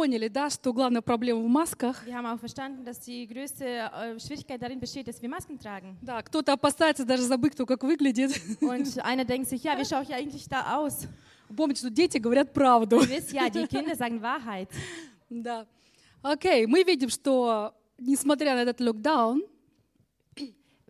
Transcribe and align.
поняли, 0.00 0.28
да, 0.28 0.48
что 0.48 0.72
главная 0.72 1.02
проблема 1.02 1.40
в 1.40 1.46
масках. 1.46 2.06
Wir 2.06 2.14
haben 2.14 2.24
auch 2.24 2.40
verstanden, 2.40 2.82
dass 2.86 3.00
die 3.00 3.26
größte 3.26 3.64
äh, 3.66 4.18
Schwierigkeit 4.18 4.62
darin 4.62 4.80
besteht, 4.80 5.06
dass 5.06 5.20
wir 5.20 5.28
Masken 5.28 5.58
tragen. 5.58 5.94
Да, 6.00 6.22
кто-то 6.22 6.54
опасается 6.54 7.04
даже 7.04 7.24
забыть, 7.24 7.52
кто 7.52 7.66
как 7.66 7.82
выглядит. 7.82 8.32
Und 8.62 8.98
einer 9.04 9.26
denkt 9.26 9.50
sich, 9.50 9.62
ja, 9.62 9.78
wie 9.78 9.84
schaue 9.84 10.02
ich 10.04 10.14
eigentlich 10.14 10.48
da 10.48 10.78
aus? 10.78 11.06
Помните, 11.54 11.80
что 11.80 11.90
дети 11.90 12.16
говорят 12.16 12.54
правду. 12.54 12.96
Ihr 13.00 13.10
wisst 13.10 13.32
ja, 13.32 13.50
die 13.50 13.66
Kinder 13.66 13.94
sagen 13.94 14.22
Wahrheit. 14.22 14.70
Да. 15.28 15.66
Окей, 16.22 16.66
мы 16.66 16.82
видим, 16.82 17.10
что 17.10 17.74
несмотря 17.98 18.54
на 18.54 18.62
этот 18.62 18.80
локдаун, 18.80 19.42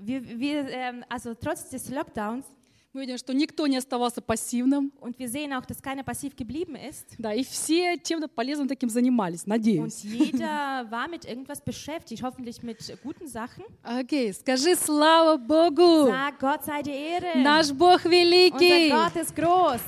Wir, 0.02 0.22
wir, 0.22 0.66
ähm, 0.70 1.04
also 1.10 1.34
trotz 1.34 1.68
des 1.68 1.90
Lockdowns 1.90 2.46
мы 2.93 3.01
видим, 3.01 3.17
что 3.17 3.33
никто 3.33 3.67
не 3.67 3.75
оставался 3.75 4.21
пассивным. 4.21 4.93
und 5.01 5.19
wir 5.19 5.27
sehen 5.27 5.51
auch, 5.53 5.65
dass 5.65 5.81
keiner 5.81 6.03
passiv 6.03 6.33
geblieben 6.35 6.75
ist 6.75 7.05
Да, 7.17 7.33
и 7.33 7.43
все 7.43 7.97
чем-то 8.01 8.29
полезным 8.29 8.69
таким 8.69 8.87
занимались, 8.89 9.41
und 9.43 9.49
надеюсь. 9.49 10.01
jeder 10.03 10.89
war 10.89 11.09
mit 11.09 11.25
irgendwas 11.25 11.59
beschäftigt, 11.59 12.23
hoffentlich 12.23 12.63
mit 12.63 12.79
guten 13.03 13.27
Sachen. 13.27 13.65
Окей, 13.83 14.31
скажи 14.33 14.75
слава 14.75 15.35
Богу! 15.37 16.07
Sag 16.07 16.39
Gott 16.39 16.63
sei 16.63 16.81
die 16.83 16.91
Ehre. 16.91 17.37
Наш 17.43 17.71
Бог 17.73 18.05
Unser 18.05 18.11
великий! 18.11 18.89
Gott 18.89 19.15
ist 19.17 19.35
groß 19.35 19.81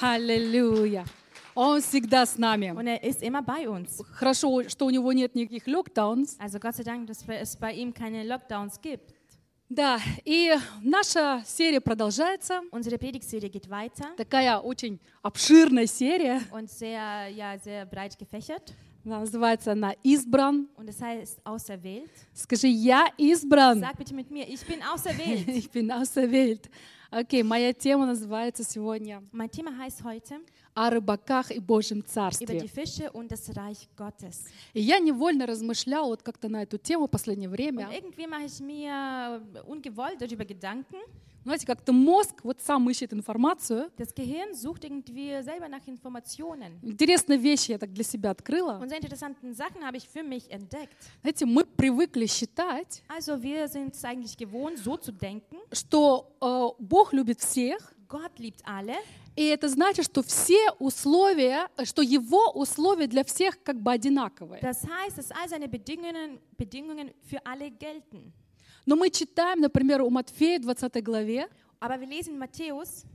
Аллилуйя! 0.00 1.04
Он 1.56 1.80
всегда 1.80 2.26
с 2.26 2.36
нами. 2.36 2.72
und 2.72 2.88
er 2.88 3.04
ist 3.04 3.22
immer 3.22 3.42
bei 3.42 3.68
uns. 3.68 4.02
Хорошо, 4.10 4.68
что 4.68 4.86
у 4.86 4.90
него 4.90 5.12
нет 5.12 5.36
никаких 5.36 5.68
локдаунс. 5.68 6.36
Also 6.40 6.58
Gott 6.58 6.74
sei 6.74 6.82
Dank, 6.82 7.06
dass 7.06 7.24
es 7.28 7.56
bei 7.56 7.72
ihm 7.72 7.94
keine 7.94 8.24
Lockdowns 8.24 8.80
gibt. 8.80 9.14
Да, 9.69 9.99
и 10.25 10.55
наша 10.81 11.43
серия 11.45 11.79
продолжается. 11.79 12.61
Unsere 12.71 12.97
Predigtserie 12.97 13.49
geht 13.49 13.69
weiter 13.69 14.15
Такая 14.17 14.57
очень 14.57 14.99
обширная 15.21 15.85
серия. 15.85 16.41
und 16.51 16.71
sehr, 16.71 17.27
ja, 17.27 17.55
sehr 17.59 17.85
breit 17.85 18.17
gefächert. 18.17 18.73
Она 19.05 19.19
называется 19.19 19.71
она 19.73 19.93
«Избран». 20.03 20.67
Und 20.75 20.87
das 20.87 20.99
heißt 20.99 21.39
auserwählt. 21.45 22.09
Скажи 22.33 22.67
«Я 22.67 23.05
избран». 23.17 23.79
Sag 23.79 23.95
bitte 23.97 24.15
mit 24.15 24.31
mir, 24.31 24.47
ich 24.49 24.65
bin 24.65 24.81
auserwählt. 24.81 25.47
Ich 25.47 25.69
bin 25.69 25.91
auserwählt. 25.91 26.67
Окей, 27.11 27.43
моя 27.43 27.71
тема 27.73 28.05
называется 28.07 28.63
сегодня 28.63 29.23
Mein 29.31 29.49
Thema 29.51 29.75
heißt 29.77 30.03
heute 30.03 30.39
«О 30.73 30.89
рыбаках 30.89 31.51
и 31.51 31.59
Божьем 31.59 32.03
Царстве». 32.05 32.69
И 34.73 34.81
я 34.81 34.99
невольно 34.99 35.45
размышляла 35.45 36.07
вот 36.07 36.23
как-то 36.23 36.49
на 36.49 36.63
эту 36.63 36.77
тему 36.77 37.07
в 37.07 37.09
последнее 37.09 37.49
время. 37.49 37.89
Знаете, 41.43 41.65
как-то 41.65 41.93
мозг 41.93 42.41
вот 42.43 42.59
сам 42.61 42.89
ищет 42.89 43.13
информацию. 43.13 43.89
Das 43.97 44.13
Gehirn 44.13 44.53
sucht 44.53 44.83
irgendwie 44.83 45.41
selber 45.41 45.69
nach 45.69 45.87
Informationen. 45.87 46.79
Интересные 46.83 47.37
вещи 47.37 47.71
я 47.71 47.77
так 47.77 47.93
для 47.93 48.03
себя 48.03 48.31
открыла. 48.31 48.79
Und 48.79 48.91
interessanten 48.91 49.53
Sachen 49.53 49.85
habe 49.85 49.97
ich 49.97 50.07
für 50.07 50.21
mich 50.21 50.51
entdeckt. 50.51 50.95
Знаете, 51.21 51.45
мы 51.45 51.65
привыкли 51.65 52.25
считать, 52.25 53.03
Also 53.07 53.41
wir 53.41 53.67
sind 53.67 53.95
es 53.95 54.03
eigentlich 54.03 54.37
gewohnt, 54.37 54.77
so 54.79 54.97
zu 54.97 55.11
denken. 55.13 55.57
что 55.71 56.35
э, 56.41 56.69
Бог 56.83 57.13
любит 57.13 57.39
всех, 57.39 57.93
Gott 58.09 58.39
liebt 58.39 58.61
alle. 58.65 58.95
и 59.35 59.45
это 59.45 59.69
значит, 59.69 60.05
что 60.05 60.21
все 60.23 60.71
условия, 60.79 61.69
э, 61.77 61.85
что 61.85 62.01
Его 62.01 62.51
условия 62.51 63.07
для 63.07 63.23
всех 63.23 63.61
как 63.63 63.79
бы 63.79 63.91
одинаковые. 63.91 64.61
Das 64.61 64.83
heißt, 64.85 65.17
dass 65.17 65.31
all 65.31 65.47
seine 65.47 65.69
Bedingungen, 65.69 66.39
Bedingungen 66.57 67.11
für 67.29 67.39
alle 67.45 67.69
gelten. 67.69 68.33
Но 68.85 68.95
мы 68.95 69.09
читаем, 69.11 69.59
например, 69.61 70.01
у 70.01 70.09
Матфея 70.09 70.59
20 70.59 71.03
главе, 71.03 71.47
Aber 71.79 71.99
wir 72.01 72.07
lesen 72.07 72.33
in 72.33 72.39
Matthäus 72.39 73.05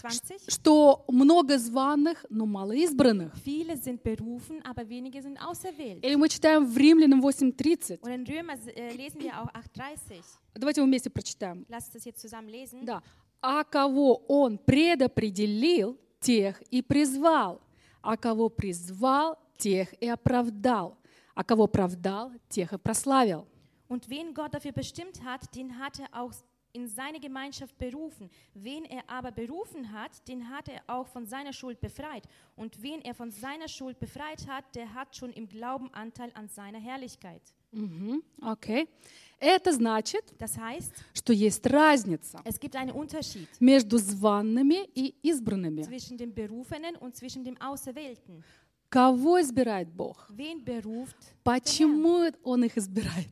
20. 0.00 0.50
что 0.50 1.04
много 1.08 1.58
званых, 1.58 2.24
но 2.30 2.46
мало 2.46 2.72
избранных. 2.72 3.32
Viele 3.44 3.76
sind 3.76 4.02
berufen, 4.02 4.60
aber 4.64 4.88
wenige 4.88 5.22
sind 5.22 5.38
auserwählt. 5.38 6.02
Или 6.04 6.14
мы 6.16 6.28
читаем 6.28 6.64
в 6.66 6.76
Римлянам 6.76 7.20
8.30. 7.24 8.00
Und 8.00 8.10
in 8.10 8.26
Römer 8.26 8.54
äh, 8.74 8.92
lesen 8.96 9.20
wir 9.22 9.38
auch 9.40 9.48
8,30. 9.52 10.22
Давайте 10.54 10.80
мы 10.80 10.88
вместе 10.88 11.10
прочитаем. 11.10 11.64
Lasst 11.68 11.94
das 11.94 12.04
jetzt 12.04 12.20
zusammen 12.20 12.48
lesen. 12.48 12.84
Да. 12.84 13.02
А 13.41 13.63
кого 13.63 14.23
Он 14.27 14.57
предопределил, 14.57 15.97
тех 16.19 16.61
и 16.71 16.81
призвал. 16.81 17.61
А 18.01 18.17
кого 18.17 18.49
призвал, 18.49 19.37
тех 19.57 19.93
и 20.01 20.07
оправдал. 20.07 20.97
А 21.33 21.43
кого 21.43 21.65
оправдал, 21.65 22.31
тех 22.49 22.73
и 22.73 22.77
прославил. 22.77 23.45
Und 23.87 24.09
wen 24.09 24.33
Gott 24.33 24.53
dafür 24.53 24.71
bestimmt 24.71 25.23
hat, 25.23 25.53
den 25.55 25.77
hat 25.77 25.99
er 25.99 26.07
auch 26.11 26.33
in 26.75 26.87
seine 26.87 27.19
Gemeinschaft 27.19 27.77
berufen. 27.77 28.29
Wen 28.53 28.83
er 28.85 29.03
aber 29.07 29.31
berufen 29.31 29.91
hat, 29.93 30.27
den 30.27 30.49
hat 30.49 30.67
er 30.67 30.81
auch 30.87 31.07
von 31.07 31.25
seiner 31.25 31.53
Schuld 31.53 31.79
befreit. 31.79 32.27
Und 32.55 32.81
wen 32.81 33.01
er 33.01 33.13
von 33.13 33.31
seiner 33.31 33.67
Schuld 33.67 33.97
befreit 33.99 34.45
hat, 34.47 34.65
der 34.75 34.93
hat 34.93 35.15
schon 35.15 35.31
im 35.31 35.47
Glauben 35.47 35.93
Anteil 35.93 36.31
an 36.33 36.49
seiner 36.49 36.79
Herrlichkeit. 36.79 37.41
Мгм. 37.71 38.23
Окей. 38.41 38.87
Это 39.40 39.72
значит, 39.72 40.22
Das 40.38 40.56
heißt, 40.58 40.92
что 41.14 41.32
есть 41.32 41.66
разница 41.66 42.40
es 42.44 42.60
gibt 42.60 42.76
einen 42.76 42.92
Unterschied 42.92 43.48
между 43.58 43.96
званными 43.98 44.86
и 44.94 45.14
избранными. 45.22 45.82
zwischen 45.82 46.16
dem 46.18 46.32
Berufenen 46.34 46.94
und 46.96 47.16
zwischen 47.16 47.42
dem 47.42 47.56
Auserwählten. 47.60 48.44
Кого 48.90 49.40
избирает 49.40 49.88
Бог? 49.88 50.26
Wen 50.30 50.62
beruft 50.64 51.16
Почему 51.42 52.30
Он 52.42 52.64
их 52.64 52.76
избирает? 52.76 53.30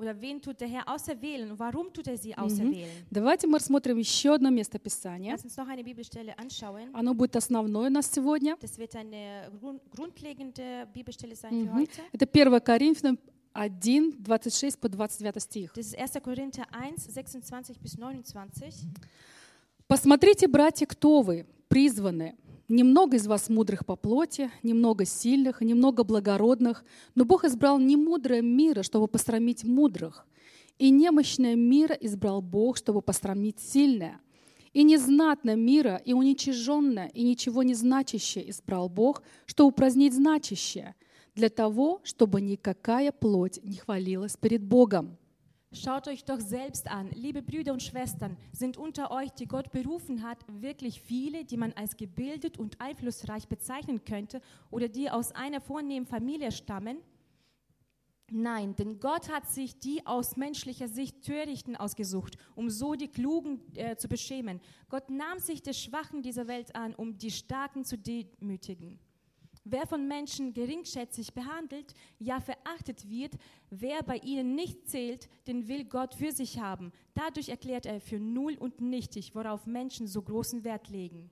oder 0.00 0.14
wen 0.20 0.40
tut 0.40 0.60
der 0.60 0.68
Herr 0.68 0.88
auserwählen 0.88 1.50
und 1.50 1.58
warum 1.58 1.92
tut 1.92 2.06
er 2.06 2.16
sie 2.16 2.36
auserwählen? 2.36 2.88
Давайте 3.10 3.48
мы 3.48 3.58
рассмотрим 3.58 3.98
еще 3.98 4.34
одно 4.34 4.50
место 4.50 4.78
Писания. 4.78 5.32
Lass 5.32 5.42
uns 5.44 5.56
noch 5.56 5.66
eine 5.66 5.82
Bibelstelle 5.82 6.38
anschauen. 6.38 6.90
Оно 6.92 7.14
будет 7.14 7.34
основное 7.34 7.88
у 7.88 7.92
нас 7.92 8.08
сегодня. 8.12 8.56
Das 8.60 8.78
wird 8.78 8.94
eine 8.94 9.50
grund 9.60 9.80
grundlegende 9.90 10.86
Bibelstelle 10.94 11.34
sein 11.34 11.66
für 11.66 11.74
heute. 11.74 12.00
Это 12.12 12.26
1 12.26 12.62
Коринфянам 12.64 13.18
1, 13.58 14.22
26 14.22 14.78
по 14.78 14.88
29 14.88 15.42
стих. 15.42 15.72
Das 15.74 15.86
ist 15.86 15.96
1. 15.96 16.22
Korinther 16.22 16.64
1, 16.70 16.96
26 17.08 17.80
bis 17.80 17.96
29. 17.96 18.74
«Посмотрите, 19.88 20.46
братья, 20.46 20.86
кто 20.86 21.22
вы, 21.22 21.46
призваны. 21.66 22.36
Немного 22.68 23.16
из 23.16 23.26
вас 23.26 23.48
мудрых 23.48 23.84
по 23.84 23.96
плоти, 23.96 24.50
немного 24.62 25.04
сильных, 25.04 25.60
немного 25.62 26.04
благородных, 26.04 26.84
но 27.14 27.24
Бог 27.24 27.44
избрал 27.44 27.78
не 27.78 27.96
мудрое 27.96 28.42
мира, 28.42 28.82
чтобы 28.82 29.08
посрамить 29.08 29.64
мудрых, 29.64 30.26
и 30.78 30.90
немощное 30.90 31.56
мира 31.56 31.94
избрал 31.94 32.42
Бог, 32.42 32.76
чтобы 32.76 33.00
посрамить 33.00 33.58
сильное, 33.58 34.20
и 34.74 34.84
незнатное 34.84 35.56
мира, 35.56 36.00
и 36.04 36.12
уничиженное, 36.12 37.08
и 37.08 37.22
ничего 37.22 37.62
не 37.62 37.74
значащее 37.74 38.50
избрал 38.50 38.90
Бог, 38.90 39.22
чтобы 39.46 39.70
упразднить 39.70 40.14
значащее, 40.14 40.94
для 41.37 41.49
того, 41.49 42.01
чтобы 42.03 42.41
никакая 42.41 43.11
плоть 43.11 43.59
не 43.63 43.77
хвалилась 43.77 44.37
перед 44.37 44.63
Богом». 44.63 45.17
Schaut 45.75 46.07
euch 46.07 46.23
doch 46.23 46.39
selbst 46.39 46.87
an, 46.87 47.09
liebe 47.15 47.41
Brüder 47.41 47.73
und 47.73 47.81
Schwestern, 47.81 48.37
sind 48.51 48.77
unter 48.77 49.09
euch, 49.09 49.31
die 49.31 49.47
Gott 49.47 49.71
berufen 49.71 50.21
hat, 50.21 50.45
wirklich 50.47 51.01
viele, 51.01 51.45
die 51.45 51.57
man 51.57 51.73
als 51.73 51.97
gebildet 51.97 52.59
und 52.59 52.79
einflussreich 52.79 53.47
bezeichnen 53.47 54.05
könnte 54.05 54.39
oder 54.69 54.87
die 54.87 55.09
aus 55.09 55.31
einer 55.31 55.61
vornehmen 55.61 56.05
Familie 56.05 56.51
stammen? 56.51 56.97
Nein, 58.29 58.75
denn 58.75 58.99
Gott 58.99 59.29
hat 59.29 59.49
sich 59.49 59.79
die 59.79 60.05
aus 60.05 60.37
menschlicher 60.37 60.87
Sicht 60.87 61.23
Törichten 61.23 61.75
ausgesucht, 61.75 62.37
um 62.55 62.69
so 62.69 62.93
die 62.93 63.07
Klugen 63.07 63.59
äh, 63.75 63.95
zu 63.95 64.07
beschämen. 64.07 64.61
Gott 64.89 65.09
nahm 65.09 65.39
sich 65.39 65.63
des 65.63 65.79
Schwachen 65.79 66.21
dieser 66.21 66.47
Welt 66.47 66.75
an, 66.75 66.93
um 66.93 67.17
die 67.17 67.31
Starken 67.31 67.83
zu 67.83 67.97
demütigen. 67.97 68.99
Wer 69.70 69.86
von 69.86 70.08
Menschen 70.08 70.54
geringschätzig 70.54 71.34
behandelt, 71.34 71.92
ja 72.18 72.40
verachtet 72.40 73.10
wird, 73.10 73.34
wer 73.68 74.02
bei 74.02 74.16
ihnen 74.16 74.54
nicht 74.54 74.88
zählt, 74.88 75.28
den 75.46 75.68
will 75.68 75.84
Gott 75.84 76.14
für 76.14 76.32
sich 76.32 76.58
haben. 76.58 76.90
Dadurch 77.12 77.50
erklärt 77.50 77.84
er 77.84 78.00
für 78.00 78.18
null 78.18 78.54
und 78.54 78.80
nichtig, 78.80 79.34
worauf 79.34 79.66
Menschen 79.66 80.06
so 80.06 80.22
großen 80.22 80.64
Wert 80.64 80.88
legen. 80.88 81.30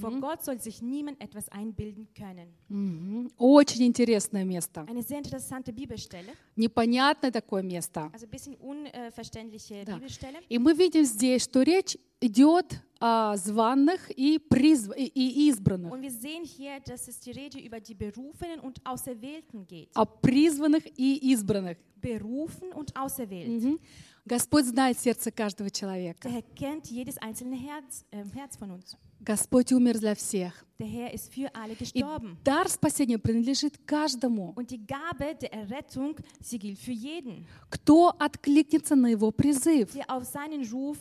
Vor 0.00 0.20
Gott 0.20 0.44
soll 0.44 0.60
sich 0.60 0.82
niemand 0.82 1.20
etwas 1.20 1.48
einbilden 1.48 2.08
können. 2.14 2.48
Мгм. 2.68 3.30
Очень 3.36 3.86
интересное 3.86 4.44
место. 4.44 4.84
Eine 4.88 5.02
sehr 5.02 5.18
interessante 5.18 5.72
Bibelstelle, 5.72 6.32
Непонятное 6.56 7.30
такое 7.30 7.62
место. 7.62 8.10
also 8.12 8.26
ein 8.26 8.30
bisschen 8.30 8.56
unverständliche 8.56 9.84
Да. 9.84 9.96
Bibelstelle. 9.96 10.38
И 10.48 10.58
мы 10.58 10.74
видим 10.74 11.04
здесь, 11.04 11.42
что 11.44 11.62
речь 11.62 11.96
идет 12.20 12.80
о 13.00 13.36
званных 13.36 14.10
и, 14.10 14.38
призв... 14.38 14.92
и- 14.96 15.48
избранных, 15.48 15.90
Und 15.92 16.02
wir 16.02 16.10
sehen 16.10 16.44
hier, 16.44 16.80
dass 16.80 17.08
es 17.08 17.18
die 17.20 17.30
Rede 17.30 17.58
über 17.58 17.80
die 17.80 17.94
Berufenen 17.94 18.60
und 18.60 18.84
Auserwählten 18.84 19.66
geht. 19.66 19.88
о 19.94 20.04
призванных 20.04 20.84
и 20.98 21.32
избранных. 21.32 21.78
Berufen 21.96 22.72
und 22.72 22.94
auserwählt. 22.96 23.48
Мгм. 23.62 23.78
Господь 24.26 24.64
знает 24.66 24.98
сердце 24.98 25.30
каждого 25.30 25.70
Der 25.70 25.72
человека. 25.72 26.28
Herr 26.28 26.42
kennt 26.54 26.86
jedes 26.90 27.16
einzelne 27.18 27.56
Herz, 27.56 28.04
äh, 28.10 28.22
Herz 28.34 28.56
von 28.56 28.70
uns. 28.70 28.96
Господь 29.20 29.72
умер 29.72 29.98
для 29.98 30.14
всех. 30.14 30.64
Der 30.78 30.86
Herr 30.86 31.12
ist 31.12 31.30
für 31.32 31.50
alle 31.54 31.76
И 31.92 32.02
дар 32.42 32.68
спасения 32.68 33.18
принадлежит 33.18 33.78
каждому, 33.86 34.54
Und 34.56 34.70
die 34.70 34.84
Gabe 34.86 35.34
der 35.34 35.52
Errettung, 35.52 36.16
sie 36.40 36.58
gilt 36.58 36.78
für 36.78 36.92
jeden, 36.92 37.46
кто 37.68 38.14
откликнется 38.18 38.96
на 38.96 39.08
его 39.08 39.30
призыв. 39.30 39.92
der 39.92 40.10
auf 40.10 40.24
seinen 40.24 40.64
Ruf 40.72 40.98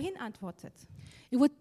hin 0.00 0.16
antwortet. 0.18 0.72
И 1.30 1.36
вот 1.36 1.52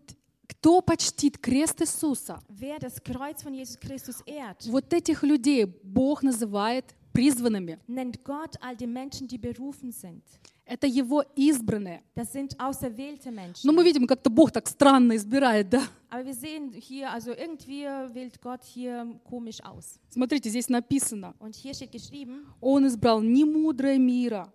Кто 0.48 0.81
почтит 0.81 1.38
крест 1.38 1.81
Иисуса? 1.81 2.42
Wer 2.50 2.77
das 2.80 3.01
Kreuz 3.03 3.42
von 3.42 3.53
Jesus 3.53 3.80
Christus 3.80 4.21
ehrt, 4.25 4.68
Вот 4.69 4.92
этих 4.92 5.24
людей 5.24 5.65
Бог 5.65 6.24
называет 6.24 6.94
призванными. 7.13 7.79
nennt 7.87 8.23
Gott 8.23 8.55
all 8.61 8.75
die 8.75 8.87
Menschen, 8.87 9.27
die 9.27 9.37
berufen 9.37 9.91
sind. 9.91 10.23
Это 10.65 10.87
Его 10.87 11.23
избранные. 11.35 12.01
Das 12.15 12.31
sind 12.31 12.57
auserwählte 12.59 13.31
Menschen. 13.31 13.65
Но 13.65 13.73
мы 13.73 13.83
видим, 13.83 14.07
как-то 14.07 14.29
Бог 14.29 14.51
так 14.51 14.67
странно 14.69 15.15
избирает, 15.17 15.69
да? 15.69 15.81
Aber 16.09 16.25
wir 16.25 16.33
sehen 16.33 16.71
hier, 16.71 17.11
also 17.11 17.31
irgendwie 17.31 17.83
wählt 18.13 18.41
Gott 18.41 18.63
hier 18.63 19.19
komisch 19.23 19.61
aus. 19.63 19.99
Смотрите, 20.09 20.49
здесь 20.49 20.69
написано, 20.69 21.33
Und 21.39 21.55
hier 21.55 21.73
steht 21.73 21.91
geschrieben, 21.91 22.45
Он 22.61 22.87
избрал 22.87 23.21
не 23.21 23.43
мудрое 23.43 23.97
мира, 23.97 24.51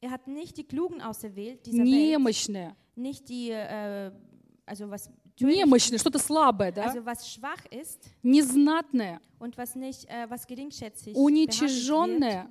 er 0.00 0.10
hat 0.10 0.26
nicht 0.26 0.56
die 0.56 0.64
Klugen 0.64 1.00
auserwählt 1.00 1.64
dieser 1.64 1.78
Welt, 1.78 1.86
немощное, 1.88 2.76
nicht 2.96 3.28
die, 3.28 3.50
äh, 3.50 4.10
also 4.66 4.90
was 4.90 5.10
немощное, 5.40 5.98
что-то 5.98 6.18
слабое, 6.18 6.70
да? 6.72 6.84
also 6.86 7.04
was 7.04 7.26
schwach 7.28 7.64
ist 7.70 8.10
Незнатное, 8.22 9.20
und 9.38 9.56
was 9.56 9.74
nicht, 9.74 10.04
äh, 10.08 10.26
was 10.28 10.46
geringschätzig 10.46 11.14
behandelt 11.14 11.16
wird, 11.16 11.62
уничиженное 11.62 12.50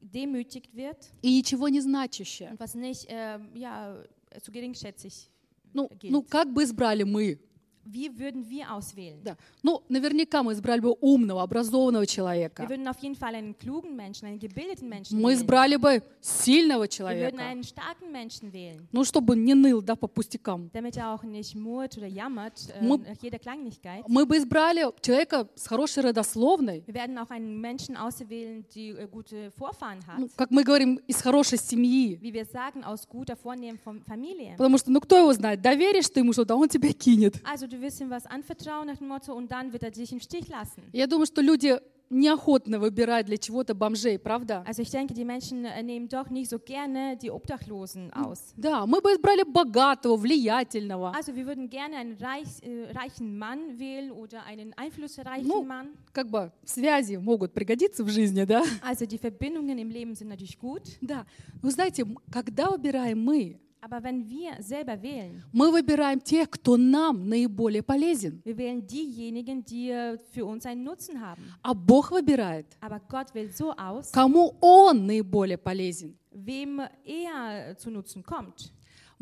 demütigt 0.00 0.74
wird 0.74 0.96
и 1.22 1.30
ничего 1.38 1.68
не 1.68 1.80
значащее. 1.80 2.50
und 2.50 2.60
was 2.60 2.74
nicht, 2.74 3.08
äh, 3.10 3.38
ja, 3.54 3.96
zu 4.40 4.50
geringschätzig 4.52 5.28
Ну, 5.74 5.88
gilt. 5.98 6.12
ну, 6.12 6.22
как 6.22 6.52
бы 6.52 6.62
избрали 6.64 7.02
мы? 7.04 7.38
Wie 7.84 8.08
würden 8.18 8.48
wir 8.48 8.72
auswählen? 8.72 9.18
Да. 9.24 9.36
Ну, 9.62 9.82
наверняка 9.88 10.42
мы 10.42 10.52
избрали 10.52 10.80
бы 10.80 10.94
умного, 11.00 11.42
образованного 11.42 12.02
Wir 12.04 12.06
человека. 12.06 12.68
würden 12.68 12.86
auf 12.88 12.98
jeden 13.02 13.16
Fall 13.16 13.34
einen 13.34 13.56
klugen 13.58 13.96
Menschen, 13.96 14.26
einen 14.28 14.38
gebildeten 14.38 14.88
Menschen 14.88 15.20
Мы 15.20 15.30
wählen. 15.32 15.38
избрали 15.40 15.76
бы 15.76 16.02
сильного 16.20 16.84
Wir 16.84 16.88
würden 16.88 16.90
человека. 16.90 17.42
einen 17.42 17.64
starken 17.64 18.12
Menschen 18.12 18.52
wählen, 18.52 18.86
Ну, 18.92 19.02
чтобы 19.04 19.34
не 19.36 19.54
ныл, 19.54 19.82
да, 19.82 19.96
по 19.96 20.06
пустякам. 20.06 20.70
damit 20.72 20.96
er 20.96 21.12
auch 21.12 21.24
nicht 21.24 21.56
murrt 21.56 21.96
oder 21.98 22.06
jammert 22.06 22.68
äh, 22.70 22.82
Мы- 22.84 22.98
nach 22.98 23.20
jeder 23.22 23.38
Kleinigkeit. 23.40 24.04
Мы 24.06 24.26
бы 24.26 24.36
избрали 24.36 24.84
человека 25.00 25.48
с 25.56 25.66
хорошей 25.66 26.02
родословной, 26.04 26.84
Wir 26.86 26.94
werden 26.94 27.18
auch 27.18 27.30
einen 27.30 27.60
Menschen 27.60 27.96
auswählen, 27.96 28.64
die 28.74 28.90
äh, 28.90 29.08
gute 29.10 29.50
Vorfahren 29.58 29.98
hat. 30.06 30.18
ну, 30.18 30.28
как 30.36 30.50
мы 30.50 30.62
говорим, 30.62 31.00
из 31.08 31.20
хорошей 31.20 31.58
семьи. 31.58 32.18
Wie 32.20 32.32
wir 32.32 32.44
sagen, 32.46 32.84
aus 32.84 33.08
guter 33.08 33.34
Vornehmen 33.36 33.78
von 33.78 34.00
Familie. 34.02 34.54
Потому 34.56 34.78
что, 34.78 34.90
ну, 34.92 35.00
кто 35.00 35.18
его 35.18 35.32
знает, 35.32 35.60
доверишь 35.60 36.08
ты 36.08 36.20
ему 36.20 36.32
что-то, 36.32 36.54
а 36.54 36.56
он 36.56 36.68
тебя 36.68 36.92
кинет. 36.92 37.40
Also 37.44 37.66
du 37.72 37.80
wirst 37.80 38.00
ihm 38.00 38.10
was 38.10 38.26
anvertrauen 38.26 38.86
nach 38.86 38.98
dem 38.98 39.08
Motto 39.08 39.32
und 39.34 39.50
dann 39.50 39.72
wird 39.72 39.82
er 39.82 39.90
dich 39.90 40.12
im 40.12 40.20
Stich 40.20 40.48
lassen. 40.48 40.82
Я 40.92 41.06
думаю, 41.06 41.26
что 41.26 41.40
люди 41.42 41.78
неохотно 42.14 42.78
выбирают 42.78 43.26
для 43.26 43.38
чего-то 43.38 43.74
бомжей, 43.74 44.18
правда? 44.18 44.62
Also 44.66 44.82
ich 44.82 44.90
denke, 44.90 45.14
die 45.14 45.24
Menschen 45.24 45.64
äh, 45.64 45.82
nehmen 45.82 46.08
doch 46.10 46.28
nicht 46.28 46.50
so 46.50 46.58
gerne 46.58 47.16
die 47.16 47.30
Obdachlosen 47.30 48.12
aus. 48.12 48.52
Да, 48.58 48.84
мы 48.86 49.00
бы 49.00 49.12
избрали 49.14 49.44
богатого, 49.44 50.18
влиятельного. 50.18 51.12
Also 51.16 51.34
wir 51.34 51.46
würden 51.46 51.70
gerne 51.70 51.96
einen 51.96 52.18
reich, 52.18 52.48
äh, 52.62 52.92
reichen 52.92 53.38
Mann 53.38 53.78
wählen 53.78 54.10
oder 54.10 54.44
einen 54.44 54.74
einflussreichen 54.76 55.48
Ну, 55.48 55.62
Mann. 55.62 55.88
как 56.12 56.28
бы 56.30 56.52
связи 56.66 57.16
могут 57.16 57.54
пригодиться 57.54 58.04
в 58.04 58.10
жизни, 58.10 58.44
да? 58.44 58.62
Also 58.82 59.06
die 59.06 59.16
Verbindungen 59.18 59.78
im 59.78 59.88
Leben 59.88 60.14
sind 60.14 60.28
natürlich 60.28 60.58
gut, 60.58 60.98
Да. 61.00 61.24
Вы 61.62 61.70
знаете, 61.70 62.04
когда 62.30 62.68
выбираем 62.68 63.24
мы, 63.24 63.58
aber 63.81 64.01
wenn 64.03 64.27
wir 64.27 64.61
selber 64.61 65.01
wählen, 65.01 65.43
мы 65.51 65.71
выбираем 65.71 66.19
тех, 66.19 66.49
кто 66.49 66.77
нам 66.77 67.29
наиболее 67.29 67.83
полезен. 67.83 68.41
wir 68.43 68.57
wählen 68.57 68.85
diejenigen, 68.85 69.63
die 69.63 69.89
äh, 69.91 70.17
für 70.33 70.45
uns 70.45 70.65
einen 70.65 70.83
Nutzen 70.83 71.21
haben. 71.21 71.43
А 71.61 71.73
Бог 71.73 72.11
выбирает, 72.11 72.65
Aber 72.81 72.99
Gott 73.07 73.33
wählt 73.33 73.55
so 73.55 73.71
aus, 73.73 74.11
кому 74.11 74.55
Он 74.59 75.05
наиболее 75.05 75.57
полезен. 75.57 76.17
wem 76.31 76.81
er 77.05 77.77
zu 77.77 77.89
Nutzen 77.91 78.23
kommt. 78.23 78.71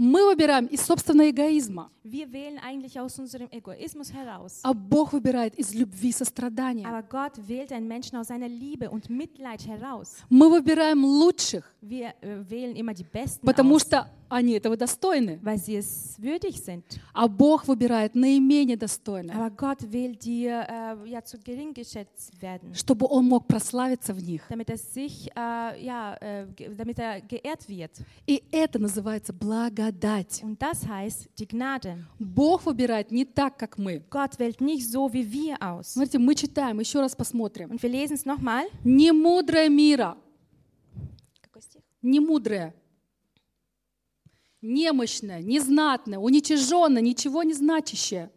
Мы 0.03 0.25
выбираем 0.25 0.65
из 0.65 0.81
собственного 0.81 1.29
эгоизма, 1.29 1.91
Wir 2.03 2.33
wählen 2.33 2.59
eigentlich 2.59 2.99
aus 2.99 3.19
unserem 3.19 3.49
Egoismus 3.51 4.11
heraus. 4.15 4.61
а 4.63 4.73
Бог 4.73 5.13
выбирает 5.13 5.55
из 5.59 5.75
любви 5.75 6.11
сострадания. 6.13 6.87
Aber 6.89 7.03
Gott 7.03 7.33
wählt 7.47 7.71
einen 7.71 7.87
Menschen 7.87 8.17
aus 8.17 8.29
seiner 8.29 8.49
Liebe 8.49 8.89
und 8.91 9.11
Mitleid 9.11 9.67
heraus. 9.67 10.17
Мы 10.31 10.49
выбираем 10.49 11.05
лучших, 11.05 11.65
Wir 11.83 12.15
äh, 12.23 12.39
wählen 12.49 12.75
immer 12.77 12.95
die 12.95 13.05
Besten 13.05 13.45
потому 13.45 13.75
aus, 13.75 13.83
что 13.83 14.07
они 14.31 14.53
этого 14.55 14.79
достойны. 14.79 15.39
weil 15.43 15.59
sie 15.59 15.77
es 15.77 16.17
würdig 16.19 16.59
sind. 16.63 16.85
А 17.13 17.29
Бог 17.29 17.69
выбирает 17.69 18.15
наименее 18.15 18.79
достойных, 18.79 19.37
Aber 19.37 19.51
Gott 19.51 19.83
wählt 19.93 20.25
die, 20.25 20.47
äh, 20.47 20.97
ja, 21.07 21.23
zu 21.23 21.37
gering 21.39 21.75
geschätzt 21.75 22.33
werden, 22.41 22.75
чтобы 22.75 23.07
Он 23.11 23.27
мог 23.27 23.47
прославиться 23.47 24.15
в 24.15 24.23
них. 24.23 24.43
damit 24.49 24.71
er 24.71 24.79
sich, 24.79 25.29
äh, 25.37 25.85
ja, 25.85 26.17
äh, 26.23 26.47
damit 26.75 26.99
er 26.99 27.21
geehrt 27.21 27.69
wird. 27.69 27.91
И 28.27 28.43
это 28.51 28.79
называется 28.79 29.35
благодать. 29.35 29.90
Und 30.43 30.61
das 30.61 30.87
heißt 30.87 31.29
die 31.39 31.47
Gnade. 31.47 32.05
Бог 32.19 32.65
выбирает 32.65 33.11
не 33.11 33.25
так, 33.25 33.59
как 33.59 33.79
мы. 33.79 34.03
Gott 34.11 34.39
wählt 34.39 34.61
nicht 34.61 34.89
so 34.91 35.13
wie 35.13 35.31
wir 35.31 35.57
aus. 35.61 35.93
Смотрите, 35.93 36.19
мы 36.19 36.35
читаем, 36.35 36.81
еще 36.81 37.01
раз 37.01 37.15
посмотрим. 37.15 37.71
Und 37.71 37.83
wir 37.83 37.91
lesen 37.91 38.15
es 38.15 38.25
nochmal. 38.25 38.65
Не 38.85 39.13
мудрое 39.13 39.69
мира, 39.69 40.17
не 42.03 42.21
мудрое, 42.21 42.75
немощное, 44.63 45.43
незнатное, 45.43 46.19
уничиженное, 46.19 47.03
ничего 47.03 47.43
не 47.43 47.55
значащее. 47.55 48.31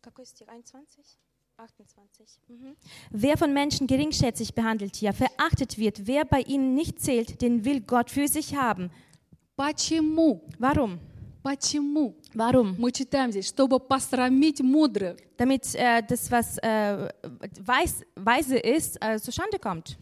Какой 0.00 0.26
стих? 0.26 0.48
21? 0.48 1.18
28. 1.56 2.40
Mhm. 2.48 2.76
Wer 3.10 3.36
von 3.36 3.52
Menschen 3.52 3.86
geringschätzig 3.86 4.54
behandelt 4.54 4.96
hier, 4.96 5.12
verachtet 5.12 5.78
wird, 5.78 6.06
wer 6.06 6.24
bei 6.24 6.40
ihnen 6.40 6.74
nicht 6.74 7.00
zählt, 7.00 7.40
den 7.40 7.64
will 7.64 7.80
Gott 7.80 8.10
für 8.10 8.26
sich 8.26 8.56
haben. 8.56 8.90
Почему? 9.56 10.42
Warum? 10.58 10.98
Почему? 11.42 12.14
Warum? 12.34 12.74
Мы 12.78 12.92
читаем 12.92 13.30
здесь, 13.32 13.48
чтобы 13.48 13.80
посрамить 13.80 14.60
мудрых. 14.60 15.16
Damit 15.36 15.74
äh, 15.74 16.02
das, 16.08 16.30
was 16.30 16.56
äh, 16.58 17.08
weiß, 17.60 18.04
weise 18.16 18.56
ist, 18.58 18.96
äh, 19.02 19.18
zustande 19.18 19.58
kommt. 19.58 19.96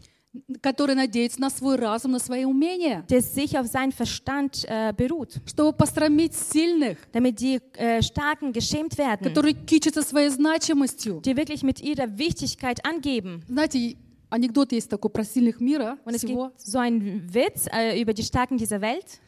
которые 0.61 0.95
надеются 0.95 1.41
на 1.41 1.49
свой 1.49 1.75
разум, 1.75 2.13
на 2.13 2.19
свои 2.19 2.45
умения, 2.45 3.03
Der 3.09 3.21
sich 3.21 3.57
auf 3.59 3.67
seinen 3.67 3.91
Verstand 3.91 4.63
äh, 4.65 4.93
beruht. 4.95 5.41
чтобы 5.45 5.73
посрамить 5.77 6.33
сильных, 6.33 6.99
Damit 7.11 7.41
die 7.41 7.59
äh, 7.73 8.01
Starken 8.01 8.53
geschämt 8.53 8.97
werden. 8.97 9.23
которые 9.27 9.53
кичатся 9.53 10.01
своей 10.03 10.29
значимостью. 10.29 11.19
Die 11.25 11.35
wirklich 11.35 11.63
mit 11.63 11.81
ihrer 11.81 12.17
Wichtigkeit 12.17 12.85
angeben. 12.85 13.43
Знаете, 13.49 13.97
анекдот 14.29 14.71
есть 14.71 14.89
такой 14.89 15.11
про 15.11 15.25
сильных 15.25 15.59
мира 15.59 15.97
Und 16.05 16.15
es 16.15 16.21
всего. 16.23 16.47
gibt 16.49 16.61
so 16.61 16.77
einen 16.79 17.33
Witz 17.33 17.67
äh, 17.69 17.99
über 18.01 18.13
die 18.13 18.23
Starken 18.23 18.57
dieser 18.57 18.79
Welt. 18.79 19.19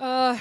А, 0.00 0.36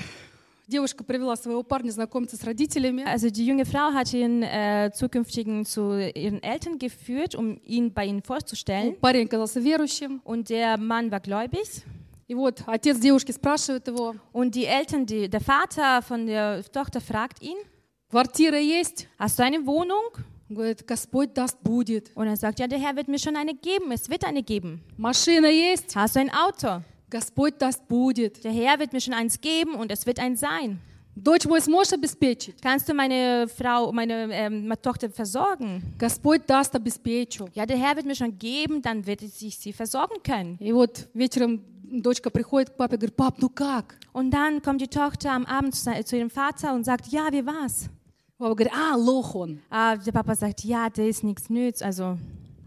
Девушка 0.67 1.03
привела 1.03 1.35
своего 1.35 1.61
парня 1.61 1.91
знакомиться 1.91 2.37
с 2.37 2.43
родителями. 2.43 3.03
Also 3.05 3.29
die 3.29 3.45
junge 3.45 3.65
Frau 3.65 3.93
hat 3.93 4.11
ihren 4.13 4.41
äh, 4.41 4.89
zukünftigen 4.95 5.63
zu 5.63 5.99
ihren 5.99 6.41
Eltern 6.41 6.79
geführt, 6.79 7.35
um 7.35 7.59
ihn 7.63 7.93
bei 7.93 8.05
ihnen 8.05 8.23
vorzustellen. 8.23 8.95
Парень 8.99 9.27
оказался 9.27 9.59
верующим. 9.59 10.21
Und 10.23 10.49
der 10.49 10.77
Mann 10.77 11.11
war 11.11 11.19
gläubig. 11.19 11.83
И 12.27 12.33
вот 12.33 12.63
отец 12.65 12.97
девушки 12.97 13.31
спрашивает 13.31 13.87
его, 13.87 14.15
Und 14.33 14.55
die 14.55 14.65
Eltern, 14.65 15.05
die, 15.05 15.29
der 15.29 15.41
Vater 15.41 16.01
von 16.01 16.25
der 16.25 16.63
Tochter 16.71 16.99
fragt 16.99 17.43
ihn, 17.43 17.57
квартира 18.09 18.57
есть? 18.57 19.07
hast 19.19 19.37
du 19.37 19.43
eine 19.43 19.63
Wohnung? 19.67 20.17
Он 20.49 20.55
говорит, 20.55 20.87
Господь 20.87 21.35
даст, 21.35 21.59
будет. 21.61 22.09
Und 22.15 22.25
er 22.25 22.37
sagt, 22.37 22.59
ja, 22.59 22.65
der 22.67 22.79
Herr 22.79 22.95
wird 22.95 23.07
mir 23.07 23.19
schon 23.19 23.35
eine 23.35 23.53
geben, 23.53 23.91
es 23.91 24.09
wird 24.09 24.25
eine 24.25 24.41
geben. 24.41 24.81
Машина 24.97 25.49
есть? 25.49 25.95
Hast 25.95 26.15
du 26.15 26.21
ein 26.21 26.31
Auto? 26.31 26.81
Господь 27.09 27.57
даст, 27.59 27.87
будет. 27.87 28.43
Der 28.43 28.51
Herr 28.51 28.79
wird 28.79 28.93
mir 28.93 28.99
schon 29.01 29.13
eins 29.13 29.39
geben 29.39 29.75
und 29.75 29.91
es 29.91 30.05
wird 30.05 30.19
ein 30.19 30.35
sein. 30.35 30.79
Дочь 31.15 31.45
мой 31.45 31.61
сможешь 31.61 31.93
обеспечить? 31.93 32.61
Kannst 32.61 32.89
du 32.89 32.93
meine 32.93 33.47
Frau, 33.47 33.91
meine 33.93 34.27
ähm, 34.33 34.73
Tochter 34.81 35.09
versorgen? 35.09 35.81
Господь 35.97 36.41
даст, 36.45 36.75
обеспечу. 36.75 37.47
Ja, 37.53 37.65
der 37.65 37.77
Herr 37.77 37.95
wird 37.95 38.05
mir 38.05 38.15
schon 38.15 38.37
geben, 38.37 38.81
dann 38.81 39.05
wird 39.05 39.21
ich 39.21 39.57
sie 39.57 39.71
versorgen 39.71 40.21
können. 40.23 40.57
И 40.59 40.73
вот 40.73 41.07
вечером 41.13 41.61
дочка 41.83 42.29
приходит 42.29 42.71
к 42.71 42.75
папе 42.75 42.95
и 42.95 42.97
говорит, 42.97 43.15
пап, 43.15 43.35
ну 43.39 43.47
как? 43.49 43.95
Und 44.11 44.31
dann 44.31 44.61
kommt 44.61 44.81
die 44.81 44.89
Tochter 44.89 45.31
am 45.31 45.45
Abend 45.45 45.73
zu, 45.75 45.83
se- 45.85 46.03
zu 46.03 46.17
ihrem 46.17 46.29
Vater 46.29 46.73
und 46.73 46.83
sagt, 46.83 47.07
ja, 47.07 47.31
wie 47.31 47.45
war's? 47.45 47.87
Папа 48.37 48.53
говорит, 48.55 48.73
а, 48.73 48.97
лох 48.97 49.35
он. 49.35 49.61
Ah, 49.69 49.95
der 49.95 50.11
Papa 50.11 50.35
sagt, 50.35 50.65
ja, 50.65 50.89
der 50.89 51.07
ist 51.07 51.23
nichts 51.23 51.49
nütz, 51.49 51.81
also. 51.81 52.17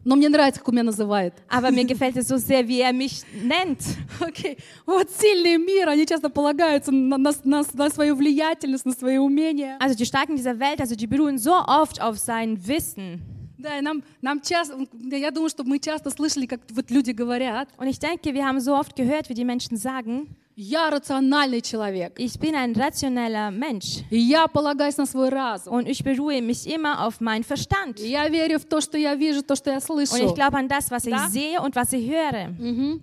Но 0.04 0.16
мне 0.16 0.28
нравится, 0.28 0.60
как 0.60 0.68
он 0.68 0.76
меня 0.76 0.84
называет. 0.84 1.34
Aber 1.48 1.70
mir 1.70 1.84
gefällt 1.84 2.16
es 2.16 2.28
so 2.28 2.38
sehr, 2.38 2.66
wie 2.66 2.80
er 2.80 2.94
mich 2.94 3.22
nennt. 3.42 3.82
Окей. 4.20 4.56
Вот 4.86 5.10
сильные 5.10 5.58
мира, 5.58 5.90
они 5.90 6.06
часто 6.06 6.30
полагаются 6.30 6.90
на, 6.92 7.18
на, 7.18 7.32
на, 7.44 7.62
на 7.74 7.90
свою 7.90 8.14
влиятельность, 8.14 8.86
на 8.86 8.92
свои 8.92 9.18
умения. 9.18 9.76
Also 9.80 9.94
die 9.94 10.06
Starken 10.06 10.36
dieser 10.36 10.58
Welt, 10.58 10.80
also 10.80 10.94
die 10.94 11.06
beruhen 11.06 11.36
so 11.36 11.52
oft 11.52 12.00
auf 12.00 12.16
sein 12.18 12.66
Wissen. 12.66 13.20
Да, 13.58 13.76
и 13.76 13.82
нам, 13.82 14.04
нам 14.22 14.40
часто, 14.40 14.86
я 15.10 15.32
думаю, 15.32 15.50
что 15.50 15.64
мы 15.64 15.80
часто 15.80 16.10
слышали, 16.10 16.46
как 16.46 16.60
вот 16.70 16.90
люди 16.90 17.10
говорят, 17.10 17.68
Und 17.76 17.88
ich 17.88 17.98
denke, 17.98 18.32
wir 18.32 18.46
haben 18.46 18.60
so 18.60 18.74
oft 18.76 18.94
gehört, 18.94 19.28
wie 19.28 19.34
die 19.34 19.44
Menschen 19.44 19.76
sagen, 19.76 20.28
Я 20.55 20.89
рациональный 20.89 21.61
человек, 21.61 22.19
ich 22.19 22.37
bin 22.39 22.55
ein 22.55 22.73
rationeller 22.75 23.49
Mensch 23.51 24.03
и 24.09 24.17
я 24.17 24.47
полагаюсь 24.47 24.97
на 24.97 25.05
свой 25.05 25.29
разум. 25.29 25.73
und 25.73 25.87
ich 25.87 26.03
beruhe 26.03 26.41
mich 26.41 26.67
immer 26.67 27.05
auf 27.05 27.19
meinen 27.21 27.43
Verstand. 27.43 27.99
И 27.99 28.09
я 28.09 28.27
верю 28.29 28.59
в 28.59 28.65
то, 28.65 28.79
что 28.81 28.97
я 28.97 29.15
вижу, 29.15 29.41
то, 29.43 29.55
что 29.55 29.71
я 29.71 29.77
Und 29.77 30.01
ich 30.03 30.09
слышу. 30.09 30.33
glaube 30.33 30.57
an 30.57 30.67
das, 30.67 30.91
was 30.91 31.05
ich 31.05 31.13
Да? 31.13 31.27
sehe 31.29 31.59
und 31.61 31.75
was 31.75 31.91
ich 31.93 32.07
höre. 32.09 32.49
Мгм. 32.59 33.01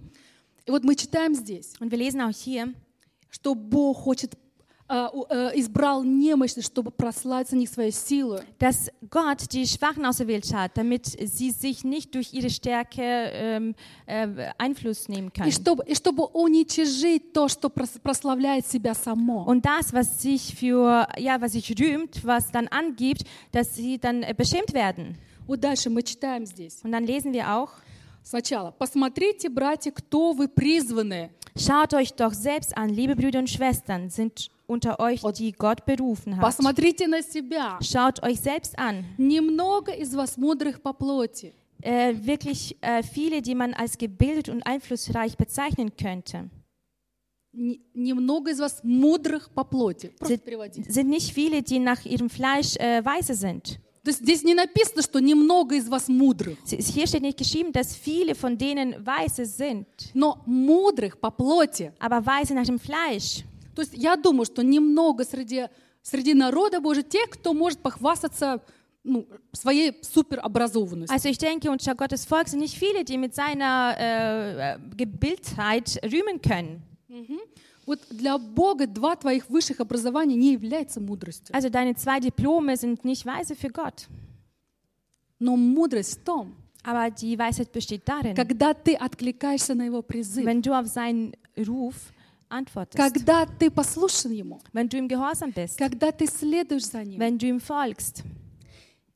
И 0.66 0.71
вот 0.71 0.85
мы 0.85 0.95
читаем 0.95 1.35
здесь, 1.35 1.73
Und 1.80 1.90
wir 1.90 1.99
lesen 1.99 2.21
auch 2.21 2.30
hier, 2.30 2.73
что 3.30 3.54
Бог 3.54 3.97
хочет 3.99 4.35
а, 4.35 4.37
э, 4.37 4.39
избрал 4.89 6.03
немощных, 6.03 6.63
чтобы 6.63 6.91
прославить 6.91 7.51
на 7.51 7.55
них 7.55 7.69
своей 7.69 7.91
силой. 7.91 8.41
dass 8.60 8.91
Gott 9.10 9.51
die 9.51 9.65
Schwachen 9.65 10.05
auserwählt 10.05 10.53
hat, 10.53 10.77
damit 10.77 11.07
sie 11.07 11.50
sich 11.50 11.84
nicht 11.84 12.13
durch 12.13 12.34
ihre 12.34 12.51
Stärke 12.51 13.01
ähm, 13.01 13.74
äh, 14.05 14.27
Einfluss 14.60 15.07
nehmen 15.10 15.29
И 15.29 15.31
können. 15.31 15.51
чтобы, 15.51 15.84
и 15.88 15.95
чтобы 15.95 16.25
уничижить 16.25 17.34
то, 17.34 17.48
что 17.48 17.69
прос- 17.69 18.00
прославляет 18.00 18.67
себя 18.67 18.93
само. 18.93 19.43
Und 19.48 19.65
das, 19.65 19.91
was 19.91 20.22
sich 20.22 20.53
für, 20.55 21.07
ja, 21.17 21.41
was 21.41 21.53
sich 21.53 21.74
rühmt, 21.79 22.24
was 22.24 22.51
dann 22.51 22.67
angibt, 22.67 23.24
dass 23.51 23.74
sie 23.75 23.98
dann 23.98 24.22
äh, 24.22 24.36
beschämt 24.38 24.72
werden. 24.75 25.17
Вот 25.48 25.62
дальше 25.63 25.89
мы 25.89 26.03
читаем 26.03 26.45
здесь. 26.45 26.84
Und 26.84 26.91
dann 26.91 27.05
lesen 27.05 27.34
wir 27.34 27.51
auch, 27.55 27.69
Сначала. 28.24 28.72
«Посмотрите, 28.72 29.50
братья, 29.50 29.91
кто 29.91 30.34
вы 30.34 30.48
призванные». 30.48 31.31
schaut 31.57 31.93
euch 31.93 32.13
doch 32.13 32.34
selbst 32.34 32.75
an, 32.75 32.89
liebe 32.89 33.15
Brüder 33.15 33.39
und 33.39 33.50
Schwestern, 33.50 34.10
sind 34.10 34.50
unter 34.67 35.00
euch, 35.00 35.22
die 35.38 35.51
Gott 35.51 35.86
berufen 35.86 36.36
hat. 36.36 36.41
Посмотрите 36.41 37.07
на 37.07 37.22
себя. 37.22 37.77
Schaut 37.81 38.22
euch 38.24 38.39
selbst 38.41 38.77
an. 38.79 39.05
Немного 39.17 39.91
из 39.93 40.13
вас 40.15 40.38
мудрых 40.38 40.81
по 40.81 40.91
плоти. 40.93 41.53
Äh, 41.81 42.15
wirklich 42.25 42.75
äh, 42.81 43.03
viele, 43.03 43.41
die 43.43 43.53
man 43.53 43.74
als 43.75 43.98
gebildet 44.00 44.50
und 44.50 44.63
einflussreich 44.65 45.38
bezeichnen 45.38 45.95
könnte. 45.95 46.50
Н- 47.53 47.79
Немного 47.93 48.50
из 48.51 48.60
вас 48.60 48.81
мудрых 48.84 49.50
по 49.53 49.63
плоти. 49.63 50.07
Просто 50.17 50.34
Sind, 50.36 50.45
переводи. 50.45 50.84
sind 50.89 51.10
nicht 51.10 51.31
viele, 51.31 51.62
die 51.62 51.77
nach 51.79 52.03
ihrem 52.05 52.29
Fleisch 52.29 52.75
äh, 52.77 53.05
weise 53.05 53.36
sind. 53.36 53.79
То 54.03 54.10
есть 54.12 54.22
здесь 54.22 54.43
не 54.43 54.53
написано, 54.53 55.01
что 55.01 55.19
немного 55.19 55.75
из 55.75 55.88
вас 55.89 56.07
мудрых, 56.07 56.57
Sie- 56.65 56.77
Hier 56.77 57.07
steht 57.07 57.22
nicht 57.24 57.38
geschrieben, 57.38 57.72
dass 57.72 57.95
viele 57.95 58.36
von 58.36 58.55
denen 58.57 59.03
weise 59.05 59.45
sind, 59.45 59.88
но 60.13 60.43
мудрых 60.45 61.19
по 61.19 61.31
плоти. 61.31 61.91
aber 62.00 62.24
weise 62.25 62.53
nach 62.53 62.65
dem 62.67 62.77
Fleisch. 62.79 63.43
То 63.75 63.81
есть 63.81 63.93
я 63.95 64.15
думаю, 64.15 64.45
что 64.45 64.62
немного 64.63 65.24
среди, 65.25 65.65
среди 66.03 66.34
народа 66.36 66.79
Божьего 66.79 67.03
тех, 67.03 67.29
кто 67.31 67.53
может 67.53 67.79
похвастаться 67.79 68.62
ну, 69.03 69.27
своей 69.51 69.98
суперобразованностью. 70.01 71.13
Also 71.13 71.27
ich 71.29 71.38
denke, 71.39 71.69
unter 71.72 71.95
Gottes 71.95 72.25
Volk 72.25 72.48
sind 72.48 72.60
nicht 72.60 72.75
viele, 72.77 73.03
die 73.03 73.17
mit 73.17 73.34
seiner 73.36 73.95
äh, 74.00 74.75
äh, 74.75 74.79
Gebildheit 74.95 76.00
rühmen 76.03 76.39
können. 76.41 76.81
Вот 77.90 77.99
для 78.09 78.38
Бога 78.38 78.87
два 78.87 79.16
твоих 79.16 79.50
высших 79.50 79.80
образования 79.80 80.37
не 80.37 80.52
является 80.52 81.00
мудростью. 81.00 81.52
Also 81.52 81.70
deine 81.70 81.97
zwei 81.97 82.20
Diplome 82.20 82.76
sind 82.76 83.04
nicht 83.04 83.26
weise 83.26 83.56
für 83.56 83.68
Gott. 83.68 84.06
Но 85.40 85.56
мудрость 85.56 86.20
в 86.20 86.23
том, 86.23 86.54
Aber 86.85 87.11
die 87.11 87.37
Weisheit 87.37 87.73
besteht 87.73 88.09
darin, 88.09 88.37
когда 88.37 88.75
ты 88.75 88.94
откликаешься 88.94 89.75
на 89.75 89.87
Его 89.87 90.02
призыв, 90.02 90.47
wenn 90.47 90.62
du 90.62 90.73
auf 90.73 90.87
seinen 90.87 91.32
Ruf 91.56 91.97
antwortest, 92.49 92.97
когда 92.97 93.44
ты 93.44 93.73
послушан 93.73 94.30
Ему, 94.30 94.61
wenn 94.73 94.88
du 94.88 94.97
ihm 94.97 95.09
gehorsam 95.09 95.52
bist, 95.52 95.76
когда 95.76 96.12
ты 96.12 96.28
следуешь 96.28 96.87
за 96.87 97.02
Ним. 97.02 97.18
wenn 97.18 97.38
du 97.38 97.49
ihm 97.49 97.59
folgst. 97.59 98.23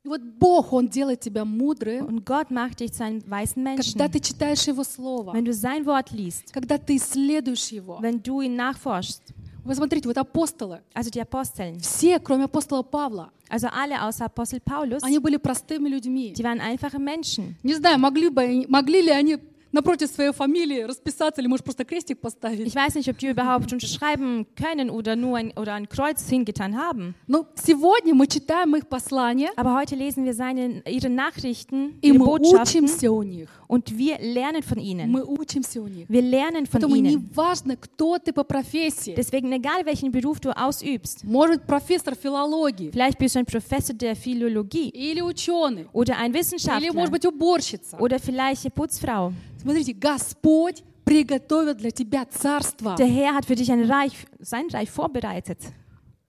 И 0.04 0.08
вот 0.08 0.20
Бог, 0.20 0.72
Он 0.74 0.88
делает 0.88 1.20
тебя 1.20 1.44
мудрым, 1.46 2.06
Und 2.06 2.26
Gott 2.26 2.50
macht 2.50 2.80
dich 2.80 2.92
zu 2.92 3.04
einem 3.04 3.22
weisen 3.26 3.62
Menschen. 3.62 3.92
когда 3.98 4.08
ты 4.08 4.20
читаешь 4.20 4.62
Его 4.66 4.84
Слово, 4.84 5.32
Wenn 5.32 5.44
du 5.46 5.52
sein 5.54 5.86
Wort 5.86 6.10
liest, 6.12 6.52
когда 6.52 6.76
ты 6.76 6.96
исследуешь 6.96 7.68
Его. 7.68 7.98
wenn 8.02 8.22
du 8.22 8.42
ihn 8.42 8.54
nachforschst, 8.54 9.22
Вы 9.64 9.74
смотрите, 9.74 10.06
вот 10.06 10.18
апостолы, 10.18 10.82
also 10.92 11.08
die 11.10 11.22
Aposteln, 11.22 11.78
все, 11.80 12.18
кроме 12.20 12.44
апостола 12.44 12.82
Павла, 12.82 13.30
also 13.48 13.68
alle 13.72 13.98
außer 14.02 14.26
Apostel 14.26 14.60
Paulus, 14.60 15.02
они 15.02 15.18
были 15.18 15.38
простыми 15.38 15.88
людьми. 15.88 16.34
die 16.36 16.44
waren 16.44 16.60
einfache 16.60 16.98
Menschen. 16.98 17.56
Не 17.62 17.72
знаю, 17.74 17.98
могли, 17.98 18.28
бы, 18.28 18.66
могли 18.68 19.00
ли 19.00 19.10
они 19.10 19.38
напротив 19.73 20.09
своей 20.09 20.31
фамилии 20.33 20.81
расписаться, 20.81 21.41
или, 21.41 21.47
может, 21.47 21.63
просто 21.63 21.85
крестик 21.85 22.19
поставить. 22.19 22.65
Ich 22.65 22.73
weiß 22.75 22.95
nicht, 22.95 23.07
ob 23.07 23.19
die 23.19 23.27
überhaupt 23.27 23.71
unterschreiben 23.71 24.47
können 24.55 24.89
oder 24.89 25.15
nur 25.15 25.37
ein, 25.37 25.53
oder 25.55 25.75
ein 25.75 25.87
Kreuz 25.87 26.27
hingetan 26.27 26.75
haben. 26.75 27.13
Но 27.27 27.45
сегодня 27.53 28.15
мы 28.15 28.25
читаем 28.25 28.75
их 28.75 28.87
послания, 28.87 29.49
Aber 29.55 29.75
heute 29.75 29.95
lesen 29.95 30.25
wir 30.25 30.33
seine, 30.33 30.81
ihre 30.87 31.09
Nachrichten, 31.09 31.99
и 32.01 32.07
ihre 32.07 32.17
мы 32.17 32.25
Botschaften 32.25 32.85
учимся 32.85 33.11
у 33.11 33.21
них. 33.21 33.47
und 33.67 33.95
wir 33.95 34.17
lernen 34.17 34.63
von 34.63 34.79
ihnen. 34.79 35.11
Мы 35.11 35.23
учимся 35.23 35.79
у 35.83 35.87
них. 35.87 36.09
Wir 36.09 36.23
lernen 36.23 36.65
von 36.65 36.81
Поэтому 36.81 36.95
не 36.95 37.11
ihnen. 37.13 37.29
важно, 37.35 37.75
кто 37.77 38.17
ты 38.17 38.33
по 38.33 38.43
профессии. 38.43 39.13
Deswegen, 39.15 39.51
egal 39.53 39.85
welchen 39.85 40.11
Beruf 40.11 40.39
du 40.39 40.49
ausübst, 40.49 41.23
Может, 41.25 41.67
профессор 41.67 42.15
филологии, 42.15 42.89
vielleicht 42.91 43.19
bist 43.19 43.35
du 43.35 43.39
ein 43.41 43.45
Professor 43.45 43.93
der 43.95 44.15
Philologie 44.15 44.89
или 44.89 45.21
ученый, 45.21 45.85
oder 45.93 46.17
ein 46.17 46.31
или, 46.31 46.39
Wissenschaftler 46.39 46.91
может 46.91 47.11
быть, 47.11 47.25
уборщица. 47.27 47.97
oder 47.99 48.17
vielleicht 48.17 48.65
eine 48.65 48.71
Putzfrau. 48.71 49.31
Смотрите, 49.63 49.93
Господь 49.93 50.83
приготовил 51.05 51.73
для 51.75 51.91
тебя 51.91 52.25
царство. 52.25 52.95
Der 52.97 53.07
Herr 53.07 53.33
hat 53.35 53.45
für 53.45 53.55
dich 53.55 53.71
ein 53.71 53.83
Reich, 53.89 54.13
sein 54.39 54.67
Reich 54.71 54.89
vorbereitet. 54.89 55.57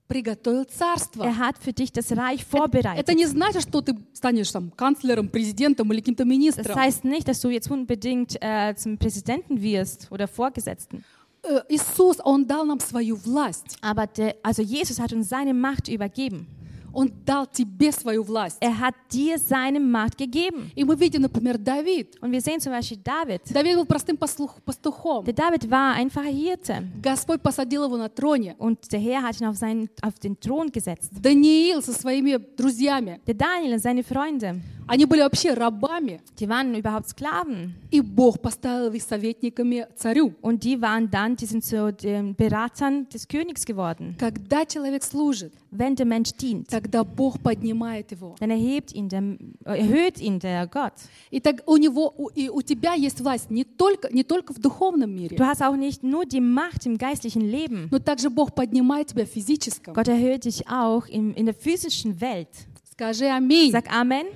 Приготовил 0.09 0.65
царство. 0.65 1.23
Er 1.23 1.39
hat 1.39 1.57
für 1.59 1.73
dich 1.73 1.93
das 1.93 2.11
Reich 2.11 2.41
Это 2.43 2.51
vorbereitet. 2.57 3.15
не 3.15 3.27
значит, 3.27 3.63
что 3.63 3.81
ты 3.81 3.95
станешь 4.13 4.51
там 4.51 4.71
канцлером, 4.73 5.29
президентом 5.29 5.93
или 5.93 6.01
каким-то 6.01 6.25
Das 6.25 6.29
министром. 6.29 6.77
heißt 6.77 7.05
nicht, 7.05 7.29
dass 7.29 7.41
du 7.41 7.49
jetzt 7.49 7.71
unbedingt 7.71 8.37
äh, 8.41 8.75
zum 8.75 8.99
Präsidenten 8.99 9.63
wirst 9.63 10.09
oder 10.11 10.27
Vorgesetzten. 10.27 11.05
Э, 11.45 11.61
Иисус, 11.69 12.17
Он 12.25 12.45
дал 12.45 12.65
нам 12.67 12.81
свою 12.81 13.17
власть. 13.17 13.77
Aber 13.83 14.07
der, 14.09 14.35
also 14.43 14.63
Jesus 14.63 14.99
hat 14.99 15.13
uns 15.13 15.29
seine 15.29 15.55
Macht 15.55 15.89
übergeben. 15.89 16.49
Он 16.96 17.12
дал 17.26 17.46
тебе 17.46 17.92
свою 17.92 18.24
власть. 18.24 18.58
Er 18.62 18.80
hat 18.80 18.96
dir 19.12 19.38
seine 19.38 19.80
Macht 19.80 20.18
gegeben. 20.18 20.72
И 20.76 20.84
мы 20.84 20.96
видим, 20.96 21.22
например, 21.22 21.58
Давид. 21.58 22.16
Und 22.22 22.32
wir 22.32 22.42
sehen 22.42 22.60
zum 22.60 22.72
Beispiel 22.72 22.98
David. 23.04 23.42
Давид 23.54 23.76
был 23.76 23.86
простым 23.86 24.18
пастухом. 24.18 25.26
Der 25.26 25.34
David 25.34 25.70
war 25.70 25.94
ein 25.94 26.06
einfacher 26.06 26.30
Hirte. 26.30 26.88
Господь 27.02 27.42
посадил 27.42 27.84
его 27.84 27.98
на 27.98 28.08
троне. 28.10 28.56
Und 28.58 28.92
der 28.92 29.00
Herr 29.00 29.24
hat 29.24 29.40
ihn 29.42 29.48
auf, 29.48 29.58
seinen, 29.58 29.90
auf 30.02 30.18
den 30.20 30.40
Thron 30.40 30.72
gesetzt. 30.72 31.12
Даниил 31.22 31.82
со 31.82 31.92
своими 31.92 32.38
друзьями. 32.38 33.20
Der 33.28 33.36
Daniel 33.36 33.74
und 33.74 33.80
seine 33.80 34.04
Freunde, 34.04 34.62
Они 34.88 35.06
были 35.06 35.22
вообще 35.22 35.54
рабами. 35.54 36.22
die 36.40 36.48
waren 36.48 36.76
überhaupt 36.76 37.08
Sklaven. 37.10 37.74
И 37.92 38.02
Бог 38.02 38.40
поставил 38.42 38.94
их 38.94 39.02
советниками 39.04 39.88
царю. 39.96 40.34
Und 40.42 40.64
die 40.64 40.80
waren 40.82 41.10
dann, 41.10 41.36
die 41.36 41.46
sind 41.48 41.64
zu 41.64 41.92
den 41.92 42.36
Beratern 42.36 43.10
des 43.10 43.28
Königs 43.28 43.66
geworden. 43.66 44.16
Когда 44.20 44.66
человек 44.66 45.04
служит, 45.04 45.54
Wenn 45.72 45.96
der 45.96 46.06
Mensch 46.06 46.32
dient, 46.34 46.70
тогда 46.70 47.04
Бог 47.04 47.40
поднимает 47.42 48.12
его. 48.12 48.36
dann 48.40 48.52
erhebt 48.52 48.94
ihn 48.94 49.10
der, 49.10 49.24
erhöht 49.66 50.22
ihn 50.22 50.40
der 50.40 50.68
Gott. 50.68 50.94
И 51.32 51.40
так 51.40 51.64
у 51.66 51.78
него, 51.78 52.14
у, 52.16 52.30
и 52.30 52.50
у 52.50 52.62
тебя 52.62 52.94
есть 52.94 53.20
власть 53.22 53.50
не 53.50 53.64
только, 53.64 54.14
не 54.14 54.24
только 54.24 54.54
в 54.54 54.60
духовном 54.60 55.10
мире, 55.14 55.36
Du 55.36 55.44
hast 55.46 55.62
auch 55.64 55.76
nicht 55.76 56.04
nur 56.04 56.26
die 56.26 56.40
Macht 56.42 56.86
im 56.86 56.98
geistlichen 56.98 57.42
Leben. 57.42 57.88
но 57.92 58.00
также 58.00 58.30
Бог 58.30 58.54
поднимает 58.54 59.08
тебя 59.08 59.26
в 59.26 59.30
физическом. 59.30 59.94
Gott 59.96 60.08
erhöht 60.08 60.46
dich 60.46 60.68
auch 60.70 61.08
in, 61.08 61.34
in 61.34 61.46
der 61.48 61.56
physischen 61.56 62.22
Welt. 62.22 62.48
Скажи 62.92 63.26
аминь. 63.26 63.72
Sag 63.72 63.92
Amen. 63.92 64.28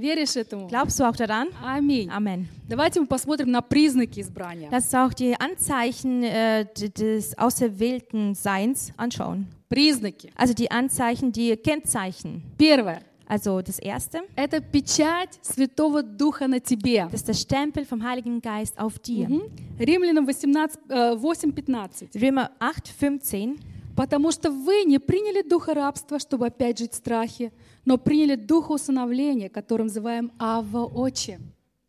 Веришь 0.00 0.36
этому? 0.36 0.68
Glaubst 0.68 0.98
du 0.98 1.04
auch 1.04 1.14
daran? 1.16 1.48
Аминь. 1.62 2.08
Amen. 2.10 2.46
Давайте 2.68 3.00
мы 3.00 3.06
посмотрим 3.06 3.50
на 3.50 3.60
признаки 3.62 4.20
избрания. 4.20 4.68
Lass 4.70 4.84
uns 4.86 4.94
auch 4.94 5.14
die 5.14 5.34
Anzeichen 5.38 6.22
äh, 6.24 6.64
des 6.74 7.36
auserwählten 7.38 8.34
Seins 8.34 8.92
anschauen. 8.96 9.46
Признаки. 9.68 10.32
Also 10.36 10.54
die 10.54 10.70
Anzeichen, 10.70 11.32
die 11.32 11.56
Kennzeichen. 11.56 12.42
Первое. 12.58 13.00
Also 13.28 13.60
das 13.62 13.78
erste, 13.78 14.22
Это 14.34 14.60
печать 14.60 15.38
Святого 15.42 16.02
Духа 16.02 16.48
на 16.48 16.58
тебе. 16.58 17.06
das 17.12 17.20
ist 17.20 17.28
der 17.28 17.34
Stempel 17.34 17.84
vom 17.84 18.02
Heiligen 18.02 18.40
Geist 18.40 18.76
auf 18.80 18.98
dir. 18.98 19.28
Мгм. 19.28 19.42
Римлянам 19.78 20.26
18, 20.28 20.80
э, 20.88 21.14
8.15. 21.14 22.08
Römer 22.16 22.50
8, 22.58 22.88
15. 22.88 23.56
«Потому 23.94 24.32
что 24.32 24.50
вы 24.50 24.84
не 24.84 24.98
приняли 24.98 25.42
духа 25.46 25.74
рабства, 25.74 26.18
чтобы 26.18 26.46
опять 26.46 26.78
жить 26.78 26.92
в 26.92 26.96
страхе, 26.96 27.52
но 27.85 27.97
приняли 27.97 28.35
духа 28.35 28.73
усыновления, 28.73 29.49
которым 29.49 29.87
называем 29.87 30.31
Ава 30.39 30.85
Отче». 30.85 31.39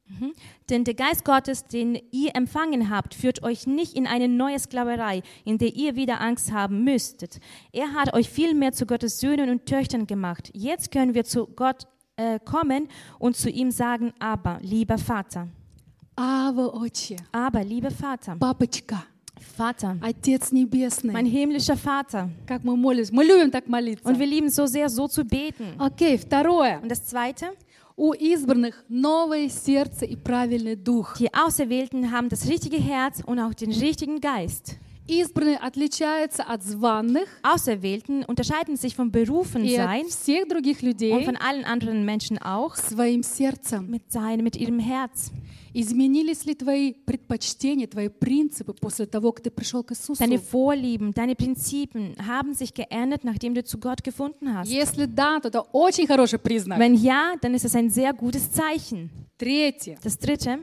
Mhm. 0.08 0.34
Denn 0.70 0.84
der 0.84 0.94
Geist 0.94 1.24
Gottes, 1.24 1.64
den 1.64 1.98
ihr 2.12 2.34
empfangen 2.36 2.90
habt, 2.90 3.14
führt 3.14 3.42
euch 3.42 3.66
nicht 3.66 3.94
in 3.94 4.06
eine 4.06 4.28
neue 4.28 4.58
Sklaverei, 4.58 5.22
in 5.44 5.58
der 5.58 5.74
ihr 5.74 5.96
wieder 5.96 6.20
Angst 6.20 6.52
haben 6.52 6.84
müsstet. 6.84 7.40
Er 7.72 7.92
hat 7.92 8.14
euch 8.14 8.28
vielmehr 8.28 8.72
zu 8.72 8.86
Gottes 8.86 9.18
Söhnen 9.18 9.50
und 9.50 9.66
Töchtern 9.66 10.06
gemacht. 10.06 10.50
Jetzt 10.54 10.92
können 10.92 11.14
wir 11.14 11.24
zu 11.24 11.46
Gott 11.48 11.86
äh, 12.16 12.38
kommen 12.38 12.88
und 13.18 13.36
zu 13.36 13.50
ihm 13.50 13.70
sagen, 13.70 14.12
aber, 14.18 14.58
lieber 14.62 14.98
Vater, 14.98 15.48
Ава 16.14 16.68
Отче. 16.68 17.16
aber, 17.32 17.64
lieber 17.64 17.90
Vater, 17.90 18.36
Папочка. 18.36 19.04
Vater, 19.56 19.96
Отец 20.00 20.50
Небесный. 20.52 21.12
mein 21.12 21.26
himmlischer 21.26 21.76
Vater. 21.76 22.30
Как 22.46 22.64
мы 22.64 22.76
молимся. 22.76 23.14
Мы 23.14 23.24
любим 23.24 23.50
так 23.50 23.68
молиться. 23.68 24.06
Und 24.08 24.18
wir 24.18 24.26
lieben 24.26 24.48
so 24.50 24.66
sehr, 24.66 24.88
so 24.88 25.08
zu 25.08 25.24
beten. 25.24 25.74
Окей, 25.78 26.16
второе. 26.18 26.80
Und 26.82 26.90
das 26.90 27.04
Zweite, 27.06 27.50
У 27.98 28.12
избранных 28.12 28.84
новое 28.90 29.48
сердце 29.48 30.04
и 30.04 30.16
правильный 30.16 30.76
дух. 30.76 31.16
die 31.18 31.32
Auserwählten 31.32 32.10
haben 32.12 32.28
das 32.28 32.46
richtige 32.46 32.76
Herz 32.76 33.22
und 33.24 33.38
auch 33.40 33.54
den 33.54 33.72
richtigen 33.72 34.20
Geist. 34.20 34.76
Избранные 35.10 35.56
отличаются 35.56 36.42
от 36.42 36.64
званных 36.64 37.28
Auserwählten 37.42 38.24
unterscheiden 38.24 38.76
sich 38.76 38.96
vom 38.96 39.08
и 39.08 39.10
Berufensein 39.10 40.06
от 40.06 40.10
всех 40.10 40.48
других 40.48 40.82
und 40.82 40.88
людей 40.88 41.24
von 41.24 41.36
allen 41.36 41.64
anderen 41.64 42.04
Menschen 42.04 42.38
auch 42.38 42.74
своим 42.74 43.22
сердцем. 43.22 43.88
mit 43.88 44.10
seinem, 44.10 44.42
mit 44.42 44.56
ihrem 44.56 44.80
Herz. 44.80 45.30
Изменились 45.72 46.46
ли 46.46 46.54
твои 46.54 46.92
предпочтения, 46.92 47.86
твои 47.86 48.08
принципы 48.08 48.72
после 48.72 49.04
того, 49.04 49.30
как 49.30 49.44
ты 49.44 49.50
пришел 49.50 49.84
к 49.84 49.92
Иисусу? 49.92 50.18
Deine 50.18 50.38
Vorlieben, 50.38 51.12
deine 51.12 51.36
Prinzipien 51.36 52.16
haben 52.26 52.54
sich 52.54 52.72
geändert, 52.74 53.24
nachdem 53.24 53.54
du 53.54 53.62
zu 53.62 53.78
Gott 53.78 54.02
gefunden 54.02 54.54
hast. 54.54 54.68
Если 54.68 55.04
да, 55.04 55.38
то 55.38 55.48
это 55.48 55.60
очень 55.72 56.06
хороший 56.06 56.38
признак. 56.38 56.80
Wenn 56.80 56.94
ja, 56.94 57.34
dann 57.42 57.54
ist 57.54 57.64
es 57.64 57.76
ein 57.76 57.90
sehr 57.90 58.12
gutes 58.12 58.50
Zeichen. 58.50 59.10
Третье. 59.38 59.98
Das 60.02 60.18
dritte, 60.18 60.60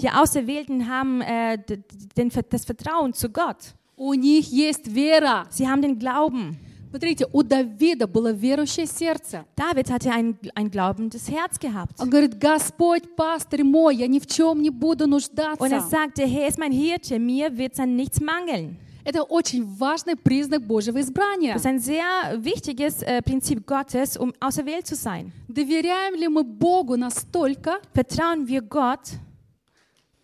die 0.00 0.10
Auserwählten 0.10 0.88
haben 0.88 1.20
äh, 1.22 1.58
d- 1.58 1.76
d- 1.76 1.82
den, 2.16 2.30
das 2.50 2.64
Vertrauen 2.64 3.12
zu 3.12 3.28
Gott. 3.28 3.74
У 3.96 4.12
них 4.14 4.50
есть 4.52 4.86
вера. 4.94 5.46
Sie 5.50 5.66
haben 5.66 5.80
den 5.82 5.98
Glauben. 5.98 6.56
Смотрите, 6.90 7.26
у 7.32 7.42
Давида 7.42 8.06
было 8.06 8.32
верующее 8.32 8.86
сердце. 8.86 9.44
David 9.56 9.90
hatte 9.90 10.10
ein, 10.10 10.38
ein 10.54 10.70
glaubendes 10.70 11.28
Herz 11.30 11.58
gehabt. 11.58 11.98
Он 12.00 12.08
говорит, 12.08 12.38
Господь, 12.38 13.02
пастырь 13.16 13.64
мой, 13.64 13.96
я 13.96 14.06
ни 14.06 14.18
в 14.18 14.26
чем 14.26 14.62
не 14.62 14.70
буду 14.70 15.04
Und 15.04 15.08
er 15.08 15.08
нуждаться. 15.08 15.80
sagt, 15.80 16.18
der 16.18 16.26
Herr 16.26 16.48
ist 16.48 16.58
mein 16.58 16.72
Hirte, 16.72 17.18
mir 17.18 17.56
wird 17.58 17.74
es 17.74 17.80
an 17.80 17.96
nichts 17.96 18.20
mangeln. 18.20 18.76
Это 19.03 19.23
очень 19.23 19.65
важный 19.65 20.15
признак 20.15 20.63
Божьего 20.63 20.99
избрания. 20.99 21.53
Das 21.53 21.61
ist 21.61 21.67
ein 21.67 21.79
sehr 21.79 22.03
wichtiges 22.37 23.01
äh, 23.01 23.21
Prinzip 23.21 23.65
Gottes, 23.65 24.17
um 24.17 24.33
auserwählt 24.39 24.87
zu 24.87 24.95
sein. 24.95 25.31
Доверяем 25.47 26.15
ли 26.15 26.27
мы 26.27 26.43
Богу 26.43 26.95
настолько, 26.95 27.79
Vertrauen 27.93 28.47
wir 28.47 28.61
Gott 28.61 29.19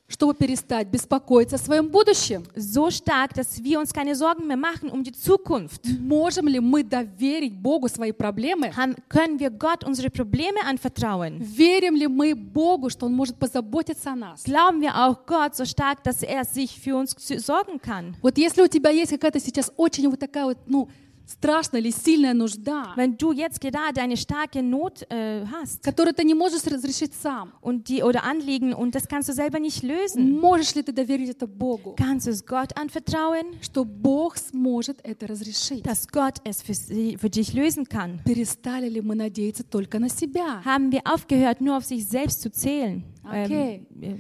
чтобы 0.08 0.34
перестать 0.34 0.88
беспокоиться 0.88 1.58
о 1.58 1.60
своем 1.60 1.88
будущем? 1.90 2.44
so 2.56 2.90
stark, 2.90 3.34
dass 3.34 3.62
wir 3.62 3.80
uns 3.80 3.94
keine 3.94 4.16
Sorgen 4.16 4.48
mehr 4.48 4.58
machen 4.58 4.90
um 4.90 5.04
die 5.04 5.12
Zukunft. 5.12 5.82
Можем 6.00 6.48
ли 6.48 6.60
мы 6.60 6.84
доверить 6.84 7.54
Богу 7.54 7.88
свои 7.90 8.12
проблемы? 8.12 8.72
Haben, 8.76 8.96
können 9.10 9.40
wir 9.40 9.50
Gott 9.50 9.84
unsere 9.84 10.10
Probleme 10.10 10.60
anvertrauen? 10.66 11.40
Верим 11.40 11.96
ли 11.96 12.08
мы 12.08 12.36
Богу, 12.36 12.90
что 12.90 13.06
Он 13.06 13.14
может 13.14 13.38
позаботиться 13.38 14.12
о 14.12 14.16
нас? 14.16 14.44
Glauben 14.46 14.82
wir 14.82 14.96
auch 14.96 15.26
Gott 15.26 15.56
so 15.56 15.66
stark, 15.66 16.04
dass 16.04 16.24
er 16.24 16.46
sich 16.46 16.80
für 16.80 16.96
uns 16.96 17.16
sorgen 17.46 17.82
kann? 17.82 18.16
Вот 18.22 18.38
если 18.38 18.62
у 18.62 18.68
тебя 18.68 18.90
есть 18.90 19.12
какая-то 19.12 19.40
сейчас 19.40 19.72
очень 19.76 20.10
вот 20.10 20.20
такая 20.20 20.46
вот, 20.46 20.58
ну, 20.68 20.88
страшная 21.27 21.81
или 21.81 21.91
сильная 21.91 22.35
нужда, 22.35 22.93
Wenn 22.97 23.17
du 23.17 23.33
jetzt 23.33 23.61
gerade 23.61 24.01
eine 24.01 24.17
starke 24.17 24.63
Not 24.63 25.07
äh, 25.09 25.45
hast 25.47 25.83
которую 25.83 26.15
ты 26.15 26.25
не 26.25 26.35
можешь 26.35 26.65
разрешить 26.67 27.15
сам, 27.15 27.53
und 27.61 27.89
die 27.89 28.03
oder 28.03 28.25
Anliegen 28.25 28.75
und 28.75 28.95
das 28.95 29.09
kannst 29.09 29.29
du 29.29 29.33
selber 29.33 29.59
nicht 29.59 29.83
lösen, 29.83 30.39
можешь 30.41 30.75
ли 30.75 30.83
ты 30.83 30.93
доверить 30.93 31.31
это 31.31 31.47
Богу, 31.47 31.95
kannst 31.97 32.27
du 32.27 32.31
es 32.31 32.45
Gott 32.45 32.77
anvertrauen, 32.77 33.57
что 33.63 33.85
Бог 33.85 34.37
сможет 34.37 34.99
это 35.05 35.27
разрешить? 35.27 35.83
dass 35.85 36.07
Gott 36.09 36.39
es 36.45 36.63
für, 36.63 36.75
sie, 36.75 37.17
für 37.17 37.31
dich 37.31 37.53
lösen 37.55 37.89
kann? 37.89 38.21
Перестали 38.25 38.89
ли 38.89 39.01
мы 39.01 39.15
надеяться 39.15 39.65
только 39.65 39.99
на 39.99 40.09
себя? 40.09 40.63
Haben 40.65 40.93
wir 40.93 41.01
aufgehört, 41.05 41.61
nur 41.61 41.77
auf 41.77 41.85
sich 41.85 42.07
selbst 42.07 42.43
zu 42.43 42.51
zählen? 42.51 43.05
Okay. 43.25 43.87
Ähm, 44.01 44.03
äh, 44.03 44.17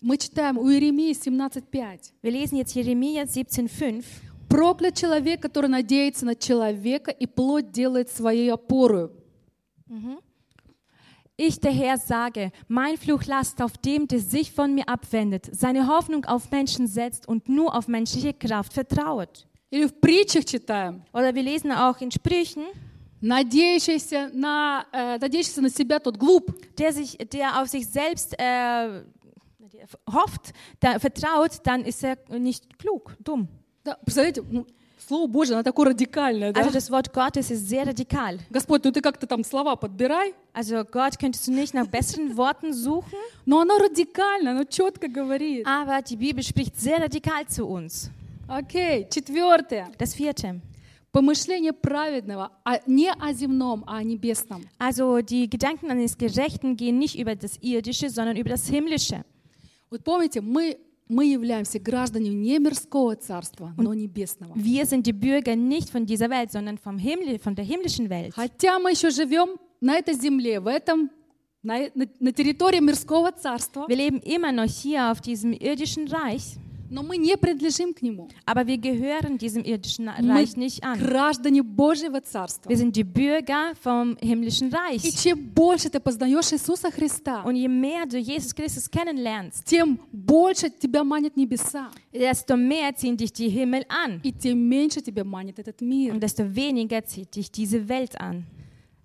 Мы 0.00 0.16
читаем 0.16 0.58
у 0.58 0.68
Иеремии 0.70 1.12
17.5. 1.12 2.12
wir 2.22 2.30
lesen 2.30 2.56
jetzt 2.56 2.72
Jeremia 2.74 3.24
17,5. 3.24 4.04
Проклят 4.52 4.96
человек, 4.96 5.42
который 5.42 5.68
надеется 5.68 6.24
на 6.24 6.34
человека 6.34 7.10
и 7.10 7.26
плоть 7.26 7.70
делает 7.70 8.10
своей 8.10 8.52
опорою. 8.52 9.12
Ich, 11.40 11.60
der 11.60 11.70
Herr, 11.70 11.98
sage, 11.98 12.50
mein 12.66 12.96
Fluch 12.96 13.24
lasst 13.26 13.62
auf 13.62 13.78
dem, 13.78 14.08
der 14.08 14.18
sich 14.18 14.50
von 14.50 14.74
mir 14.74 14.88
abwendet, 14.88 15.48
seine 15.52 15.86
Hoffnung 15.86 16.24
auf 16.24 16.50
Menschen 16.50 16.88
setzt 16.88 17.28
und 17.28 17.48
nur 17.48 17.76
auf 17.76 17.86
menschliche 17.86 18.34
Kraft 18.34 18.72
vertraut. 18.72 19.46
Или 19.70 19.86
в 19.86 20.00
притчах 20.00 20.44
читаем. 20.46 21.04
Oder 21.12 21.34
wir 21.34 21.42
lesen 21.42 21.70
auch 21.70 22.00
in 22.00 22.10
Sprüchen, 22.10 22.64
Надеющийся 23.20 24.30
на, 24.32 24.86
э, 24.92 25.18
надеющийся 25.18 25.60
на 25.60 25.70
себя, 25.70 25.98
тот 25.98 26.16
глуп. 26.16 26.50
der, 26.78 26.92
sich, 26.92 27.18
der 27.18 27.60
auf 27.60 27.68
sich 27.68 27.86
selbst 27.86 28.34
äh, 28.34 28.36
der 28.38 29.04
hofft, 30.10 30.52
der 30.80 31.00
vertraut, 31.00 31.58
dann 31.64 31.84
ist 31.84 32.04
er 32.04 32.16
nicht 32.38 32.78
klug, 32.78 33.16
dumm. 33.20 33.48
Да, 33.83 33.97
представляете, 34.03 34.43
ну, 34.49 34.65
Слово 35.05 35.27
Божье, 35.27 35.55
оно 35.55 35.63
такое 35.63 35.87
радикальное, 35.89 36.53
да? 36.53 36.61
Also 36.61 36.71
das 36.71 36.89
Wort 36.89 37.11
Gottes 37.13 37.51
ist 37.51 37.67
sehr 37.67 37.85
radikal. 37.85 38.39
Господь, 38.49 38.85
ну 38.85 38.91
ты 38.93 39.01
как-то 39.01 39.27
там 39.27 39.43
слова 39.43 39.75
подбирай, 39.75 40.33
Also 40.53 40.85
Gott 40.85 41.19
könntest 41.19 41.47
du 41.47 41.51
nicht 41.51 41.73
nach 41.73 41.87
besseren 41.87 42.37
Worten 42.37 42.71
suchen, 42.71 43.17
но 43.45 43.59
оно 43.59 43.77
радикально, 43.77 44.51
оно 44.51 44.63
четко 44.63 45.09
говорит. 45.09 45.67
aber 45.67 46.01
die 46.01 46.15
Bibel 46.15 46.41
spricht 46.43 46.79
sehr 46.79 47.01
radikal 47.01 47.45
zu 47.47 47.65
uns. 47.65 48.09
Окей, 48.47 49.07
четвертое. 49.09 49.91
Das 49.97 50.13
vierte. 50.15 50.61
Помышление 51.11 51.73
праведного 51.73 52.51
а 52.63 52.79
не 52.87 53.11
о 53.11 53.33
земном, 53.33 53.83
а 53.85 53.97
о 53.97 54.03
небесном. 54.03 54.63
Also 54.79 55.19
die 55.21 55.49
Gedanken 55.49 55.91
eines 55.91 56.17
Gerechten 56.17 56.77
gehen 56.77 56.97
nicht 56.97 57.19
über 57.19 57.35
das 57.35 57.57
Irdische, 57.61 58.09
sondern 58.09 58.37
über 58.37 58.49
das 58.49 58.67
Himmlische. 58.67 59.25
Вот 59.91 60.03
помните, 60.03 60.39
мы, 60.41 60.77
мы 61.13 61.25
являемся 61.25 61.79
гражданами 61.79 62.29
не 62.33 62.59
мирского 62.59 63.15
царства, 63.15 63.73
но 63.77 63.93
небесного. 63.93 64.53
Wir 64.55 64.85
sind 64.85 65.05
die 65.05 65.13
Bürger 65.13 65.55
nicht 65.55 65.89
von 65.89 66.05
dieser 66.05 66.29
Welt, 66.29 66.51
sondern 66.51 66.77
vom 66.77 66.97
Himmel, 66.97 67.39
von 67.39 67.55
der 67.55 67.63
himmlischen 67.65 68.09
Welt. 68.09 68.33
Хотя 68.35 68.79
мы 68.79 68.91
еще 68.91 69.09
живем 69.11 69.57
на 69.81 69.95
этой 69.97 70.13
земле, 70.15 70.59
в 70.59 70.67
этом, 70.67 71.09
на, 71.61 71.89
на- 71.95 72.07
на 72.19 72.31
территории 72.31 72.79
мирского 72.79 73.31
царства, 73.31 73.85
Wir 73.87 73.95
leben 73.95 74.19
immer 74.21 74.51
noch 74.51 74.65
hier 74.69 75.11
auf 75.11 75.21
diesem 75.21 75.53
irdischen 75.53 76.07
Reich, 76.07 76.57
Aber 78.45 78.67
wir 78.67 78.77
gehören 78.77 79.37
diesem 79.37 79.63
irdischen 79.63 80.07
Reich 80.07 80.55
nicht 80.57 80.83
an. 80.83 80.99
Wir 82.69 82.77
sind 82.77 82.95
die 82.95 83.03
Bürger 83.03 83.73
vom 83.81 84.15
himmlischen 84.21 84.71
Reich. 84.73 85.03
Und 87.45 87.55
je 87.55 87.67
mehr 87.67 88.05
du 88.05 88.17
Jesus 88.17 88.53
Christus 88.53 88.89
kennenlernst, 88.89 89.65
desto 92.13 92.55
mehr 92.57 92.95
ziehen 92.95 93.17
dich 93.17 93.33
die 93.33 93.49
Himmel 93.49 93.83
an. 93.89 94.21
Und 96.11 96.21
desto 96.23 96.43
weniger 96.55 97.03
zieht 97.05 97.35
dich 97.35 97.51
diese 97.51 97.87
Welt 97.89 98.19
an. 98.19 98.45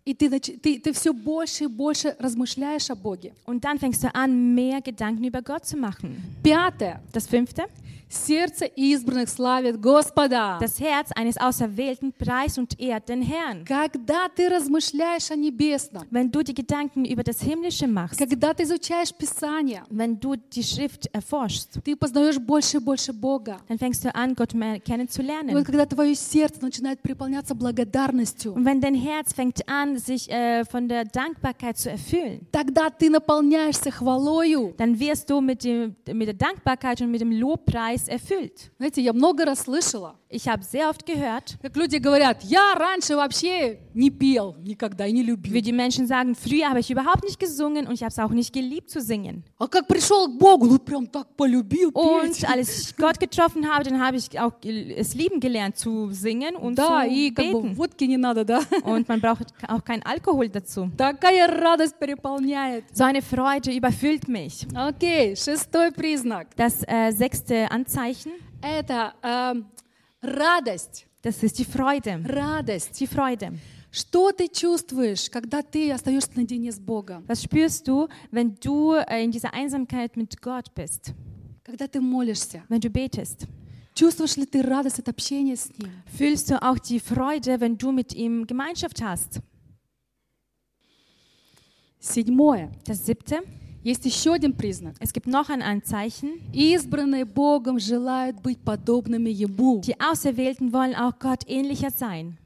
И 0.08 0.14
ты, 0.14 0.30
ты, 0.40 0.78
ты 0.78 0.92
все 0.94 1.12
больше 1.12 1.64
и 1.64 1.66
больше 1.66 2.16
размышляешь 2.18 2.88
о 2.90 2.94
Боге. 2.96 3.34
Und 3.44 3.62
dann 3.62 3.78
fängst 3.78 4.02
du 4.02 4.08
an, 4.14 4.54
mehr 4.54 4.80
Gedanken 4.80 5.22
über 5.24 5.42
Gott 5.42 5.66
zu 5.66 5.76
machen. 5.76 6.16
Пятое. 6.42 7.02
Das 7.12 7.26
fünfte, 7.26 7.66
Сердце 8.10 8.64
избранных 8.64 9.28
славит 9.28 9.82
Господа. 9.82 10.56
das 10.62 10.80
Herz 10.80 11.10
eines 11.14 11.36
Auserwählten 11.36 12.10
preist 12.10 12.56
und 12.58 12.80
ehrt 12.80 13.10
den 13.10 13.20
Herrn. 13.20 13.66
Когда 13.66 14.30
ты 14.34 14.48
размышляешь 14.48 15.30
о 15.30 15.36
небесном, 15.36 16.04
Wenn 16.10 16.30
du 16.30 16.42
die 16.42 16.54
Gedanken 16.54 17.04
über 17.04 17.22
das 17.22 17.42
Himmlische 17.42 17.86
machst, 17.86 18.18
когда 18.18 18.54
ты 18.54 18.62
изучаешь 18.62 19.12
Писание, 19.12 19.82
wenn 19.90 20.18
du 20.18 20.36
die 20.36 20.62
Schrift 20.62 21.06
erforschst, 21.12 21.80
ты 21.84 21.94
познаешь 21.96 22.38
больше 22.38 22.78
и 22.78 22.80
больше 22.80 23.12
Бога. 23.12 23.58
dann 23.68 23.76
fängst 23.78 24.02
du 24.02 24.14
an, 24.14 24.34
Gott 24.34 24.54
mehr 24.54 24.76
И 24.76 24.78
вот 24.78 24.84
kennenzulernen. 24.86 25.62
когда 25.62 25.84
твое 25.84 26.14
сердце 26.14 26.62
начинает 26.62 27.02
переполняться 27.02 27.54
благодарностью, 27.54 28.54
Und 28.54 28.64
wenn 28.64 28.80
dein 28.80 28.94
Herz 28.94 29.34
fängt 29.34 29.68
an, 29.68 29.97
sich 29.97 30.29
äh, 30.29 30.65
von 30.65 30.87
der 30.87 31.05
Dankbarkeit 31.05 31.77
zu 31.77 31.89
erfüllen, 31.89 32.47
тогда 32.51 32.89
ты 32.89 33.09
наполняешься 33.09 33.91
хвалою. 33.91 34.73
dann 34.77 34.99
wirst 34.99 35.29
du 35.29 35.41
mit, 35.41 35.63
dem, 35.63 35.95
mit 36.07 36.27
der 36.27 36.33
Dankbarkeit 36.35 37.01
und 37.01 37.11
mit 37.11 37.21
dem 37.21 37.31
Lobpreis 37.31 38.07
erfüllt. 38.07 38.71
Знаете, 38.77 39.01
я 39.01 39.13
много 39.13 39.45
раз 39.45 39.61
слышала, 39.61 40.15
Ich 40.29 40.47
habe 40.47 40.63
sehr 40.63 40.89
oft 40.89 41.05
gehört, 41.05 41.57
как 41.61 41.75
люди 41.75 41.97
говорят, 41.97 42.43
я 42.43 42.73
раньше 42.75 43.15
вообще 43.15 43.79
не 43.93 44.09
пел 44.09 44.55
никогда 44.63 45.05
и 45.05 45.11
не 45.11 45.21
wie 45.21 45.25
любил. 45.27 45.61
die 45.61 45.71
Menschen 45.71 46.07
sagen, 46.07 46.33
früher 46.35 46.69
habe 46.69 46.79
ich 46.79 46.89
überhaupt 46.89 47.23
nicht 47.23 47.39
gesungen 47.39 47.85
und 47.87 47.93
ich 47.93 48.01
habe 48.01 48.09
es 48.11 48.19
auch 48.19 48.31
nicht 48.31 48.51
geliebt 48.53 48.89
zu 48.89 48.99
singen. 49.01 49.43
А 49.59 49.67
как 49.67 49.87
пришел 49.87 50.27
к 50.27 50.37
Богу, 50.39 50.65
ну 50.67 50.79
прям 50.79 51.07
так 51.07 51.27
полюбил 51.37 51.91
петь. 51.91 51.95
Und 52.43 52.49
als 52.49 52.89
ich 52.89 52.95
Gott 52.97 53.19
getroffen 53.19 53.71
habe, 53.71 53.83
dann 53.83 54.01
habe 54.03 54.17
ich 54.17 54.39
auch 54.39 54.53
es 54.63 55.13
lieben 55.13 55.39
gelernt 55.39 55.77
zu 55.77 56.09
singen 56.11 56.55
und 56.55 56.77
Да, 56.79 57.03
zu 57.03 57.09
и 57.09 57.31
как 57.31 57.45
бы 57.51 57.61
beten. 57.61 57.75
водки 57.75 58.05
не 58.05 58.17
надо, 58.17 58.43
да? 58.43 58.59
Und 58.83 59.07
man 59.07 59.21
braucht 59.21 59.53
auch 59.67 59.83
keinen 59.83 60.03
Alkohol 60.03 60.49
dazu. 60.49 60.89
Такая 60.97 61.47
радость 61.47 61.99
переполняет. 61.99 62.85
So 62.93 63.03
eine 63.03 63.21
Freude 63.21 63.71
überfüllt 63.71 64.27
mich. 64.27 64.65
Окей, 64.75 65.35
шестой 65.35 65.91
признак. 65.91 66.47
Das 66.55 66.81
äh, 66.87 67.11
sechste 67.11 67.69
Anzeichen, 67.71 68.31
Это 68.61 69.13
эм, 69.21 69.65
радость. 70.21 71.07
das 71.21 71.41
ist 71.43 71.57
die 71.59 71.65
Freude. 71.65 72.21
Радость. 72.25 72.99
Die 72.99 73.07
Freude. 73.07 73.57
Что 73.91 74.31
ты 74.31 74.47
чувствуешь, 74.47 75.29
когда 75.29 75.61
ты 75.61 75.91
остаешься 75.91 76.31
наедине 76.35 76.71
с 76.71 76.79
Богом? 76.79 77.23
Was 77.27 77.43
spürst 77.43 77.87
du, 77.87 78.07
wenn 78.31 78.55
du 78.55 78.93
äh, 78.95 79.23
in 79.23 79.31
dieser 79.31 79.53
Einsamkeit 79.53 80.17
mit 80.17 80.41
Gott 80.41 80.73
bist, 80.73 81.13
Когда 81.63 81.87
ты 81.87 82.01
молишься? 82.01 82.63
wenn 82.69 82.79
du 82.81 82.89
betest? 82.89 83.47
Чувствуешь 83.93 84.35
ли 84.37 84.47
ты 84.47 84.63
радость 84.63 84.97
от 84.97 85.09
общения 85.09 85.55
с 85.55 85.69
Ним? 85.77 85.91
Fühlst 86.17 86.49
du 86.49 86.59
auch 86.63 86.79
die 86.79 86.99
Freude, 86.99 87.59
wenn 87.59 87.77
du 87.77 87.91
mit 87.91 88.13
ihm 88.15 88.47
Gemeinschaft 88.47 89.01
hast? 89.03 89.39
Седьмое. 91.99 92.71
Das 92.85 93.05
siebte, 93.05 93.41
Есть 93.87 94.05
еще 94.05 94.33
один 94.33 94.53
признак. 94.53 94.95
Es 94.99 95.11
gibt 95.11 95.27
noch 95.27 95.49
ein 95.49 95.61
Anzeichen. 95.61 96.39
Избранные 96.53 97.25
Богом 97.25 97.79
желают 97.79 98.41
быть 98.41 98.59
подобными 98.59 99.29
Ему. 99.29 99.81
Die 99.81 99.99
Auserwählten 99.99 100.71
wollen 100.71 100.95
auch 100.95 101.19
Gott 101.19 101.43
ähnlicher 101.47 101.89
sein. 101.89 102.37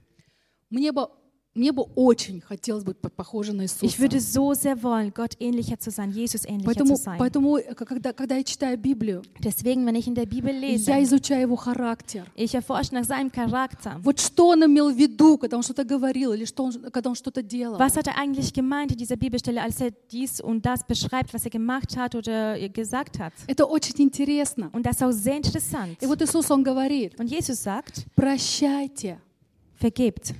Мне 0.69 0.91
бы, 0.91 1.07
мне 1.54 1.70
бы 1.72 1.82
очень 1.94 2.40
хотелось 2.40 2.82
быть 2.82 2.96
по- 2.96 3.10
похожей 3.10 3.54
на 3.54 3.62
Ich 3.64 3.72
Иисуса. 3.82 3.98
würde 3.98 4.20
so 4.20 4.54
sehr 4.54 4.82
wollen, 4.82 5.12
Gott 5.12 5.36
ähnlicher 5.38 5.78
zu 5.78 5.90
sein, 5.90 6.10
Jesus 6.10 6.46
ähnlicher 6.46 6.64
Поэтому, 6.64 6.96
zu 6.96 7.02
sein. 7.02 7.18
поэтому 7.18 7.58
э, 7.58 7.74
когда, 7.74 8.14
когда 8.14 8.36
я 8.36 8.42
читаю 8.44 8.78
Библию, 8.78 9.22
Deswegen, 9.44 9.84
wenn 9.84 9.94
ich 9.94 10.06
in 10.06 10.14
der 10.14 10.24
Bibel 10.24 10.50
lese, 10.50 10.90
я 10.90 11.02
изучаю 11.02 11.42
его 11.42 11.56
характер. 11.56 12.24
ich 12.36 12.54
erforsche 12.54 12.94
nach 12.94 13.04
seinem 13.04 13.30
Charakter. 13.30 14.00
Вот 14.02 14.18
что 14.18 14.48
он 14.48 14.64
имел 14.64 14.90
в 14.90 14.96
виду, 14.96 15.36
когда 15.36 15.58
он 15.58 15.62
что-то 15.62 15.84
говорил 15.84 16.32
или 16.32 16.46
что 16.46 16.64
он, 16.64 16.72
когда 16.90 17.10
он 17.10 17.16
что-то 17.16 17.42
делал. 17.42 17.78
Was 17.78 17.96
hat 17.96 18.06
er 18.06 18.16
eigentlich 18.16 18.54
gemeint 18.54 18.90
in 18.92 18.96
dieser 18.96 19.16
Bibelstelle, 19.16 19.60
als 19.62 19.78
er 19.82 19.90
dies 20.10 20.40
und 20.40 20.64
das 20.64 20.84
beschreibt, 20.86 21.34
was 21.34 21.44
er 21.44 21.50
gemacht 21.50 21.98
hat 21.98 22.14
oder 22.14 22.58
gesagt 22.70 23.18
hat? 23.18 23.34
Это 23.46 23.66
очень 23.66 24.00
интересно. 24.00 24.70
Und 24.72 24.86
das 24.86 24.96
ist 24.96 25.02
auch 25.02 25.12
sehr 25.12 25.36
interessant. 25.36 25.98
И 26.00 26.06
вот 26.06 26.22
Иисус, 26.22 26.50
Он 26.50 26.62
говорит, 26.64 27.20
Und 27.20 27.26
Jesus 27.30 27.62
sagt, 27.62 28.06
прощайте, 28.16 29.18
vergebt. 29.78 30.32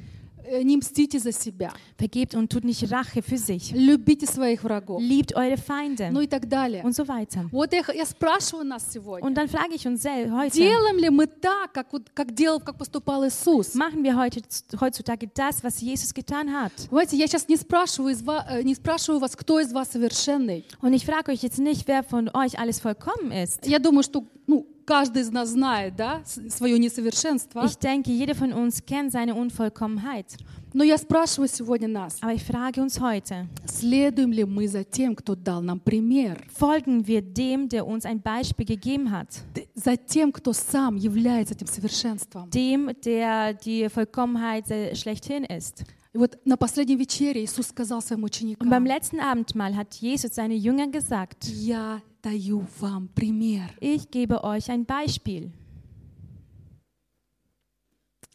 э, 0.50 0.64
не 0.64 0.78
мстите 0.78 1.20
за 1.20 1.32
себя, 1.34 1.72
Vergebt 1.98 2.36
und 2.36 2.50
tut 2.50 2.64
nicht 2.64 2.90
Rache 2.92 3.22
für 3.22 3.38
sich. 3.38 3.72
любите 3.74 4.26
своих 4.28 4.64
врагов, 4.64 5.02
Liebt 5.02 5.36
eure 5.36 5.58
Feinde 5.58 6.10
ну 6.12 6.22
и 6.22 6.28
так 6.28 6.48
далее. 6.48 6.84
und 6.84 6.94
so 6.96 7.06
weiter. 7.08 7.50
Вот 7.52 7.74
я, 7.74 7.84
х- 7.84 7.92
я 7.94 8.06
спрашиваю 8.06 8.64
нас 8.66 8.86
сегодня, 8.94 9.28
Und 9.28 9.34
dann 9.36 9.50
frage 9.50 9.74
ich 9.76 9.86
uns 9.88 10.02
sel- 10.04 10.32
heute, 10.32 10.54
делаем 10.56 10.98
ли 11.00 11.10
мы 11.10 11.28
так, 11.28 11.74
как, 11.74 11.92
вот, 11.92 12.10
как 12.14 12.34
делал, 12.34 12.62
как 12.62 12.78
поступал 12.78 13.26
Иисус? 13.28 13.76
machen 13.76 14.04
wir 14.04 14.16
heute, 14.16 14.42
heutzutage 14.80 15.28
das, 15.36 15.62
was 15.64 15.82
Jesus 15.82 16.14
getan 16.14 16.50
hat? 16.50 16.72
Понимаете, 16.90 17.18
я 17.18 17.28
сейчас 17.28 17.50
не 17.50 17.58
спрашиваю, 17.58 18.14
из 18.14 18.22
ва- 18.22 18.46
э, 18.50 18.64
не 18.64 18.74
спрашиваю 18.76 19.20
вас, 19.20 19.36
кто 19.36 19.60
из 19.60 19.74
вас 19.74 19.90
совершенный. 19.92 20.64
Und 20.82 20.94
ich 20.94 21.06
frage 21.06 21.30
euch 21.32 21.42
jetzt 21.44 21.60
nicht, 21.60 21.88
wer 21.90 22.04
von 22.04 22.30
euch 22.34 22.58
alles 22.58 22.80
vollkommen 22.80 23.32
ist. 23.34 23.66
Я 23.68 23.80
думаю, 23.80 24.04
что 24.04 24.24
ну, 24.46 24.66
каждый 24.86 25.22
из 25.24 25.32
нас 25.32 25.50
знает 25.50 25.96
да, 25.96 26.22
с- 26.26 26.50
свое 26.56 26.78
несовершенство. 26.80 27.66
Ich 27.66 27.78
denke, 27.78 28.12
jeder 28.12 28.36
von 28.36 28.54
uns 28.54 28.86
kennt 28.86 29.12
seine 29.12 29.36
Unvollkommenheit. 29.36 30.38
Но 30.74 30.84
я 30.84 30.98
спрашиваю 30.98 31.48
сегодня 31.48 31.88
нас, 31.88 32.18
Aber 32.22 32.34
ich 32.34 32.44
frage 32.44 32.82
uns 32.82 33.00
heute, 33.00 33.48
следуем 33.66 34.32
ли 34.32 34.44
мы 34.44 34.68
за 34.68 34.84
тем, 34.84 35.16
кто 35.16 35.34
дал 35.36 35.62
нам 35.62 35.80
пример? 35.80 36.46
folgen 36.58 37.08
wir 37.08 37.22
dem, 37.22 37.68
der 37.70 37.88
uns 37.88 38.06
ein 38.06 38.22
Beispiel 38.22 38.66
gegeben 38.66 39.10
hat? 39.12 39.28
Т- 39.56 39.68
За 39.76 39.96
тем, 39.98 40.32
кто 40.32 40.54
сам 40.54 40.96
является 40.98 41.54
этим 41.56 41.68
совершенством. 41.68 42.50
Dem, 42.52 42.92
der 43.04 43.54
die 43.54 43.88
Vollkommenheit 43.90 44.70
äh, 44.70 44.94
schlechthin 44.96 45.46
ist. 45.46 45.84
И 46.14 46.18
вот 46.18 46.40
на 46.46 46.58
последней 46.58 46.96
вечере 46.96 47.44
Иисус 47.44 47.68
сказал 47.68 48.02
своим 48.02 48.24
Und 48.24 48.30
beim 48.70 48.84
ученикам, 48.84 48.86
letzten 48.86 49.20
Abendmahl 49.20 49.76
hat 49.76 49.94
Jesus 49.96 50.34
seine 50.36 50.56
Jünger 50.56 50.88
gesagt, 50.88 51.44
я 51.46 52.02
даю 52.24 52.66
вам 52.80 53.10
пример. 53.10 53.70
ich 53.80 54.10
gebe 54.10 54.44
euch 54.44 54.70
ein 54.72 54.86
Beispiel. 54.86 55.52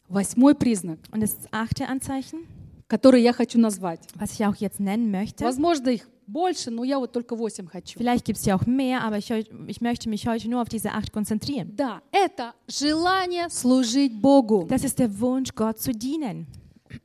Восьмой 0.08 0.54
признак, 0.54 0.98
Und 1.10 1.22
das 1.22 1.36
achte 1.52 1.88
Anzeichen, 1.88 2.46
который 2.88 3.22
я 3.22 3.32
хочу 3.32 3.58
назвать. 3.58 4.00
was 4.16 4.32
ich 4.34 4.44
auch 4.44 4.54
jetzt 4.56 4.78
nennen 4.78 5.10
möchte, 5.10 5.44
Возможно, 5.44 5.88
их 5.88 6.06
больше, 6.26 6.70
но 6.70 6.84
я 6.84 6.98
вот 6.98 7.12
только 7.12 7.34
восемь 7.34 7.66
хочу. 7.66 7.98
vielleicht 7.98 8.24
gibt 8.26 8.38
es 8.38 8.44
ja 8.44 8.54
auch 8.54 8.66
mehr, 8.66 9.02
aber 9.02 9.16
ich, 9.18 9.30
ich 9.30 9.80
möchte 9.80 10.08
mich 10.08 10.26
heute 10.28 10.48
nur 10.50 10.60
auf 10.60 10.68
diese 10.68 10.92
acht 10.92 11.12
konzentrieren. 11.12 11.74
Да, 11.74 12.02
это 12.12 12.52
желание 12.68 13.48
служить 13.48 14.20
Богу. 14.20 14.66
Das 14.68 14.84
ist 14.84 14.98
der 14.98 15.18
Wunsch, 15.18 15.54
Gott 15.54 15.80
zu 15.80 15.92
dienen. 15.92 16.46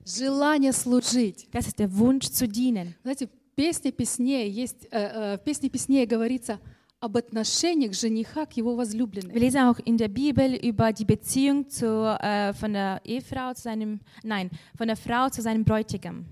Желание 0.05 0.73
служить. 0.73 1.47
Das 1.51 1.67
ist 1.67 1.79
der 1.79 1.89
Wunsch 1.97 2.27
zu 2.29 2.47
dienen. 2.47 2.95
Знаете, 3.03 3.27
в 3.27 3.55
песне 3.55 3.91
песней 3.91 4.49
есть, 4.49 4.85
э, 4.91 4.99
э, 4.99 5.37
в 5.37 5.43
песне 5.43 5.69
песней 5.69 6.05
говорится 6.05 6.59
об 6.99 7.15
отношениях 7.15 7.93
жениха 7.93 8.45
к 8.45 8.53
его 8.57 8.73
Wir 8.73 8.77
возлюбленной. 8.77 9.33
lesen 9.35 9.61
auch 9.61 9.79
in 9.85 9.97
der 9.97 10.07
Bibel 10.09 10.55
über 10.55 10.91
die 10.91 11.05
Beziehung 11.05 11.69
zu, 11.69 11.85
äh, 12.19 12.53
von 12.53 12.73
der 12.73 12.99
Ehefrau 13.05 13.53
zu 13.53 13.61
seinem, 13.63 13.99
nein, 14.23 14.49
von 14.77 14.87
der 14.87 14.97
Frau 14.97 15.29
zu 15.29 15.41
seinem 15.41 15.63
Bräutigam. 15.63 16.25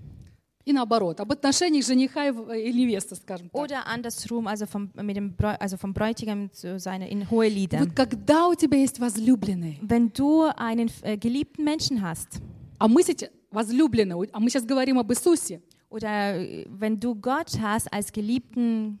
И 0.66 0.72
наоборот, 0.72 1.20
об 1.20 1.30
отношениях 1.30 1.84
жениха 1.86 2.26
и, 2.26 2.32
в- 2.32 2.52
и 2.52 2.72
невесты, 2.72 3.14
скажем 3.14 3.48
так. 3.48 3.54
Oder 3.62 3.86
andersrum, 3.86 4.48
also 4.48 4.66
vom, 4.66 4.90
mit 4.96 5.16
dem 5.16 5.32
Bräu 5.36 5.54
also 5.60 5.76
vom 5.76 5.94
Bräutigam 5.94 6.50
zu 6.52 6.80
seiner 6.80 7.06
in 7.08 7.30
hohe 7.30 7.46
Lieder. 7.48 7.78
Вот 7.78 7.94
когда 7.94 8.48
у 8.48 8.54
тебя 8.56 8.76
есть 8.78 8.98
возлюбленный, 8.98 9.78
Wenn 9.80 10.12
du 10.12 10.42
einen 10.56 10.90
äh, 11.02 11.16
geliebten 11.16 11.62
Menschen 11.64 12.02
hast 12.02 12.40
а 12.78 12.88
мы 12.88 13.02
сейчас 13.04 13.30
возлюбленный, 13.51 14.29
а 14.31 14.39
мы 14.39 14.49
сейчас 14.49 14.65
говорим 14.65 14.97
об 14.97 15.11
Иисусе, 15.11 15.61
oder 15.89 16.37
äh, 16.37 16.65
wenn 16.69 16.99
du 16.99 17.15
Gott 17.15 17.59
hast 17.61 17.91
als 17.93 18.11
geliebten 18.11 18.99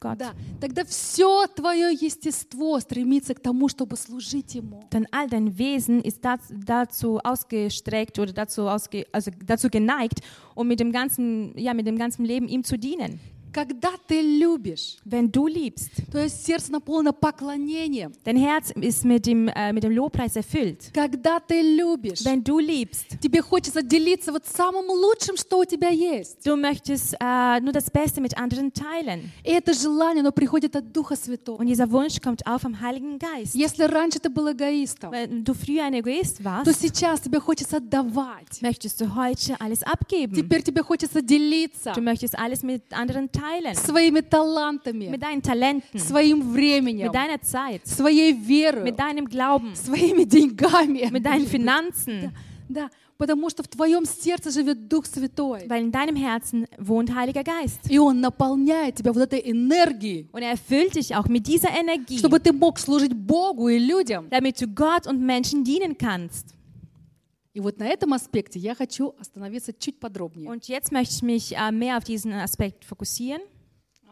Gott, 0.00 0.16
да, 0.18 0.32
тогда 0.58 0.82
все 0.86 1.46
твое 1.54 1.92
естество 1.92 2.80
стремится 2.80 3.34
к 3.34 3.40
тому, 3.40 3.68
чтобы 3.68 3.96
служить 3.96 4.54
Ему. 4.54 4.82
dann 4.90 5.06
all 5.12 5.28
dein 5.28 5.58
Wesen 5.58 6.00
ist 6.00 6.24
dazu 6.24 7.20
ausgestreckt 7.22 8.18
oder 8.18 8.32
dazu, 8.32 8.66
ausge, 8.66 9.04
also 9.12 9.30
dazu 9.44 9.68
geneigt, 9.68 10.22
um 10.54 10.66
mit 10.66 10.80
dem 10.80 10.90
ganzen, 10.90 11.56
ja, 11.58 11.74
mit 11.74 11.86
dem 11.86 11.98
ganzen 11.98 12.24
Leben 12.24 12.48
ihm 12.48 12.64
zu 12.64 12.78
dienen. 12.78 13.20
Когда 13.52 13.90
ты 14.06 14.20
любишь, 14.20 14.96
Wenn 15.04 15.30
du 15.30 15.46
liebst, 15.48 15.90
твое 16.10 16.28
сердце 16.28 16.70
наполнено 16.72 17.12
поклонением. 17.12 18.12
dein 18.24 18.36
Herz 18.36 18.70
ist 18.70 19.04
mit 19.04 19.26
dem, 19.26 19.48
äh, 19.48 19.72
mit 19.72 19.82
dem 19.82 19.92
Lobpreis 19.92 20.36
erfüllt. 20.36 20.90
Когда 20.94 21.40
ты 21.40 21.60
любишь, 21.60 22.24
Wenn 22.24 22.44
du 22.44 22.58
liebst, 22.60 23.18
тебе 23.20 23.42
хочется 23.42 23.82
делиться 23.82 24.32
вот 24.32 24.44
самым 24.46 24.86
лучшим, 24.88 25.36
что 25.36 25.58
у 25.58 25.64
тебя 25.64 25.88
есть. 25.88 26.44
du 26.46 26.56
möchtest 26.56 27.14
äh, 27.20 27.60
nur 27.60 27.72
das 27.72 27.90
Beste 27.90 28.20
mit 28.20 28.36
anderen 28.38 28.72
teilen. 28.72 29.30
И 29.44 29.50
это 29.50 29.72
желание, 29.74 30.20
оно 30.20 30.30
приходит 30.32 30.76
от 30.76 30.92
Духа 30.92 31.16
Святого. 31.16 31.56
Und 31.60 31.66
dieser 31.66 31.90
Wunsch 31.90 32.20
kommt 32.20 32.46
auch 32.46 32.60
vom 32.60 32.80
Heiligen 32.80 33.18
Geist. 33.18 33.54
Если 33.54 33.82
раньше 33.84 34.20
ты 34.20 34.30
был 34.30 34.48
эгоистом, 34.52 35.10
Wenn 35.12 35.44
du 35.44 35.54
früher 35.54 35.84
ein 35.84 35.94
Egoist 35.94 36.38
то 36.38 36.44
warst, 36.44 36.80
сейчас 36.80 37.20
тебе 37.20 37.40
хочется 37.40 37.78
отдавать. 37.78 38.62
möchtest 38.62 39.00
du 39.00 39.14
heute 39.16 39.56
alles 39.60 39.82
abgeben. 39.82 40.34
Теперь 40.34 40.62
тебе 40.62 40.82
хочется 40.82 41.20
делиться 41.20 41.92
Du 41.92 42.00
möchtest 42.00 42.38
alles 42.38 42.62
mit 42.62 42.82
anderen 42.92 43.30
teilen. 43.32 43.39
Своими 43.74 44.20
талантами, 44.20 45.08
Mit 45.10 45.22
deinen 45.22 45.42
Talenten, 45.42 45.98
своим 45.98 46.52
временем, 46.52 47.06
mit 47.06 47.14
deiner 47.14 47.40
Zeit, 47.40 47.86
своей 47.86 48.32
верой, 48.32 48.82
mit 48.84 48.98
deinem 48.98 49.26
Glauben, 49.28 49.74
своими 49.74 50.24
деньгами. 50.24 51.10
mit 51.10 51.24
deinen 51.24 51.46
Finanzen. 51.46 52.32
Да, 52.68 52.88
потому 53.18 53.50
что 53.50 53.62
в 53.64 53.68
твоем 53.68 54.04
сердце 54.04 54.50
живет 54.50 54.86
Дух 54.88 55.04
Святой. 55.04 55.66
Weil 55.68 55.82
in 55.82 55.90
deinem 55.92 56.14
Herzen 56.16 56.66
wohnt 56.78 57.12
Heiliger 57.14 57.42
Geist. 57.42 57.80
И 57.90 57.98
Он 57.98 58.20
наполняет 58.20 58.94
тебя 58.96 59.12
вот 59.12 59.22
этой 59.22 59.40
энергией, 59.40 60.28
Und 60.32 60.42
er 60.42 60.50
erfüllt 60.52 60.94
dich 60.94 61.14
auch 61.16 61.26
mit 61.26 61.46
dieser 61.48 61.70
Energie, 61.70 62.18
чтобы 62.18 62.38
ты 62.40 62.52
мог 62.52 62.78
служить 62.78 63.12
Богу 63.14 63.68
и 63.68 63.78
людям. 63.78 64.28
damit 64.30 64.60
du 64.60 64.68
Gott 64.68 65.06
und 65.08 65.20
Menschen 65.20 65.64
dienen 65.64 65.98
kannst. 65.98 66.54
И 67.52 67.60
вот 67.60 67.78
на 67.78 67.86
этом 67.86 68.12
аспекте 68.14 68.58
я 68.58 68.74
хочу 68.74 69.14
остановиться 69.18 69.72
чуть 69.72 69.98
подробнее. 69.98 70.48
Und 70.48 70.68
jetzt 70.68 70.92
möchte 70.92 71.14
ich 71.14 71.22
mich 71.22 71.56
äh, 71.56 71.72
mehr 71.72 71.96
auf 71.96 72.04
diesen 72.04 72.32
Aspekt 72.32 72.84
fokussieren. 72.84 73.42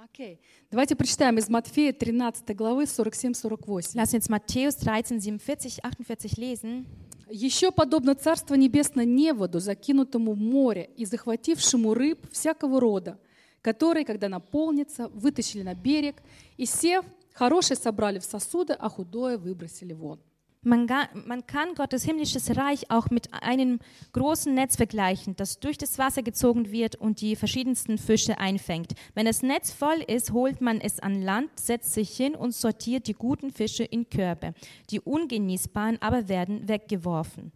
Окей. 0.02 0.40
Давайте 0.70 0.96
прочитаем 0.96 1.38
из 1.38 1.48
Матфея 1.48 1.92
13 1.92 2.56
главы 2.56 2.84
47-48. 2.84 3.94
Lass 3.94 4.14
uns 4.14 4.28
Matthäus 4.28 4.76
13, 4.76 5.22
47, 5.22 5.38
48 5.38 6.36
lesen. 6.36 6.86
Еще 7.30 7.70
подобно 7.70 8.14
Царство 8.14 8.54
Небесное 8.54 9.04
неводу, 9.04 9.60
закинутому 9.60 10.32
в 10.32 10.38
море 10.38 10.90
и 10.96 11.04
захватившему 11.04 11.92
рыб 11.92 12.26
всякого 12.32 12.80
рода, 12.80 13.18
которые, 13.60 14.06
когда 14.06 14.28
наполнится, 14.30 15.08
вытащили 15.08 15.62
на 15.62 15.74
берег, 15.74 16.22
и 16.56 16.64
сев, 16.64 17.04
хорошее 17.34 17.78
собрали 17.78 18.18
в 18.18 18.24
сосуды, 18.24 18.72
а 18.72 18.88
худое 18.88 19.36
выбросили 19.36 19.92
вон. 19.92 20.20
Man, 20.67 20.87
ga, 20.87 21.09
man 21.25 21.45
kann 21.45 21.75
Gottes 21.75 22.03
himmlisches 22.05 22.55
Reich 22.55 22.89
auch 22.89 23.09
mit 23.09 23.33
einem 23.33 23.79
großen 24.13 24.53
Netz 24.53 24.77
vergleichen, 24.77 25.35
das 25.35 25.59
durch 25.59 25.77
das 25.77 25.97
Wasser 25.97 26.23
gezogen 26.23 26.71
wird 26.71 26.95
und 26.95 27.19
die 27.19 27.35
verschiedensten 27.35 27.97
Fische 27.97 28.37
einfängt. 28.37 28.93
Wenn 29.13 29.25
das 29.25 29.41
Netz 29.41 29.73
voll 29.73 30.01
ist, 30.07 30.31
holt 30.31 30.61
man 30.61 30.79
es 30.79 31.01
an 31.01 31.21
Land, 31.21 31.49
setzt 31.59 31.93
sich 31.93 32.15
hin 32.15 32.33
und 32.33 32.53
sortiert 32.53 33.07
die 33.07 33.13
guten 33.13 33.51
Fische 33.51 33.83
in 33.83 34.09
Körbe. 34.09 34.53
Die 34.89 35.01
ungenießbaren 35.01 36.01
aber 36.01 36.29
werden 36.29 36.65
weggeworfen. 36.69 37.51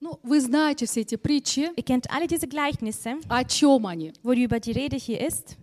Ну, 0.00 0.18
вы 0.24 0.40
знаете 0.40 0.86
все 0.86 1.02
эти 1.02 1.16
притчи. 1.16 1.68
Ihr 1.76 1.84
kennt 1.84 2.10
alle 2.10 2.26
diese 2.26 2.48
Gleichnisse, 2.48 3.18
О 3.28 3.44
чем 3.44 3.86
они? 3.86 4.12
worüber 4.24 4.58
die 4.58 4.72
Rede 4.72 4.96
hier 4.96 5.20
ist, 5.20 5.56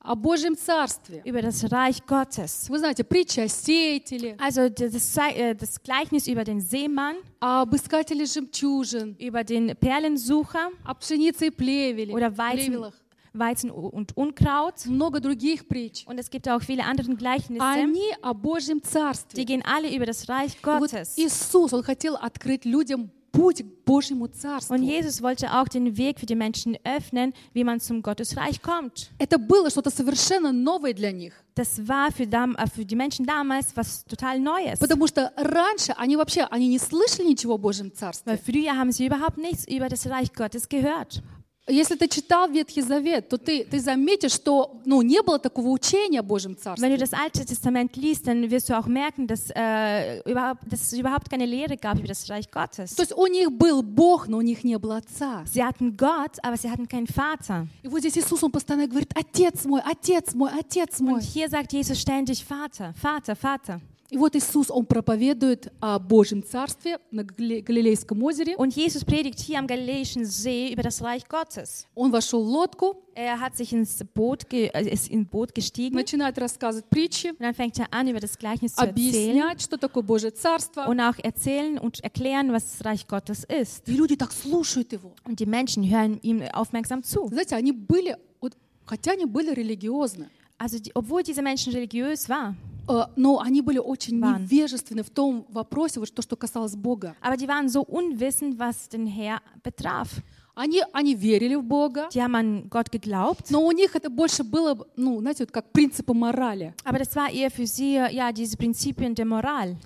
О 0.00 0.14
Божьем 0.14 0.56
Царстве. 0.56 1.20
über 1.24 1.42
das 1.42 1.64
Reich 1.72 2.00
Gottes. 2.06 2.68
Вы 2.68 2.78
знаете, 2.78 3.02
притча 3.02 3.42
о 3.42 3.48
сеятеле, 3.48 4.36
Also 4.38 4.68
das, 4.68 5.16
äh, 5.16 5.54
das 5.56 5.82
Gleichnis 5.82 6.28
über 6.28 6.44
den 6.44 6.60
Seemann, 6.60 7.16
об 7.40 7.74
искателе 7.74 8.24
жемчужин, 8.24 9.16
über 9.18 9.42
den 9.42 9.74
Perlensucher 9.76 10.70
о 10.84 10.94
пшенице 10.94 11.46
и 11.46 11.50
плевеле, 11.50 12.14
oder 12.14 12.30
Weizen, 12.38 12.66
плевелах. 12.66 12.94
Weizen 13.32 13.70
und 13.70 14.16
Unkraut. 14.16 14.86
Много 14.86 15.20
других 15.20 15.66
притч. 15.66 16.06
Und 16.06 16.18
es 16.20 16.30
gibt 16.30 16.48
auch 16.48 16.62
viele 16.62 16.84
andere 16.84 17.12
Gleichnisse, 17.16 17.64
Они 17.64 18.12
о 18.22 18.32
Божьем 18.32 18.80
die 18.80 18.88
Царстве. 18.88 19.44
gehen 19.44 19.62
alle 19.64 19.92
über 19.92 20.06
das 20.06 20.28
Reich 20.28 20.52
И 20.54 20.58
Вот 20.64 20.90
Gottes. 20.92 21.14
Иисус, 21.18 21.72
Он 21.72 21.82
хотел 21.82 22.14
открыть 22.14 22.64
людям 22.64 23.10
путь 23.36 23.62
к 23.62 23.84
Божьему 23.84 24.26
Царству. 24.28 24.74
Und 24.74 24.82
Jesus 24.82 25.22
wollte 25.22 25.52
auch 25.52 25.68
den 25.68 25.96
Weg 25.96 26.18
für 26.18 26.26
die 26.26 26.34
Menschen 26.34 26.76
öffnen, 26.84 27.34
wie 27.52 27.64
man 27.64 27.80
zum 27.80 28.02
Gottesreich 28.02 28.62
kommt. 28.62 29.10
Это 29.18 29.38
было 29.38 29.70
что-то 29.70 29.90
совершенно 29.90 30.52
новое 30.52 30.94
для 30.94 31.12
них. 31.12 31.34
Das 31.54 31.86
war 31.86 32.10
für, 32.12 32.26
dam 32.26 32.56
äh, 32.56 32.66
für 32.68 32.84
die 32.84 32.96
Menschen 32.96 33.26
damals 33.26 33.76
was 33.76 34.04
total 34.04 34.40
Neues. 34.40 34.78
Потому 34.78 35.06
что 35.06 35.32
раньше 35.36 35.92
они 35.96 36.16
вообще 36.16 36.42
они 36.50 36.68
не 36.68 36.78
слышали 36.78 37.26
ничего 37.26 37.54
о 37.54 37.58
Божьем 37.58 37.92
Царстве. 37.92 38.32
Weil 38.32 38.38
früher 38.38 38.76
haben 38.76 38.92
sie 38.92 39.06
überhaupt 39.06 39.38
nichts 39.38 39.66
über 39.68 39.88
das 39.88 40.06
Reich 40.06 40.32
Gottes 40.32 40.68
gehört. 40.68 41.22
Если 41.71 41.95
ты 41.95 42.07
читал 42.07 42.49
Ветхий 42.49 42.81
Завет, 42.81 43.29
то 43.29 43.37
ты, 43.37 43.63
ты 43.63 43.79
заметишь, 43.79 44.33
что 44.33 44.81
ну, 44.85 45.01
не 45.01 45.21
было 45.21 45.39
такого 45.39 45.69
учения 45.69 46.19
о 46.19 46.23
Божьем 46.23 46.51
Wenn 46.51 46.61
Царстве. 46.61 46.89
du 46.89 46.97
das 46.97 47.13
Alte 47.13 47.45
Testament 47.45 47.95
liest, 47.95 48.27
dann 48.27 48.49
wirst 48.51 48.69
du 48.69 48.77
auch 48.77 48.87
merken, 48.87 49.25
dass, 49.25 49.49
äh, 49.55 50.19
überhaupt, 50.29 50.63
dass 50.69 50.81
es 50.81 50.93
überhaupt 50.93 51.29
keine 51.29 51.45
Lehre 51.45 51.77
gab 51.77 51.97
über 51.97 52.07
das 52.07 52.29
Reich 52.29 52.51
Gottes. 52.51 52.95
То 52.95 53.03
есть 53.03 53.13
у 53.15 53.25
них 53.27 53.51
был 53.51 53.81
Бог, 53.83 54.27
но 54.27 54.37
у 54.37 54.41
них 54.41 54.63
не 54.63 54.77
было 54.77 54.97
Отца. 54.97 55.43
Sie 55.45 55.63
hatten 55.63 55.95
Gott, 55.95 56.37
aber 56.43 56.57
sie 56.57 56.69
hatten 56.69 56.87
keinen 56.87 57.07
Vater. 57.07 57.67
И 57.83 57.87
вот 57.87 57.99
здесь 57.99 58.17
Иисус, 58.17 58.43
Он 58.43 58.51
постоянно 58.51 58.87
говорит, 58.87 59.11
Отец 59.15 59.65
мой, 59.65 59.81
Отец 59.83 60.33
мой, 60.33 60.51
Отец 60.51 60.99
мой. 60.99 61.15
Und 61.15 61.23
hier 61.23 61.49
sagt 61.49 61.71
Jesus 61.71 61.99
ständig 61.99 62.43
Vater, 62.43 62.93
Vater, 63.01 63.35
Vater. 63.35 63.79
И 64.11 64.17
вот 64.17 64.35
Иисус, 64.35 64.69
Он 64.69 64.85
проповедует 64.85 65.71
о 65.79 65.97
Божьем 65.97 66.43
Царстве 66.43 66.99
на 67.11 67.21
Галиле- 67.23 67.61
Галилейском 67.61 68.21
озере. 68.21 68.55
Und 68.57 68.75
Jesus 68.75 69.05
predigt 69.05 69.39
hier 69.39 69.57
am 69.57 69.67
Galiläischen 69.67 70.25
See 70.25 70.73
über 70.73 70.83
das 70.83 71.01
Reich 71.01 71.23
Gottes. 71.29 71.85
Он 71.95 72.11
вошел 72.11 72.43
в 72.43 72.47
лодку, 72.49 72.97
Er 73.15 73.39
hat 73.39 73.55
sich 73.55 73.71
ins 73.71 74.03
Boot, 74.13 74.51
äh, 74.53 74.69
ist 74.91 75.07
in 75.09 75.25
Boot 75.25 75.55
gestiegen 75.55 75.95
und 75.95 76.01
начинает 76.01 76.37
рассказывать 76.37 76.89
притчи, 76.89 77.31
dann 77.39 77.53
fängt 77.53 77.79
er 77.79 77.87
an, 77.93 78.09
über 78.09 78.19
das 78.19 78.37
Gleichnis 78.37 78.75
zu 78.75 78.81
erzählen 78.85 78.91
объяснять, 78.91 79.61
что 79.61 79.77
такое 79.77 80.03
Божье 80.03 80.31
Царство. 80.33 80.87
und 80.89 80.99
auch 80.99 81.17
erzählen 81.23 81.77
und 81.77 82.03
erklären, 82.03 82.51
was 82.51 82.63
das 82.77 82.85
Reich 82.85 83.07
Gottes 83.07 83.45
ist. 83.45 83.87
И 83.87 83.93
люди 83.93 84.17
так 84.17 84.33
слушают 84.33 84.91
его. 84.91 85.13
Und 85.23 85.39
die 85.39 85.45
Menschen 85.45 85.89
hören 85.89 86.19
ihm 86.21 86.41
aufmerksam 86.53 87.01
zu. 87.03 87.27
Знаете, 87.29 87.55
они 87.55 87.71
были, 87.71 88.17
вот, 88.41 88.57
хотя 88.85 89.11
они 89.13 89.25
были 89.25 89.53
религиозны, 89.53 90.29
Also, 90.57 90.77
die, 90.79 90.91
obwohl 90.93 91.23
diese 91.23 91.41
Menschen 91.41 91.73
religiös 91.73 92.29
waren, 92.29 92.55
э, 92.55 92.70
но 93.15 93.39
они 93.39 93.61
были 93.61 93.77
очень 93.79 94.19
Ван. 94.19 94.43
невежественны 94.43 95.03
в 95.03 95.09
том 95.09 95.45
вопросе, 95.49 95.99
вот 95.99 96.13
то, 96.13 96.21
что 96.21 96.35
касалось 96.35 96.75
Бога. 96.75 97.15
aber 97.21 97.35
die 97.37 97.47
waren 97.47 97.67
so 97.69 97.81
unwissend, 97.85 98.57
was 98.59 98.87
den 98.89 99.05
Herr 99.07 99.39
betraf. 99.63 100.07
Они, 100.53 100.83
они 100.91 101.15
верили 101.15 101.55
в 101.55 101.63
Бога, 101.63 102.09
Die 102.13 102.21
haben 102.21 102.35
an 102.35 102.69
Gott 102.69 102.91
geglaubt, 102.91 103.49
но 103.49 103.65
у 103.65 103.71
них 103.71 103.95
это 103.95 104.09
больше 104.09 104.43
было, 104.43 104.85
ну, 104.97 105.19
знаете, 105.21 105.43
вот 105.43 105.51
как 105.51 105.71
принципы 105.71 106.13
морали. 106.13 106.73
aber 106.83 106.99
das 106.99 107.15
war 107.15 107.29
eher 107.31 107.49
für 107.49 107.65
sie 107.65 107.95
ja 107.95 108.31
diese 108.33 108.57
Prinzipien 108.57 109.15
der 109.15 109.25
Moral. 109.25 109.77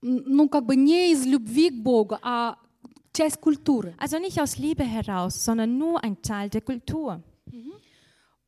Ну, 0.00 0.48
как 0.48 0.64
бы 0.66 0.74
не 0.76 1.12
из 1.12 1.26
любви 1.26 1.70
к 1.70 1.74
Богу, 1.82 2.18
а 2.22 2.56
часть 3.12 3.38
культуры. 3.38 3.94
Also 3.98 4.18
nicht 4.20 4.40
aus 4.40 4.58
Liebe 4.58 4.84
heraus, 4.84 5.44
sondern 5.44 5.76
nur 5.76 6.02
ein 6.02 6.20
Teil 6.22 6.48
der 6.48 6.60
Kultur. 6.60 7.20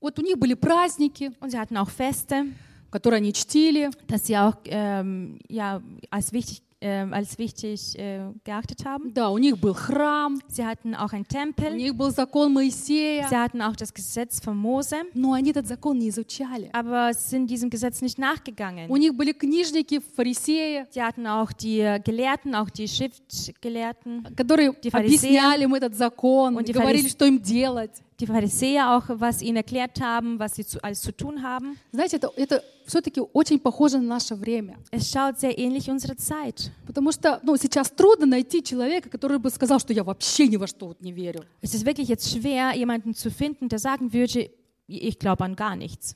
Вот 0.01 0.19
у 0.19 0.23
них 0.23 0.39
были 0.39 0.55
праздники, 0.55 1.33
Und 1.41 1.51
sie 1.51 1.59
hatten 1.59 1.77
auch 1.77 1.89
Feste, 1.91 2.47
которые 2.95 3.19
они 3.19 3.33
чтили. 3.33 3.91
das 4.07 4.27
sie 4.27 4.37
auch 4.37 4.55
ähm, 4.67 5.39
ja, 5.49 5.83
als 6.11 6.33
wichtig, 6.33 6.63
ähm, 6.81 7.13
als 7.13 7.39
wichtig 7.39 7.99
äh, 7.99 8.21
geachtet 8.45 8.85
haben. 8.85 9.13
Да, 9.15 9.31
у 9.31 9.39
них 9.39 9.57
был 9.59 9.75
храм, 9.75 10.39
Sie 10.49 10.65
hatten 10.65 10.95
auch 10.95 11.13
einen 11.13 11.25
у 11.25 11.33
Tempel, 11.39 11.75
них 11.75 11.95
был 11.97 12.11
закон 12.11 12.53
Моисея, 12.53 13.27
sie 13.29 13.37
hatten 13.37 13.61
auch 13.63 13.75
das 13.75 13.93
Gesetz 13.93 14.39
von 14.41 14.57
Mose, 14.57 14.97
но 15.15 15.33
они 15.33 15.51
этот 15.51 15.67
закон 15.67 15.99
не 15.99 16.09
изучали. 16.11 16.71
aber 16.73 17.13
sind 17.15 17.49
diesem 17.51 17.69
Gesetz 17.71 18.01
nicht 18.03 18.19
nachgegangen. 18.19 18.89
У 18.91 18.97
них 18.97 19.13
были 19.15 19.33
книжники, 19.33 20.01
фарисеи, 20.17 20.85
Sie 20.91 21.03
hatten 21.03 21.27
auch 21.27 21.51
die 21.53 21.81
äh, 21.81 21.99
Gelehrten, 21.99 22.55
auch 22.55 22.71
die 22.71 22.87
Schriftgelehrten, 22.87 24.35
которые 24.37 24.73
Die 24.83 24.91
объясняли 24.93 25.65
им 25.65 25.75
этот 25.75 25.95
закон, 25.97 26.57
Und 26.57 26.71
говорили, 26.73 27.09
что 27.09 27.25
им 27.25 27.41
делать. 27.41 27.91
die 28.20 28.28
Pharisäer 28.28 28.96
auch, 28.96 29.04
was 29.08 29.42
ihnen 29.42 29.58
erklärt 29.58 30.00
haben, 30.02 30.38
was 30.40 30.56
sie 30.56 30.66
zu, 30.66 30.84
alles 30.84 31.02
zu 31.02 31.12
tun 31.12 31.42
haben. 31.42 31.78
Знаете, 31.92 32.18
это, 32.18 32.32
это 32.36 32.64
все-таки 32.86 33.22
очень 33.22 33.60
похоже 33.60 33.98
на 34.00 34.08
наше 34.16 34.36
время. 34.36 34.78
Es 34.92 35.10
schaut 35.12 35.40
sehr 35.40 35.58
ähnlich 35.58 35.90
unserer 35.90 36.18
Zeit. 36.18 36.72
Потому 36.86 37.12
что 37.12 37.40
ну, 37.44 37.56
сейчас 37.58 37.90
трудно 37.92 38.26
найти 38.26 38.62
человека, 38.64 39.10
который 39.10 39.40
бы 39.40 39.50
сказал, 39.50 39.80
что 39.80 39.94
я 39.94 40.04
вообще 40.04 40.48
ни 40.48 40.58
во 40.58 40.68
что 40.68 40.88
вот 40.88 41.02
не 41.02 41.12
верю. 41.12 41.44
Es 41.62 41.74
ist 41.74 41.86
wirklich 41.86 42.08
jetzt 42.10 42.30
schwer, 42.30 42.74
jemanden 42.76 43.14
zu 43.14 43.30
finden, 43.32 43.70
der 43.70 43.80
sagen 43.80 44.12
würde, 44.12 44.50
ich 44.88 45.18
glaube 45.20 45.44
an 45.46 45.56
gar 45.56 45.76
nichts. 45.76 46.16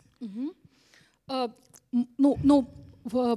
Э, 1.30 1.48
м, 1.94 2.08
ну, 2.18 2.38
ну, 2.44 2.62
в- 2.62 2.68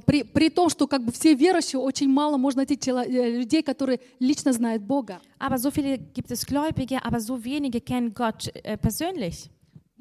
при, 0.05 0.23
при 0.23 0.49
том, 0.49 0.69
что 0.69 0.87
как 0.87 1.03
бы 1.03 1.11
все 1.11 1.33
верующие, 1.33 1.79
очень 1.79 2.09
мало 2.09 2.37
можно 2.37 2.59
найти 2.59 2.77
э, 2.89 3.29
людей, 3.39 3.63
которые 3.63 3.99
лично 4.19 4.53
знают 4.53 4.83
Бога. 4.83 5.19
Aber 5.39 5.57
so 5.57 5.71
viele 5.71 5.97
gibt 5.97 6.31
es 6.31 6.45
Gläubige, 6.45 7.03
aber 7.03 7.19
so 7.19 7.43
wenige 7.43 7.81
kennen 7.81 8.13
Gott 8.13 8.49
äh, 8.63 8.77
persönlich. 8.77 9.49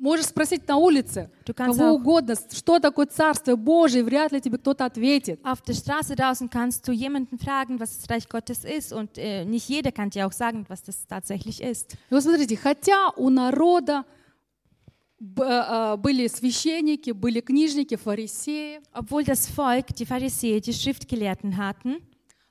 Можешь 0.03 0.29
спросить 0.29 0.67
на 0.67 0.79
улице 0.79 1.31
Du 1.45 1.53
кого 1.53 1.73
auch- 1.75 1.93
угодно, 2.01 2.35
что 2.35 2.79
такое 2.79 3.05
Царствие 3.05 3.55
Божие, 3.57 4.03
вряд 4.03 4.33
ли 4.33 4.41
тебе 4.41 4.57
кто-то 4.57 4.87
ответит. 4.87 5.39
Auf 5.45 5.61
der 5.61 5.75
Straße 5.75 6.17
draußen 6.17 6.49
kannst 6.49 6.89
du 6.89 6.93
jemanden 6.93 7.39
fragen, 7.39 7.79
was 7.79 7.99
das 7.99 8.09
Reich 8.09 8.27
Gottes 8.27 8.65
ist 8.65 8.95
und 8.95 9.19
äh, 9.19 9.45
nicht 9.45 9.69
jeder 9.69 9.93
kann 9.93 10.09
dir 10.09 10.27
auch 10.27 10.33
sagen, 10.33 10.65
was 10.69 10.83
das 10.83 11.07
tatsächlich 11.07 11.61
ist. 11.63 11.97
И 12.11 12.15
вот 12.15 12.23
смотрите, 12.23 12.57
хотя 12.57 13.11
у 13.17 13.29
народа 13.29 14.05
э, 14.07 14.20
были 15.21 16.27
священники, 16.29 17.11
были 17.11 17.41
книжники, 17.41 17.97
фарисеи, 17.97 18.81
Obwohl 18.95 19.25
das 19.25 19.47
Volk, 19.49 19.95
die 19.95 20.07
Pharisäer, 20.07 20.61
die 20.61 20.73
Schriftgelehrten 20.73 21.57
hatten, 21.59 22.01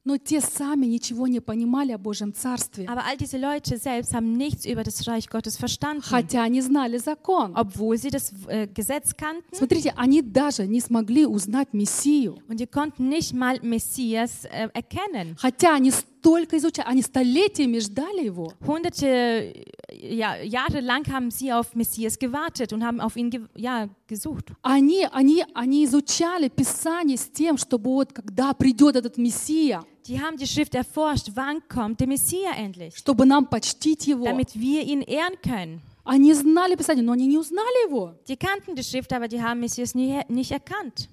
но 0.05 0.17
те 0.17 0.39
сами 0.39 0.85
ничего 0.85 1.27
не 1.27 1.39
понимали 1.41 1.91
о 1.91 1.97
Божьем 1.97 2.33
Царстве, 2.33 2.85
aber 2.87 3.03
all 3.05 3.17
diese 3.17 3.37
Leute 3.37 3.77
selbst 3.77 4.13
haben 4.13 4.31
nichts 4.37 4.65
über 4.65 4.83
das 4.83 5.05
Reich 5.07 5.29
Gottes 5.29 5.57
verstanden, 5.57 6.01
хотя 6.01 6.43
они 6.43 6.61
знали 6.61 6.97
закон. 6.97 7.53
obwohl 7.55 7.97
sie 7.97 8.09
das 8.09 8.31
äh, 8.47 8.67
Gesetz 8.67 9.15
kannten 9.17 9.53
Смотрите, 9.53 9.93
они 9.97 10.21
даже 10.21 10.65
не 10.67 10.79
смогли 10.79 11.25
узнать 11.25 11.73
Мессию, 11.73 12.37
und 12.47 12.59
die 12.59 12.67
konnten 12.67 13.09
nicht 13.09 13.33
mal 13.33 13.59
Messias 13.61 14.45
äh, 14.45 14.69
erkennen. 14.73 15.35
хотя 15.37 15.75
они 15.75 15.91
столько 16.18 16.56
изучали, 16.56 16.86
они 16.88 17.02
столетиями 17.02 17.78
ждали 17.78 18.24
его. 18.24 18.52
Hunderte 18.66 19.66
ja, 19.90 20.36
Jahre 20.42 20.80
lang 20.80 21.06
haben 21.08 21.30
sie 21.30 21.52
auf 21.52 21.74
Messias 21.74 22.18
gewartet 22.18 22.72
und 22.72 22.84
haben 22.84 23.00
auf 23.00 23.16
ihn 23.16 23.30
ge 23.30 23.42
ja, 23.54 23.88
gesucht. 24.06 24.52
Они, 24.62 25.06
они, 25.12 25.44
они 25.54 25.84
изучали 25.84 26.48
Писание 26.48 27.16
с 27.16 27.28
тем, 27.28 27.58
чтобы 27.58 27.90
вот 27.90 28.12
когда 28.12 28.54
придет 28.54 28.96
этот 28.96 29.18
Мессия, 29.18 29.84
Die 30.06 30.20
haben 30.20 30.36
die 30.36 30.46
Schrift 30.46 30.74
erforscht, 30.74 31.30
wann 31.34 31.66
kommt 31.66 31.98
der 31.98 32.06
Messias 32.06 32.52
endlich, 32.58 32.94
чтобы 32.96 33.24
нам 33.24 33.46
почтить 33.46 34.06
его. 34.06 34.24
damit 34.24 34.54
wir 34.54 34.82
ihn 34.82 35.00
ehren 35.00 35.36
können. 35.42 35.80
Они 36.04 36.34
знали 36.34 36.74
Писание, 36.76 37.02
но 37.02 37.12
они 37.12 37.26
не 37.26 37.38
узнали 37.38 37.88
его. 37.88 38.12
Die 38.28 38.36
kannten 38.36 38.74
die 38.74 38.82
Schrift, 38.84 39.10
aber 39.14 39.26
die 39.28 39.42
haben 39.42 39.60
Messias 39.60 39.94
nie, 39.94 40.20
nicht 40.28 40.50
erkannt. 40.50 41.08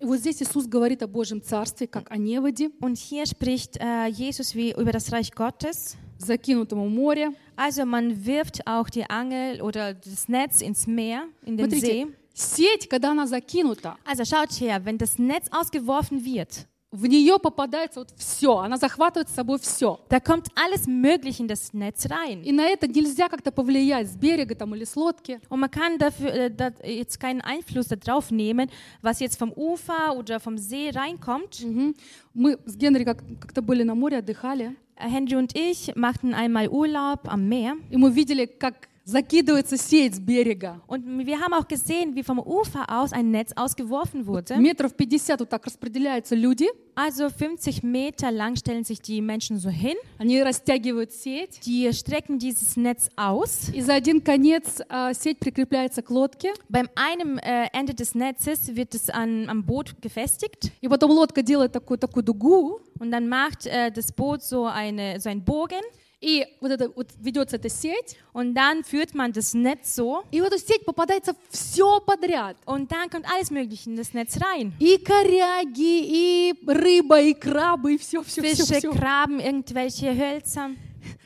И 0.00 0.04
вот 0.04 0.18
здесь 0.18 0.42
Иисус 0.42 0.66
говорит 0.66 1.02
о 1.02 1.06
Божьем 1.06 1.40
Царстве, 1.42 1.86
как 1.86 2.10
о 2.10 2.16
неводе, 2.18 2.70
Und 2.80 2.98
hier 2.98 3.24
spricht 3.26 3.78
äh, 3.78 4.08
Jesus 4.08 4.54
wie 4.54 4.72
über 4.72 4.92
das 4.92 5.10
Reich 5.10 5.32
Gottes. 5.32 5.96
закинутом 6.18 6.80
у 6.80 6.88
моря. 6.88 7.32
Also 7.56 7.84
man 7.86 8.24
wirft 8.26 8.66
auch 8.66 8.88
die 8.90 9.08
Angel 9.08 9.60
oder 9.62 9.94
das 9.94 10.28
Netz 10.28 10.60
ins 10.60 10.86
Meer, 10.86 11.24
in 11.44 11.56
den 11.56 11.70
See. 11.70 11.78
Смотрите, 11.78 12.06
сеть, 12.34 12.88
когда 12.90 13.12
она 13.12 13.26
закинута, 13.26 13.96
Also 14.04 14.24
schaut 14.24 14.52
her, 14.60 14.84
wenn 14.84 14.98
das 14.98 15.18
Netz 15.18 15.46
ausgeworfen 15.50 16.24
wird, 16.24 16.66
в 16.92 17.06
нее 17.06 17.38
попадается 17.38 18.00
вот 18.00 18.10
все, 18.16 18.58
она 18.58 18.78
захватывает 18.78 19.28
с 19.28 19.34
собой 19.34 19.58
все. 19.58 20.00
da 20.08 20.18
kommt 20.20 20.46
alles 20.54 20.86
Mögliche 20.86 21.42
in 21.42 21.48
das 21.48 21.74
Netz 21.74 22.06
rein. 22.08 22.42
И 22.42 22.52
на 22.52 22.62
это 22.62 22.86
нельзя 22.86 23.28
как-то 23.28 23.50
повлиять 23.52 24.08
с 24.08 24.16
берега 24.16 24.54
там, 24.54 24.74
или 24.74 24.84
с 24.84 24.96
лодки. 24.96 25.40
Und 25.50 25.58
man 25.60 25.70
kann 25.70 25.98
dafür 25.98 26.32
äh, 26.32 26.50
da, 26.50 26.70
jetzt 26.84 27.18
keinen 27.20 27.40
Einfluss 27.42 27.88
darauf 27.88 28.30
nehmen, 28.30 28.70
was 29.02 29.20
jetzt 29.20 29.36
vom 29.38 29.52
Ufer 29.52 30.16
oder 30.16 30.40
vom 30.40 30.56
See 30.56 30.90
reinkommt. 30.90 31.60
Мгм. 31.64 31.94
Мы 32.32 32.58
с 32.64 32.76
Генри 32.76 33.04
как- 33.04 33.24
как-то 33.40 33.60
были 33.62 33.82
на 33.82 33.94
море, 33.94 34.18
отдыхали, 34.18 34.76
Äh, 34.98 35.10
Henry 35.10 35.36
und 35.36 35.54
ich 35.54 35.94
machten 35.96 36.32
einmal 36.32 36.68
Urlaub 36.68 37.28
am 37.28 37.46
Meer 37.48 37.74
и 37.90 37.98
мы 37.98 38.10
видели, 38.10 38.46
как 38.46 38.88
закидывается 39.06 39.76
сеть 39.76 40.16
с 40.16 40.18
берега. 40.20 40.80
und 40.88 41.04
wir 41.24 41.38
haben 41.38 41.54
auch 41.54 41.68
gesehen, 41.68 42.16
wie 42.16 42.24
vom 42.24 42.40
Ufer 42.40 42.84
aus 42.88 43.12
ein 43.12 43.30
Netz 43.30 43.52
ausgeworfen 43.54 44.26
wurde. 44.26 44.58
Метров 44.58 44.92
50 44.96 45.38
вот 45.38 45.48
так 45.48 45.64
распределяются 45.64 46.34
люди, 46.34 46.66
Also 46.96 47.28
50 47.28 47.82
Meter 47.84 48.32
lang 48.32 48.56
stellen 48.56 48.82
sich 48.82 49.00
die 49.00 49.20
Menschen 49.20 49.58
so 49.58 49.68
hin, 49.70 49.94
они 50.18 50.42
растягивают 50.42 51.12
сеть, 51.12 51.60
die 51.64 51.92
strecken 51.92 52.40
dieses 52.40 52.76
Netz 52.76 53.08
aus. 53.14 53.70
и 53.72 53.80
за 53.80 53.94
один 53.94 54.20
конец 54.20 54.82
а, 54.88 55.14
сеть 55.14 55.38
прикрепляется 55.38 56.02
к 56.02 56.10
лодке, 56.10 56.52
Beim 56.68 56.88
einem 56.96 57.38
äh, 57.38 57.68
Ende 57.72 57.94
des 57.94 58.16
Netzes 58.16 58.74
wird 58.74 58.94
es 58.96 59.08
an, 59.08 59.48
am 59.48 59.62
Boot 59.62 59.94
gefestigt 60.02 60.72
и 60.80 60.88
потом 60.88 61.12
лодка 61.12 61.42
делает 61.42 61.70
такую, 61.70 61.98
такую 61.98 62.24
дугу, 62.24 62.80
und 62.98 63.12
dann 63.12 63.28
macht 63.28 63.66
äh, 63.66 63.92
das 63.92 64.10
Boot 64.10 64.42
so, 64.42 64.64
eine, 64.64 65.20
so 65.20 65.28
einen 65.28 65.44
Bogen 65.44 65.82
И 66.20 66.46
вот 66.62 66.70
это 66.70 66.88
вот 66.88 67.10
ведется 67.18 67.56
эта 67.56 67.68
сеть, 67.68 68.16
Und 68.32 68.54
dann 68.54 68.82
führt 68.84 69.14
man 69.14 69.32
das 69.32 69.52
Netz 69.54 69.94
so 69.94 70.24
и 70.30 70.40
в 70.40 70.44
эту 70.44 70.58
сеть 70.58 70.84
попадается 70.84 71.34
все 71.50 72.00
подряд. 72.00 72.56
und 72.64 72.90
dann 72.90 73.10
kommt 73.10 73.26
alles 73.30 73.50
Mögliche 73.50 73.90
in 73.90 73.96
das 73.96 74.14
Netz 74.14 74.38
rein. 74.40 74.72
И 74.80 74.96
коряги, 74.96 76.00
и 76.06 76.54
рыба, 76.66 77.20
и 77.20 77.34
крабы, 77.34 77.94
и 77.94 77.98
все, 77.98 78.22
все, 78.22 78.42
все, 78.42 78.64
Fische, 78.64 78.78
все. 78.78 78.90
Krabben, 78.92 79.40
irgendwelche 79.40 80.10
Hölzer. 80.16 80.70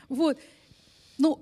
Вот. 0.09 0.37
Ну, 1.17 1.39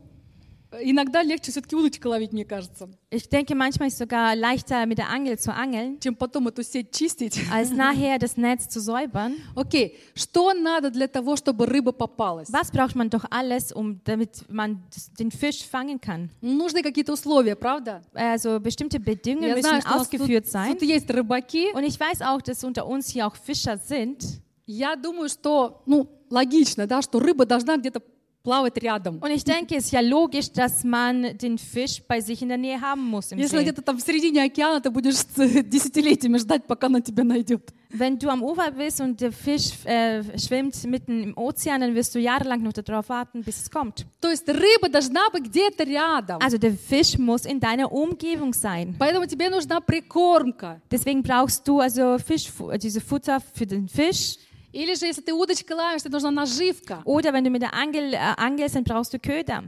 иногда 0.83 1.23
легче 1.23 1.51
все-таки 1.51 1.75
удочка 1.75 2.05
ловить, 2.07 2.31
мне 2.31 2.45
кажется, 2.45 2.87
Ich 3.09 3.27
denke, 3.27 3.55
manchmal 3.55 3.87
ist 3.87 3.93
es 3.93 3.97
sogar 3.97 4.35
leichter 4.35 4.85
mit 4.85 4.99
der 4.99 5.09
Angel 5.09 5.35
zu 5.39 5.51
angeln, 5.51 5.99
чем 5.99 6.13
потом 6.15 6.47
эту 6.47 6.61
сеть 6.63 6.91
чистить. 6.91 7.39
als 7.51 7.71
nachher 7.71 8.19
das 8.19 8.37
Netz 8.37 8.67
zu 8.69 8.79
säubern. 8.79 9.33
Окей, 9.55 9.97
что 10.13 10.53
надо 10.53 10.91
для 10.91 11.07
того, 11.07 11.35
чтобы 11.37 11.65
рыба 11.65 11.91
попалась? 11.91 12.49
Was 12.51 12.69
braucht 12.71 12.95
man 12.95 13.09
doch 13.09 13.25
alles, 13.31 13.71
um 13.71 13.99
damit 14.05 14.43
man 14.47 14.83
das- 14.93 15.09
den 15.17 15.31
Fisch 15.31 15.63
fangen 15.65 15.99
kann? 15.99 16.29
Нужны 16.41 16.83
какие-то 16.83 17.13
условия, 17.13 17.55
правда? 17.55 18.03
Also 18.13 18.59
bestimmte 18.59 18.99
Bedingungen 18.99 19.47
Я 19.49 19.55
müssen 19.55 19.61
знаю, 19.69 19.81
что 19.81 19.89
у 19.91 19.97
нас 19.97 20.07
тут, 20.07 20.21
ausgeführt 20.21 20.45
sein. 20.45 20.73
тут 20.73 20.83
есть 20.83 21.09
рыбаки. 21.09 21.73
Und 21.73 21.83
ich 21.83 21.99
weiß 21.99 22.21
auch, 22.21 22.43
dass 22.43 22.63
unter 22.63 22.85
uns 22.85 23.09
hier 23.09 23.25
auch 23.25 23.35
Fischer 23.35 23.79
sind. 23.79 24.23
Я 24.67 24.95
думаю, 24.95 25.29
что, 25.29 25.81
ну, 25.87 26.07
логично, 26.29 26.85
да, 26.85 27.01
что 27.01 27.19
рыба 27.19 27.47
должна 27.47 27.75
где-то 27.77 28.03
плавать 28.43 28.77
рядом. 28.81 29.19
Und 29.21 29.31
ich 29.31 29.43
denke, 29.43 29.75
es 29.75 29.85
ist 29.85 29.91
ja 29.91 29.99
logisch, 29.99 30.49
dass 30.51 30.83
man 30.85 31.37
den 31.37 31.57
Fisch 31.57 32.01
bei 32.07 32.21
sich 32.21 32.41
in 32.41 32.47
der 32.47 32.57
Nähe 32.57 32.79
haben 32.79 33.03
muss 33.05 33.31
im 33.33 33.37
Если 33.37 33.57
See. 33.57 33.63
где-то 33.63 33.81
там 33.81 33.97
в 33.97 34.01
середине 34.01 34.43
океана, 34.43 34.79
ты 34.79 34.89
будешь 34.89 35.17
с- 35.17 35.63
десятилетиями 35.63 36.37
ждать, 36.37 36.65
пока 36.65 36.87
она 36.87 37.01
тебя 37.01 37.23
найдет. 37.25 37.73
Wenn 37.91 38.17
du 38.19 38.29
am 38.29 38.41
Ufer 38.43 38.71
bist 38.71 39.01
und 39.01 39.19
der 39.19 39.31
Fisch 39.33 39.71
äh, 39.83 40.23
schwimmt 40.37 40.83
mitten 40.85 41.23
im 41.23 41.37
Ozean, 41.37 41.81
dann 41.81 41.95
wirst 41.95 42.13
du 42.15 42.19
jahrelang 42.19 42.61
noch 42.61 42.71
darauf 42.71 43.09
warten, 43.09 43.43
bis 43.43 43.61
es 43.63 43.69
kommt. 43.69 44.05
То 44.21 44.29
есть 44.29 44.47
рыба 44.47 44.87
должна 44.89 45.29
быть 45.33 45.43
где-то 45.45 45.83
рядом. 45.83 46.39
Also 46.41 46.57
der 46.57 46.73
Fisch 46.75 47.17
muss 47.17 47.45
in 47.45 47.59
deiner 47.59 47.91
Umgebung 47.91 48.53
sein. 48.53 48.95
Поэтому 48.97 49.25
тебе 49.25 49.49
нужна 49.49 49.81
прикормка. 49.81 50.79
Deswegen 50.91 51.23
brauchst 51.23 51.67
du 51.67 51.79
also 51.79 52.17
Fisch, 52.19 52.47
diese 52.81 53.01
Futter 53.01 53.39
für 53.53 53.65
den 53.65 53.87
Fisch. 53.89 54.37
Или 54.73 54.93
же, 54.93 55.05
если 55.07 55.21
ты 55.21 55.33
удочкой 55.33 55.75
ловишь, 55.75 56.03
тебе 56.03 56.11
нужна 56.13 56.31
наживка. 56.31 57.01
Oder 57.05 57.33
wenn 57.33 57.43
du 57.43 57.49
mit 57.49 57.61
der 57.61 57.73
Angel 57.73 58.13
äh, 58.13 58.17
angelst, 58.17 58.75
dann 58.75 58.83
brauchst 58.83 59.13
du 59.13 59.19
Köder. 59.19 59.63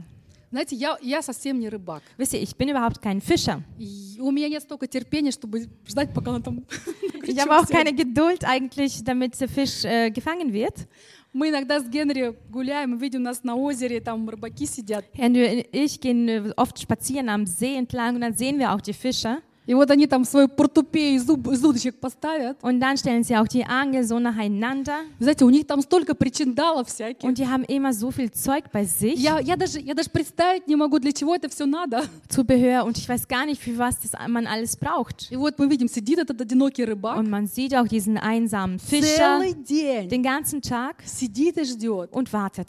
Знаете, 0.52 0.76
я, 0.76 0.98
я 1.00 1.22
совсем 1.22 1.58
не 1.58 1.68
рыбак. 1.70 2.02
Wisst 2.18 2.34
ihr, 2.34 2.42
ich 2.42 2.54
bin 2.56 2.68
überhaupt 2.68 3.00
kein 3.00 3.20
Fischer. 3.22 3.62
И 3.78 4.18
у 4.20 4.30
меня 4.30 4.48
нет 4.48 4.62
столько 4.62 4.86
терпения, 4.86 5.30
чтобы 5.32 5.66
ждать, 5.88 6.12
пока 6.14 6.30
она 6.30 6.40
там 6.40 6.56
на 6.56 6.60
Ich 6.60 7.22
крючок 7.22 7.38
habe 7.48 7.58
auch 7.58 7.66
сядет. 7.66 7.70
keine 7.86 7.94
Geduld 7.94 8.44
eigentlich, 8.44 9.02
damit 9.02 9.40
der 9.40 9.48
Fisch 9.48 9.84
äh, 9.84 10.10
gefangen 10.10 10.52
wird. 10.52 10.86
Мы 11.32 11.48
иногда 11.48 11.80
с 11.80 11.88
Генри 11.88 12.36
гуляем, 12.50 12.94
и 12.94 12.98
видим 13.00 13.22
нас 13.22 13.42
на 13.42 13.56
озере, 13.56 14.00
там 14.00 14.28
рыбаки 14.28 14.66
сидят. 14.66 15.06
Henry 15.14 15.48
und 15.48 15.64
ich 15.72 15.98
gehen 15.98 16.28
äh, 16.28 16.52
oft 16.56 16.78
spazieren 16.78 17.30
am 17.30 17.46
See 17.46 17.74
entlang 17.74 18.16
und 18.16 18.20
dann 18.20 18.34
sehen 18.34 18.58
wir 18.58 18.72
auch 18.72 18.82
die 18.82 18.92
Fischer. 18.92 19.40
И 19.66 19.74
вот 19.74 19.88
они 19.92 20.08
там 20.08 20.24
свою 20.24 20.48
портупею 20.48 21.14
из, 21.14 21.24
зуб- 21.24 21.52
из 21.52 21.64
удочек 21.64 21.94
поставят. 22.00 22.56
Und 22.62 22.80
dann 22.80 22.96
stellen 22.96 23.22
sie 23.22 23.36
auch 23.36 23.46
die 23.46 23.64
Angel 23.64 24.02
so 24.02 24.18
nacheinander. 24.18 25.04
Вы 25.20 25.24
знаете, 25.26 25.44
у 25.44 25.50
них 25.50 25.68
там 25.68 25.80
столько 25.82 26.16
причиндалов 26.16 26.88
всяких. 26.88 27.22
Und 27.22 27.38
die 27.38 27.46
haben 27.46 27.62
immer 27.68 27.92
so 27.92 28.10
viel 28.10 28.32
Zeug 28.32 28.64
bei 28.72 28.84
sich, 28.84 29.20
Я, 29.20 29.38
я, 29.38 29.54
даже, 29.54 29.78
я 29.78 29.94
даже 29.94 30.10
представить 30.10 30.66
не 30.66 30.74
могу, 30.74 30.98
для 30.98 31.12
чего 31.12 31.36
это 31.36 31.48
все 31.48 31.64
надо. 31.64 32.02
Zubehör. 32.28 32.84
Und 32.84 32.98
ich 32.98 33.08
weiß 33.08 33.28
gar 33.28 33.46
nicht, 33.46 33.62
für 33.62 33.78
was 33.78 34.00
das 34.00 34.14
man 34.26 34.48
alles 34.48 34.74
braucht. 34.76 35.28
И 35.30 35.36
вот 35.36 35.56
мы 35.60 35.68
видим, 35.68 35.86
сидит 35.86 36.18
этот 36.18 36.40
одинокий 36.40 36.84
рыбак 36.84 37.16
Und 37.16 37.30
man 37.30 37.46
sieht 37.46 37.72
auch 37.76 37.86
diesen 37.86 38.18
einsamen 38.18 38.80
Fischer 38.80 39.38
целый 39.38 39.52
день. 39.54 40.08
den 40.08 40.24
ganzen 40.24 40.60
Tag 40.60 40.96
Сидит 41.06 41.56
и 41.58 41.64
ждет. 41.64 42.10
und 42.10 42.32
wartet. 42.32 42.66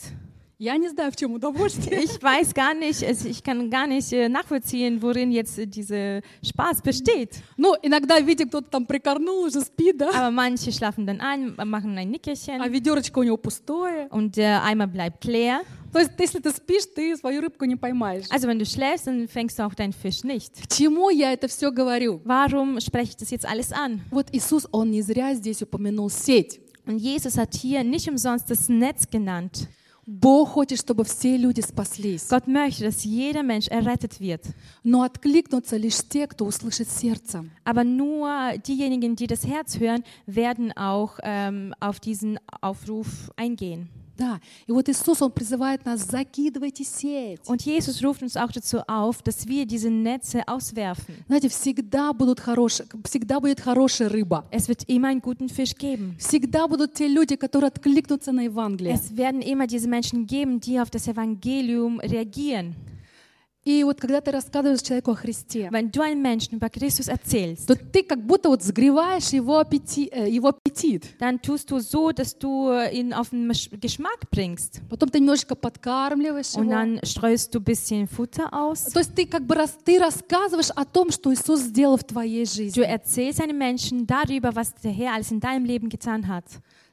Я 0.60 0.77
не 0.77 0.88
знаю, 0.88 1.12
в 1.12 1.15
чем 1.17 1.34
удовольствие. 1.34 2.03
Ich 2.03 2.21
weiß 2.21 2.53
gar 2.53 2.73
nicht, 2.73 3.01
es- 3.01 3.25
ich 3.25 3.43
kann 3.43 3.69
gar 3.69 3.86
nicht 3.88 4.13
äh, 4.13 4.29
nachvollziehen, 4.29 5.01
worin 5.01 5.32
jetzt 5.32 5.58
äh, 5.60 5.65
dieser 5.65 6.21
Spaß 6.45 6.82
besteht. 6.82 7.41
Ну, 7.58 7.73
иногда, 7.82 8.19
видите, 8.19 8.45
кто-то 8.45 8.69
там 8.69 8.86
прикорнул, 8.86 9.43
уже 9.45 9.60
спит, 9.62 9.97
да? 9.97 10.10
Aber 10.12 10.32
manche 10.32 10.71
schlafen 10.71 11.06
dann 11.06 11.19
ein, 11.19 11.56
machen 11.65 11.97
ein 11.97 12.08
А 12.08 12.12
Nickerchen 12.12 12.62
ведерочко 12.71 13.19
у 13.19 13.23
него 13.23 13.36
пустое. 13.38 14.08
und 14.12 14.38
der 14.38 14.63
Eimer 14.63 14.88
bleibt 14.88 15.25
leer. 15.25 15.63
То 15.91 15.99
есть, 15.99 16.12
если 16.17 16.39
ты 16.39 16.51
спишь, 16.51 16.86
ты 16.95 17.17
свою 17.17 17.41
рыбку 17.41 17.65
не 17.65 17.75
поймаешь. 17.75 18.27
Also 18.29 18.47
wenn 18.47 18.58
du 18.60 18.65
schläfst, 18.65 19.08
dann 19.08 19.27
fängst 19.27 19.60
du 19.60 19.63
auch 19.65 19.73
deinen 19.73 19.91
Fisch 19.91 20.23
nicht. 20.23 20.53
К 20.62 20.67
чему 20.73 21.10
я 21.10 21.34
это 21.34 21.47
все 21.49 21.71
говорю? 21.71 22.21
Warum 22.23 22.79
spreche 22.79 23.10
ich 23.10 23.17
das 23.17 23.32
jetzt 23.32 23.45
alles 23.45 23.73
an? 23.73 24.01
Вот 24.12 24.27
Иисус, 24.32 24.65
Он 24.71 24.91
не 24.91 25.01
зря 25.01 25.34
здесь 25.34 25.62
упомянул 25.62 26.10
сеть. 26.10 26.62
Und 26.86 26.99
Jesus 26.99 27.38
hat 27.38 27.53
hier 27.56 27.84
nicht 27.84 28.08
umsonst 28.10 28.49
das 28.49 28.69
Netz 28.69 29.10
genannt. 29.10 29.67
Бог 30.08 30.49
хочет, 30.49 30.79
чтобы 30.79 31.06
все 31.06 31.38
люди 31.38 31.62
спаслись. 31.62 32.27
Gott 32.27 32.47
möchte, 32.47 32.84
dass 32.84 33.06
jeder 33.06 33.41
Mensch 33.41 33.69
errettet 33.69 34.19
wird. 34.19 34.41
Но 34.84 35.03
откликнутся 35.03 35.77
лишь 35.77 36.01
те, 36.10 36.27
кто 36.27 36.45
услышит 36.45 36.89
сердцем. 36.89 37.51
Aber 37.63 37.86
nur 37.86 38.58
diejenigen, 38.67 39.15
die 39.15 39.27
das 39.27 39.45
Herz 39.47 39.79
hören, 39.79 40.03
werden 40.25 40.73
auch 40.73 41.19
ähm, 41.23 41.73
auf 41.79 42.01
diesen 42.01 42.38
Aufruf 42.62 43.32
eingehen. 43.38 43.89
Да. 44.18 44.40
И 44.66 44.72
вот 44.72 44.88
Иисус, 44.88 45.22
Он 45.22 45.31
призывает 45.31 45.87
нас, 45.87 46.00
закидывайте 46.00 46.83
сеть. 46.83 47.40
Und 47.46 47.64
Jesus 47.64 48.02
ruft 48.04 48.20
uns 48.22 48.37
auch 48.37 48.50
dazu 48.50 48.81
auf, 48.88 49.22
dass 49.22 49.46
wir 49.46 49.64
diese 49.64 49.90
Netze 49.90 50.42
auswerfen. 50.48 51.24
Знаете, 51.28 51.48
всегда, 51.48 52.12
будут 52.12 52.40
хорошие, 52.40 52.88
всегда 53.04 53.38
будет 53.38 53.61
хорошая 53.61 54.09
рыба. 54.09 54.44
Es 54.50 54.68
wird 54.68 54.83
immer 54.88 55.09
einen 55.09 55.22
guten 55.22 55.48
Fisch 55.48 55.76
geben. 55.76 56.16
Всегда 56.18 56.66
будут 56.66 56.94
те 56.94 57.07
люди, 57.07 57.37
которые 57.37 57.68
откликнутся 57.68 58.33
на 58.33 58.42
Евангелие. 58.42 58.92
Es 58.92 59.16
werden 59.16 59.40
immer 59.40 59.68
diese 59.68 59.88
Menschen 59.88 60.26
geben, 60.26 60.59
die 60.59 60.81
auf 60.81 60.90
das 60.90 61.07
Evangelium 61.07 62.00
reagieren. 62.00 62.74
И 63.68 63.85
вот 63.85 64.00
когда 64.00 64.22
ты 64.22 64.31
рассказываешь 64.31 64.81
человеку 64.81 65.11
о 65.11 65.14
Христе, 65.14 65.68
Wenn 65.70 65.90
du 65.90 66.00
einem 66.00 66.22
Menschen 66.22 66.54
über 66.57 66.70
Christus 66.70 67.07
erzählst, 67.09 67.66
то 67.66 67.74
ты 67.76 68.02
как 68.02 68.24
будто 68.26 68.48
вот 68.48 68.62
сгреваешь 68.62 69.28
его, 69.35 69.61
аппети- 69.61 70.09
э, 70.11 70.26
его 70.31 70.48
аппетит. 70.48 71.04
dann 71.20 71.38
tust 71.42 71.70
du 71.70 71.78
so, 71.78 72.11
dass 72.12 72.38
du 72.38 72.70
ihn 72.90 73.12
auf 73.12 73.28
den 73.28 73.46
Geschmack 73.78 74.31
bringst. 74.31 74.81
Потом 74.88 75.11
ты 75.11 75.20
немножечко 75.20 75.54
подкармливаешь 75.54 76.54
Und 76.54 76.64
его. 76.64 76.70
dann 76.72 77.00
streust 77.04 77.54
du 77.54 77.61
bisschen 77.61 78.09
Futter 78.09 78.50
aus. 78.54 78.85
То 78.90 79.00
есть 79.00 79.14
ты 79.14 79.26
как 79.26 79.42
бы 79.46 79.54
раз, 79.54 79.76
ты 79.85 79.98
рассказываешь 79.98 80.70
о 80.70 80.87
том, 80.87 81.11
что 81.11 81.31
Иисус 81.35 81.61
сделал 81.61 81.98
в 81.98 82.04
твоей 82.04 82.44
Du 82.44 82.50
жизни. 82.54 82.83
erzählst 82.83 83.42
einem 83.42 83.59
Menschen 83.59 84.07
darüber, 84.07 84.54
was 84.57 84.72
der 84.83 84.92
Herr 84.92 85.12
alles 85.12 85.31
in 85.31 85.40
deinem 85.40 85.66
Leben 85.66 85.90
getan 85.90 86.26
hat. 86.26 86.44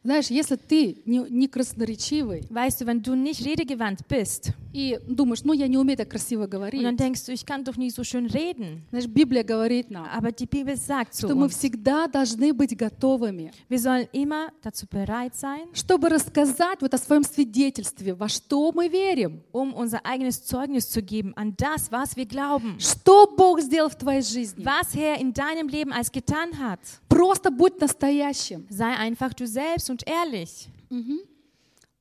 Знаешь, 0.05 0.27
если 0.27 0.55
ты 0.55 1.01
не, 1.05 1.17
не 1.29 1.47
красноречивый 1.47 2.43
Weißt 2.51 2.79
du, 2.79 2.85
wenn 2.85 3.01
du 3.01 3.15
nicht 3.15 3.43
redegewandt 3.43 4.07
bist 4.07 4.53
и 4.71 4.99
думаешь, 5.07 5.43
ну 5.43 5.53
я 5.53 5.67
не 5.67 5.77
умею 5.77 5.97
так 5.97 6.09
красиво 6.09 6.43
und 6.43 6.51
dann 6.53 6.61
говорить, 6.61 6.99
denkst 6.99 7.25
du, 7.25 7.31
ich 7.31 7.45
kann 7.45 7.63
doch 7.63 7.75
nicht 7.75 7.95
so 7.95 8.03
schön 8.03 8.27
reden. 8.27 8.83
знаешь, 8.91 9.07
Библия 9.07 9.43
говорит 9.43 9.89
нам, 9.89 10.05
Aber 10.05 10.31
die 10.31 10.45
Bibel 10.45 10.75
sagt 10.77 11.15
zu 11.15 11.25
что 11.27 11.35
мы 11.35 11.49
всегда 11.49 12.07
должны 12.07 12.53
быть 12.53 12.77
готовыми, 12.77 13.51
wir 13.67 13.79
sollen 13.79 14.07
immer 14.11 14.51
dazu 14.61 14.85
bereit 14.85 15.33
sein, 15.33 15.63
чтобы 15.73 16.09
рассказать 16.09 16.81
вот 16.81 16.93
о 16.93 16.97
своем 16.99 17.23
свидетельстве, 17.23 18.13
во 18.13 18.29
что 18.29 18.71
мы 18.73 18.87
верим, 18.89 19.41
um 19.51 19.73
unser 19.73 20.05
eigenes 20.05 20.45
Zeugnis 20.45 20.89
zu 20.89 21.01
geben 21.01 21.33
an 21.35 21.55
das, 21.57 21.91
was 21.91 22.15
wir 22.15 22.27
glauben. 22.27 22.77
что 22.79 23.33
Бог 23.35 23.61
сделал 23.61 23.89
в 23.89 23.95
твоей 23.95 24.21
жизни. 24.21 24.63
Was 24.63 24.93
Herr 24.93 25.19
in 25.19 25.33
deinem 25.33 25.67
Leben 25.67 25.91
als 25.91 26.11
getan 26.11 26.59
hat. 26.59 26.79
Просто 27.15 27.49
будь 27.49 27.79
настоящим. 27.79 28.67
Sei 28.69 28.93
einfach 28.93 29.33
du 29.33 29.47
selbst 29.47 29.89
und 29.89 30.03
ehrlich. 30.05 30.67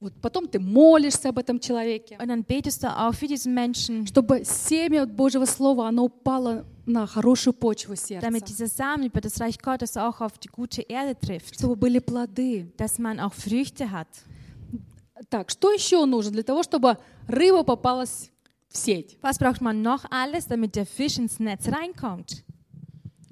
Вот 0.00 0.12
потом 0.20 0.48
ты 0.48 0.58
молишься 0.58 1.28
об 1.28 1.38
этом 1.38 1.60
человеке, 1.60 2.18
Und 2.20 2.28
dann 2.28 2.42
betest 2.44 2.82
du 2.82 2.88
auch 2.88 3.14
für 3.14 3.28
diesen 3.28 3.54
Menschen, 3.54 4.06
чтобы 4.06 4.44
семя 4.44 5.06
Божьего 5.06 5.46
Слова, 5.46 5.88
оно 5.88 6.06
упало 6.06 6.66
на 6.84 7.06
хорошую 7.06 7.54
почву 7.54 7.94
сердца, 7.94 8.26
damit 8.26 8.48
dieser 8.48 8.66
Samen 8.66 9.06
über 9.06 9.20
das 9.20 9.40
Reich 9.40 9.58
Gottes 9.58 9.96
auch 9.96 10.20
auf 10.20 10.36
die 10.38 10.48
gute 10.48 10.82
Erde 10.82 11.18
trifft. 11.18 11.54
чтобы 11.54 11.76
были 11.76 12.00
плоды. 12.00 12.72
Dass 12.76 12.98
man 12.98 13.20
auch 13.20 13.32
Früchte 13.32 13.90
hat. 13.90 14.08
Так, 15.30 15.50
что 15.50 15.70
еще 15.70 16.04
нужно 16.04 16.32
для 16.32 16.42
того, 16.42 16.64
чтобы 16.64 16.98
рыба 17.28 17.62
попалась 17.62 18.30
в 18.68 18.76
сеть? 18.76 19.16
Was 19.22 19.38
braucht 19.38 19.60
man 19.62 19.80
noch 19.80 20.04
alles, 20.10 20.46
damit 20.48 20.74
der 20.74 20.84
Fisch 20.84 21.18
ins 21.18 21.38
Netz 21.38 21.68
reinkommt? 21.68 22.44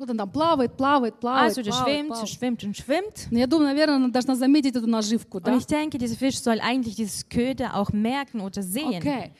Вот 0.02 0.10
она 0.10 0.26
там 0.26 0.32
плавает, 0.32 0.78
плавает, 0.78 1.20
плавает, 1.20 1.58
Also 1.58 1.64
der 1.64 1.72
плавает, 1.72 1.88
schwimmt, 1.88 2.08
плавает. 2.10 2.30
schwimmt 2.30 2.64
und 2.64 2.76
schwimmt. 2.78 3.28
Но 3.32 3.40
я 3.40 3.48
думаю, 3.48 3.70
наверное, 3.70 3.96
она 3.96 4.10
должна 4.10 4.36
заметить 4.36 4.76
эту 4.76 4.86
наживку, 4.88 5.38
Und 5.40 5.46
да? 5.48 5.56
ich 5.56 5.66
denke, 5.66 5.98
dieser 5.98 6.16
Fisch 6.16 6.40
soll 6.40 6.60
eigentlich 6.60 6.96
dieses 6.96 7.28
Köder 7.28 7.76
auch 7.76 7.92
merken 7.92 8.42
oder 8.42 8.62
sehen. 8.62 9.00
Окей. 9.00 9.32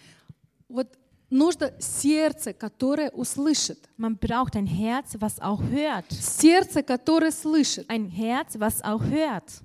Вот 0.68 0.88
нужно 1.30 1.72
сердце, 1.80 2.54
которое 2.54 3.12
услышит. 3.12 3.88
Man 3.98 4.18
braucht 4.18 4.56
ein 4.56 4.66
Herz, 4.66 5.16
was 5.20 5.40
auch 5.40 5.62
hört. 5.62 6.06
Сердце, 6.12 6.82
которое 6.82 7.32
слышит. 7.32 7.86
Ein 7.90 8.06
Herz, 8.08 8.60
was 8.60 8.82
auch 8.82 9.04
hört. 9.04 9.62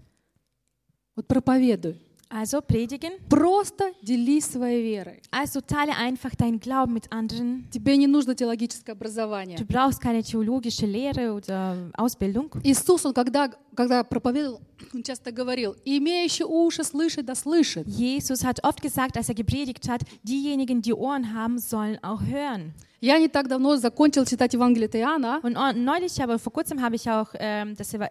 Вот 1.17 1.27
проповедуй. 1.27 1.99
Also 2.30 2.62
predigen. 2.62 3.14
Просто 3.30 3.86
делись 4.02 4.46
своей 4.46 4.84
верой. 4.84 5.22
Also 5.32 5.62
teile 5.62 5.96
einfach 5.96 6.36
deinen 6.36 6.60
Glauben 6.60 6.94
mit 6.94 7.10
anderen. 7.12 7.66
Тебе 7.72 7.96
не 7.96 8.06
нужно 8.08 8.36
теологическое 8.36 8.94
образование. 8.96 9.58
Du 9.58 9.66
brauchst 9.66 10.02
keine 10.02 10.22
theologische 10.24 10.86
Lehre 10.86 11.34
oder 11.34 11.90
Ausbildung. 11.98 12.50
Иисус, 12.64 13.06
он 13.06 13.14
когда, 13.14 13.50
когда 13.76 14.04
проповедовал, 14.04 14.60
он 14.94 15.04
часто 15.04 15.32
говорил, 15.32 15.76
имеющий 15.86 16.44
уши 16.44 16.84
слышать, 16.84 17.26
да 17.26 17.34
слышит. 17.34 17.88
Jesus 17.88 18.44
hat 18.44 18.62
oft 18.64 18.82
gesagt, 18.82 19.16
als 19.16 19.30
er 19.30 19.36
gepredigt 19.36 19.88
hat, 19.88 20.02
diejenigen, 20.24 20.82
die 20.82 20.94
Ohren 20.94 21.34
haben, 21.34 21.58
sollen 21.60 21.98
auch 22.04 22.22
hören. 22.22 22.74
Я 23.00 23.20
не 23.20 23.30
так 23.30 23.48
давно 23.48 23.78
закончил 23.78 24.26
читать 24.26 24.54
Евангелие 24.54 24.88
от 24.88 24.96
Иоанна, 24.96 25.40
Und 25.44 25.56
oh, 25.56 25.72
neulich, 25.72 26.22
aber 26.22 26.40
vor 26.40 26.52
kurzem 26.52 26.82
habe 26.82 26.96
ich 26.96 27.10
auch 27.10 27.30
ähm, 27.36 27.76
das 27.78 27.94
Eva- 27.94 28.10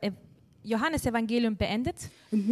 äh, 0.66 0.70
Johannesevangelium 0.70 1.56
beendet. 1.56 1.96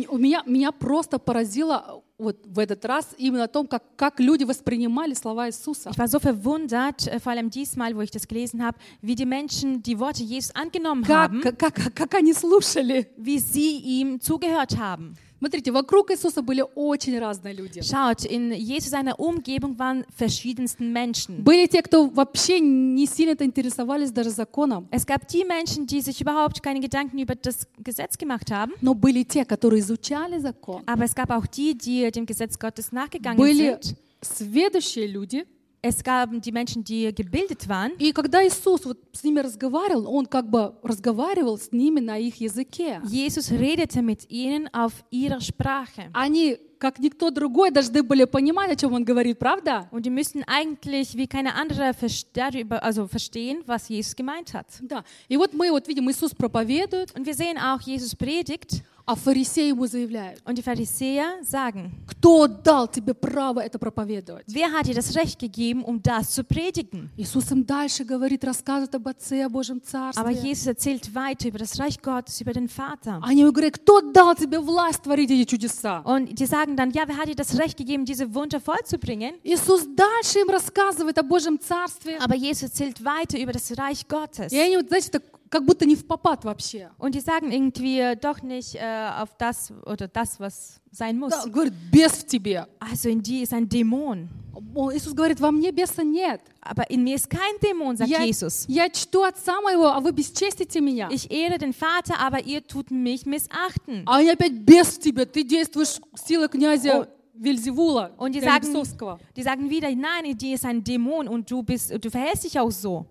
У 0.09 0.19
меня, 0.19 0.43
меня 0.47 0.73
просто 0.73 1.19
поразило 1.19 2.03
вот 2.17 2.37
в 2.47 2.59
этот 2.59 2.85
раз 2.85 3.09
именно 3.19 3.45
о 3.45 3.49
том, 3.49 3.67
как, 3.67 3.83
как 3.97 4.21
люди 4.21 4.45
воспринимали 4.45 5.15
слова 5.15 5.49
Иисуса. 5.49 5.91
Ich 5.91 5.99
war 5.99 6.09
so 6.09 6.21
verwundert, 6.21 7.07
äh, 7.09 7.19
vor 7.19 7.33
allem 7.33 7.51
diesmal, 7.51 7.95
wo 7.97 8.01
ich 8.01 8.11
das 8.11 8.27
gelesen 8.29 8.63
habe, 8.65 8.79
wie 9.03 9.15
die 9.15 9.27
Menschen 9.27 9.83
die 9.83 9.99
Worte 9.99 10.23
Jesus 10.23 10.55
angenommen 10.55 11.03
Как, 11.03 11.17
haben, 11.17 11.41
как, 11.41 11.59
как, 11.59 11.95
как 11.95 12.15
они 12.15 12.33
слушали. 12.33 13.09
wie 13.17 13.39
sie 13.39 13.79
ihm 13.79 14.21
zugehört 14.21 14.79
haben. 14.79 15.17
Смотрите, 15.45 15.73
вокруг 15.73 16.11
Иисуса 16.11 16.41
были 16.41 16.65
очень 16.75 17.19
разные 17.19 17.53
люди. 17.53 17.81
Schaut, 17.81 18.25
in 18.25 18.51
Jesus 18.53 18.93
seiner 18.93 19.21
Umgebung 19.21 19.79
waren 19.79 20.07
verschiedensten 20.17 20.91
Menschen. 20.91 21.43
Были 21.45 21.67
те, 21.67 21.83
кто 21.83 22.07
вообще 22.07 22.61
не 22.61 23.05
сильно 23.07 23.37
интересовались 23.39 24.11
даже 24.11 24.31
законом, 24.31 24.89
Es 24.91 25.05
gab 25.05 25.29
die 25.29 25.45
Menschen, 25.45 25.87
die 25.87 26.01
sich 26.01 26.19
überhaupt 26.23 26.63
keine 26.63 26.81
Gedanken 26.81 27.19
über 27.19 27.35
das 27.35 27.69
Gesetz 27.79 28.17
gemacht 28.17 28.51
haben, 28.51 28.73
но 28.81 28.95
были 28.95 29.23
те, 29.23 29.45
которые 29.45 29.81
изучали 29.81 30.39
закон. 30.39 30.83
aber 30.87 31.05
es 31.05 31.15
gab 31.15 31.31
auch 31.31 31.47
die, 31.47 31.77
die 31.77 32.11
dem 32.11 32.25
Gesetz 32.25 32.59
Gottes 32.59 32.91
nachgegangen 32.91 33.37
Были 33.37 33.77
sind. 33.83 33.97
сведущие 34.23 35.07
люди. 35.09 35.45
Es 35.87 36.03
gab 36.03 36.31
die 36.41 36.51
Menschen, 36.51 36.83
die 36.83 37.15
gebildet 37.15 37.69
waren. 37.69 37.93
И 37.99 38.11
когда 38.13 38.43
Иисус 38.43 38.87
вот 38.87 38.97
с 39.13 39.23
ними 39.23 39.41
разговаривал, 39.41 40.07
Он 40.07 40.25
как 40.25 40.49
бы 40.49 40.73
разговаривал 40.83 41.59
с 41.59 41.73
ними 41.73 42.01
на 42.01 42.17
их 42.17 42.41
языке. 42.41 43.03
Jesus 43.05 43.51
redete 43.51 44.01
mit 44.01 44.31
ihnen 44.31 44.67
auf 44.73 45.05
ihrer 45.11 45.43
Sprache. 45.43 46.09
Они, 46.15 46.57
как 46.79 46.99
никто 46.99 47.31
другой, 47.31 47.71
должны 47.71 48.03
были 48.03 48.25
понимать, 48.25 48.71
о 48.71 48.77
чем 48.77 48.93
Он 48.93 49.05
говорит, 49.05 49.39
правда? 49.39 49.89
Und 49.91 50.05
die 50.07 50.11
müssten 50.11 50.43
eigentlich 50.47 51.17
wie 51.17 51.27
keine 51.27 51.55
andere 51.55 51.95
darüber, 52.35 52.83
also 52.83 53.07
verstehen, 53.07 53.63
was 53.67 53.89
Jesus 53.89 54.15
gemeint 54.15 54.55
hat. 54.55 54.67
Да. 54.81 55.05
И 55.29 55.37
вот 55.37 55.55
мы 55.55 55.71
вот 55.71 55.89
видим, 55.89 56.11
Иисус 56.11 56.35
проповедует, 56.35 57.15
Und 57.15 57.27
wir 57.27 57.35
sehen 57.35 57.59
auch, 57.59 57.81
Jesus 57.81 58.15
predigt 58.15 58.83
а 59.07 59.17
фарисеи 59.17 59.69
ему 59.69 59.87
заявляют, 59.87 60.41
und 60.47 60.57
die 60.57 60.63
Pharisäer 60.63 61.43
sagen, 61.43 61.93
кто 62.07 62.47
дал 62.47 62.89
тебе 62.89 63.13
право 63.13 63.61
это 63.61 63.79
проповедовать? 63.79 64.45
wer 64.47 64.73
hat 64.73 64.87
dir 64.87 64.95
das 64.95 65.15
Recht 65.15 65.39
gegeben, 65.39 65.85
um 65.85 66.03
das 66.03 66.31
zu 66.31 66.43
predigen? 66.43 67.11
Иисус 67.17 67.51
им 67.53 67.65
дальше 67.67 68.05
говорит, 68.05 68.45
рассказывает 68.45 68.95
об 68.95 69.07
Отце, 69.07 69.45
о 69.45 69.51
Божьем 69.51 69.77
Aber 69.77 69.85
Царстве. 69.85 70.51
Jesus 70.51 70.67
erzählt 70.67 71.15
weiter 71.15 71.49
über 71.49 71.59
das 71.59 71.79
Reich 71.79 72.01
Gottes, 72.01 72.41
über 72.41 72.55
den 72.55 72.69
Vater. 72.69 73.21
Они 73.23 73.45
говорят, 73.45 73.77
кто 73.77 74.01
дал 74.01 74.35
тебе 74.35 74.59
власть 74.59 75.03
творить 75.03 75.31
эти 75.31 75.45
чудеса? 75.45 76.01
Und 76.05 76.39
die 76.39 76.47
sagen 76.47 76.64
dann, 76.64 76.92
ja, 76.92 77.04
wer 77.08 77.18
hat 77.18 77.28
dir 77.28 77.36
das 77.36 77.58
Recht 77.58 77.78
gegeben, 77.78 78.06
diese 78.06 78.34
Wunder 78.34 78.60
vollzubringen? 78.60 79.36
Иисус 79.44 79.88
дальше 79.96 80.40
им 80.40 80.50
рассказывает 80.50 81.18
о 81.18 81.24
Божьем 81.24 81.60
Царстве. 81.60 82.18
Aber 82.20 82.36
Jesus 82.36 82.64
erzählt 82.64 83.04
weiter 83.04 83.40
über 83.40 83.52
das 83.52 83.72
Reich 83.78 84.08
Gottes. 84.08 84.52
И 84.52 84.60
они, 84.60 84.78
вот, 84.78 84.88
знаете, 84.88 85.10
так, 85.12 85.24
как 85.54 85.66
будто 85.66 85.86
не 85.86 85.96
в 85.96 86.06
попад 86.06 86.44
вообще. 86.46 86.90
Und 86.98 87.16
die 87.16 87.20
sagen 87.22 87.52
irgendwie 87.52 88.00
äh, 88.00 88.16
doch 88.16 88.42
nicht 88.42 88.76
äh, 88.76 89.10
auf 89.20 89.30
das 89.38 89.72
oder 89.86 90.08
das, 90.08 90.40
was 90.40 90.80
sein 90.92 91.18
muss. 91.18 91.32
Да, 91.32 91.50
говорит, 91.50 91.74
бес 91.92 92.12
в 92.14 92.28
тебе. 92.28 92.68
Also 92.80 93.10
in 93.10 93.22
dir 93.22 93.44
ist 93.44 93.54
ein 93.54 93.68
Dämon. 93.68 94.28
О, 94.76 94.92
Иисус 94.92 95.14
говорит, 95.14 95.40
во 95.40 95.52
мне 95.52 95.72
беса 95.72 96.04
нет. 96.04 96.42
Aber 96.62 96.90
in 96.90 97.04
mir 97.04 97.16
ist 97.16 97.30
kein 97.30 97.58
Dämon, 97.62 97.96
sagt 97.96 98.10
Я, 98.10 98.24
Jesus. 98.24 98.66
я 98.68 98.90
чту 98.90 99.24
Отца 99.24 99.62
моего, 99.62 99.88
а 99.88 100.00
вы 100.02 100.12
бесчестите 100.12 100.82
меня. 100.82 101.10
Ich 101.12 101.32
ehre 101.32 101.58
den 101.58 101.74
Vater, 101.74 102.20
aber 102.20 102.44
ihr 102.46 102.66
tut 102.68 102.92
mich 102.92 103.26
missachten. 103.26 104.04
А 104.06 104.18
они 104.18 104.30
опять 104.30 104.54
бес 104.54 104.88
в 104.98 105.00
тебе. 105.00 105.26
Ты 105.26 105.44
действуешь 105.44 106.00
силой 106.26 106.50
князя 106.50 107.08
Вельзевула, 107.34 108.12
Und 108.18 108.34
die 108.34 108.40
князя 108.42 108.54
sagen, 108.56 108.68
Бесовского. 108.68 109.20
die 109.36 109.44
sagen 109.44 109.70
wieder, 109.70 109.90
nein, 109.96 110.26
in 110.26 110.38
dir 110.38 110.56
ist 110.56 110.66
ein 110.66 110.84
Dämon 110.84 111.28
und 111.28 111.50
du, 111.50 111.64
bist, 111.64 111.92
du 112.04 112.10
verhältst 112.12 112.44
dich 112.44 112.60
auch 112.60 112.72
so. 112.72 113.06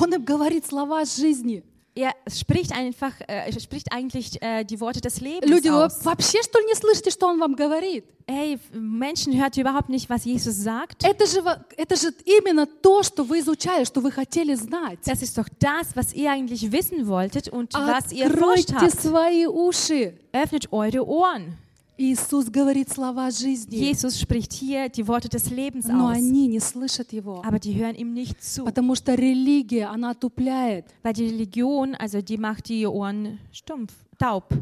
Он 0.00 0.14
им 0.14 0.24
говорит 0.24 0.64
слова 0.66 1.04
жизни. 1.04 1.62
Er 1.98 2.12
spricht 2.30 2.72
einfach, 2.72 3.12
äh, 3.22 3.50
er 3.50 3.58
spricht 3.58 3.90
eigentlich 3.90 4.42
äh, 4.42 4.64
die 4.64 4.78
Worte 4.80 5.00
des 5.00 5.22
Lebens 5.22 5.50
Люди, 5.50 5.68
вы 5.70 5.86
aus. 5.86 6.04
вообще 6.04 6.42
что 6.42 6.58
ли 6.58 6.66
не 6.66 6.74
слышите, 6.74 7.10
что 7.10 7.26
он 7.26 7.40
вам 7.40 7.54
говорит? 7.54 8.04
Hey, 8.28 8.58
Menschen 8.74 9.32
hört 9.40 9.56
überhaupt 9.56 9.88
nicht, 9.88 10.10
was 10.10 10.26
Jesus 10.26 10.56
sagt. 10.62 11.04
Это 11.04 11.26
же, 11.26 11.40
во- 11.40 11.64
это 11.78 11.96
же 11.96 12.12
именно 12.26 12.66
то, 12.66 13.02
что 13.02 13.24
вы 13.24 13.38
изучали, 13.40 13.84
что 13.84 14.02
вы 14.02 14.10
хотели 14.12 14.54
знать. 14.56 14.98
Das 15.06 15.22
ist 15.22 15.38
doch 15.38 15.48
das, 15.58 15.96
was 15.96 16.12
ihr 16.12 16.30
eigentlich 16.30 16.70
wissen 16.70 17.06
wolltet 17.06 17.48
und 17.48 17.72
was 17.72 18.12
ihr 18.12 18.24
erforscht 18.26 18.70
Откройте 18.72 18.74
habt. 18.94 19.00
свои 19.00 19.46
уши. 19.46 20.18
Öffnet 20.32 20.70
eure 20.72 21.02
Ohren. 21.06 21.56
Иисус 22.00 22.50
говорит 22.50 22.90
слова 22.90 23.30
жизни, 23.30 23.74
Jesus 23.76 24.20
spricht 24.20 24.52
hier 24.52 24.90
die 24.90 25.06
Worte 25.08 25.30
des 25.30 25.50
Lebens 25.50 25.86
но 25.86 26.08
aus. 26.10 26.16
они 26.18 26.46
не 26.46 26.60
слышат 26.60 27.12
его. 27.12 27.42
Aber 27.42 27.58
die 27.58 27.72
hören 27.74 27.94
ihm 27.94 28.12
nicht 28.12 28.42
zu. 28.44 28.64
Потому 28.64 28.94
что 28.94 29.14
религия, 29.14 29.86
она 29.86 30.12
тупляет 30.14 30.84
Weil 31.02 31.14
die 31.14 31.26
Religion, 31.28 31.94
also 31.94 32.20
die 32.20 32.36
macht 32.36 32.68
die 32.68 32.86
Ohren 32.86 33.38
stumpf, 33.50 33.94
taub. 34.18 34.52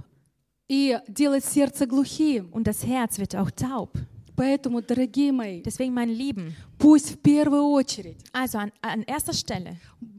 и 0.68 0.96
делает 1.08 1.44
сердце 1.44 1.86
глухим. 1.88 2.48
Und 2.52 2.66
das 2.68 2.86
Herz 2.86 3.18
wird 3.18 3.34
auch 3.34 3.50
taub. 3.50 3.90
Поэтому, 4.38 4.82
дорогие 4.82 5.30
мои, 5.30 5.62
Deswegen, 5.62 5.94
meine 5.94 6.12
Lieben, 6.12 6.52
пусть 6.78 7.12
в 7.12 7.18
первую 7.18 7.64
очередь 7.66 8.16
also 8.32 8.58
an, 8.58 8.72
an 8.82 9.04
erster 9.06 9.32
Stelle 9.32 9.76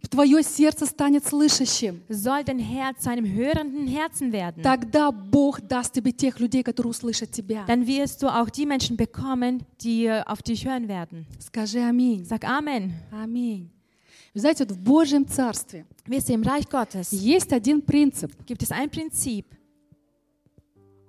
твое 0.10 0.42
сердце 0.42 0.86
станет 0.86 1.26
слышащим. 1.26 2.02
soll 2.08 2.44
dein 2.46 2.60
Herz 2.60 3.02
zu 3.04 3.10
einem 3.10 3.26
hörenden 3.26 3.88
Herzen 3.88 4.32
werden. 4.32 4.64
Тогда 4.64 5.12
Бог 5.12 5.60
даст 5.62 5.94
тебе 5.94 6.14
тех 6.14 6.40
людей, 6.40 6.64
которые 6.64 6.92
услышат 6.92 7.32
тебя. 7.32 7.66
Dann 7.68 7.86
wirst 7.86 8.24
du 8.24 8.28
auch 8.28 8.50
die 8.50 8.66
Menschen 8.66 8.96
bekommen, 8.96 9.64
die 9.82 10.06
äh, 10.06 10.24
auf 10.26 10.42
dich 10.42 10.66
hören 10.66 10.88
werden. 10.88 11.26
Скажи 11.40 11.80
аминь. 11.80 12.24
Sag 12.24 12.46
Amen. 12.46 12.94
Аминь. 13.12 13.70
Вы 14.34 14.40
знаете, 14.42 14.66
вот 14.66 14.72
в 14.76 14.80
Божьем 14.80 15.28
Царстве 15.28 15.86
Wisst 16.08 16.30
ihr, 16.30 16.36
im 16.36 16.44
Reich 16.44 16.70
Gottes 16.70 17.12
есть 17.12 17.52
один 17.52 17.82
принцип. 17.82 18.32
gibt 18.46 18.64
es 18.64 18.72
ein 18.72 18.90
Prinzip. 18.90 19.46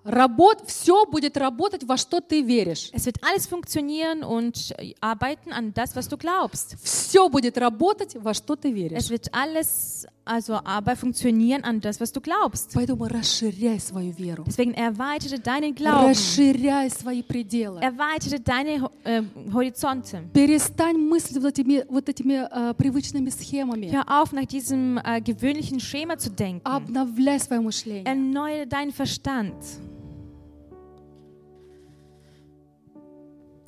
Работ, 0.04 0.64
все 0.66 1.06
будет 1.06 1.38
работать, 1.38 1.84
во 1.84 1.95
что 1.95 2.22
ты 2.22 2.41
веришь. 2.41 2.89
Es 2.91 3.06
wird 3.06 3.18
alles 3.24 3.45
funktionieren 3.45 4.24
und 4.24 4.74
äh, 4.78 4.93
arbeiten 4.99 5.54
an 5.54 5.74
das, 5.74 5.95
was 5.95 6.08
du 6.08 6.18
glaubst. 6.18 6.76
Все 6.82 7.30
будет 7.30 7.58
работать, 7.58 8.16
во 8.16 8.34
что 8.34 8.56
ты 8.56 8.72
веришь. 8.72 8.97
Es 8.97 9.10
wird 9.12 9.34
alles, 9.34 10.08
also 10.32 10.53
aber 10.63 10.95
funktionieren 10.95 11.63
an 11.63 11.82
das, 11.82 11.99
was 11.99 12.11
du 12.11 12.21
glaubst. 12.21 12.71
Поэтому 12.73 13.05
расширяй 13.05 13.79
свою 13.79 14.13
веру. 14.13 14.43
Deswegen 14.47 14.73
erweitere 14.73 15.39
deinen 15.39 15.75
Glauben. 15.75 16.09
Расширяй 16.09 16.89
свои 16.89 17.21
пределы. 17.21 17.82
Erweitere 17.82 18.39
deine 18.39 18.89
äh, 19.03 19.23
Horizonte. 19.53 20.23
Перестань 20.34 20.97
мыслить 20.97 21.41
вот 21.41 21.59
этими, 21.59 21.86
вот 21.89 22.07
этими 22.07 22.47
э, 22.49 22.73
привычными 22.75 23.29
схемами. 23.29 23.91
Hör 23.91 24.21
auf, 24.21 24.32
nach 24.32 24.45
diesem 24.45 24.97
äh, 24.97 25.19
gewöhnlichen 25.21 25.79
Schema 25.79 26.17
zu 26.17 26.29
denken. 26.29 26.65
Обновляй 26.65 27.39
свое 27.39 27.61
мышление. 27.61 28.05
Erneuere 28.05 28.65
deinen 28.65 28.93
Verstand. 28.93 29.53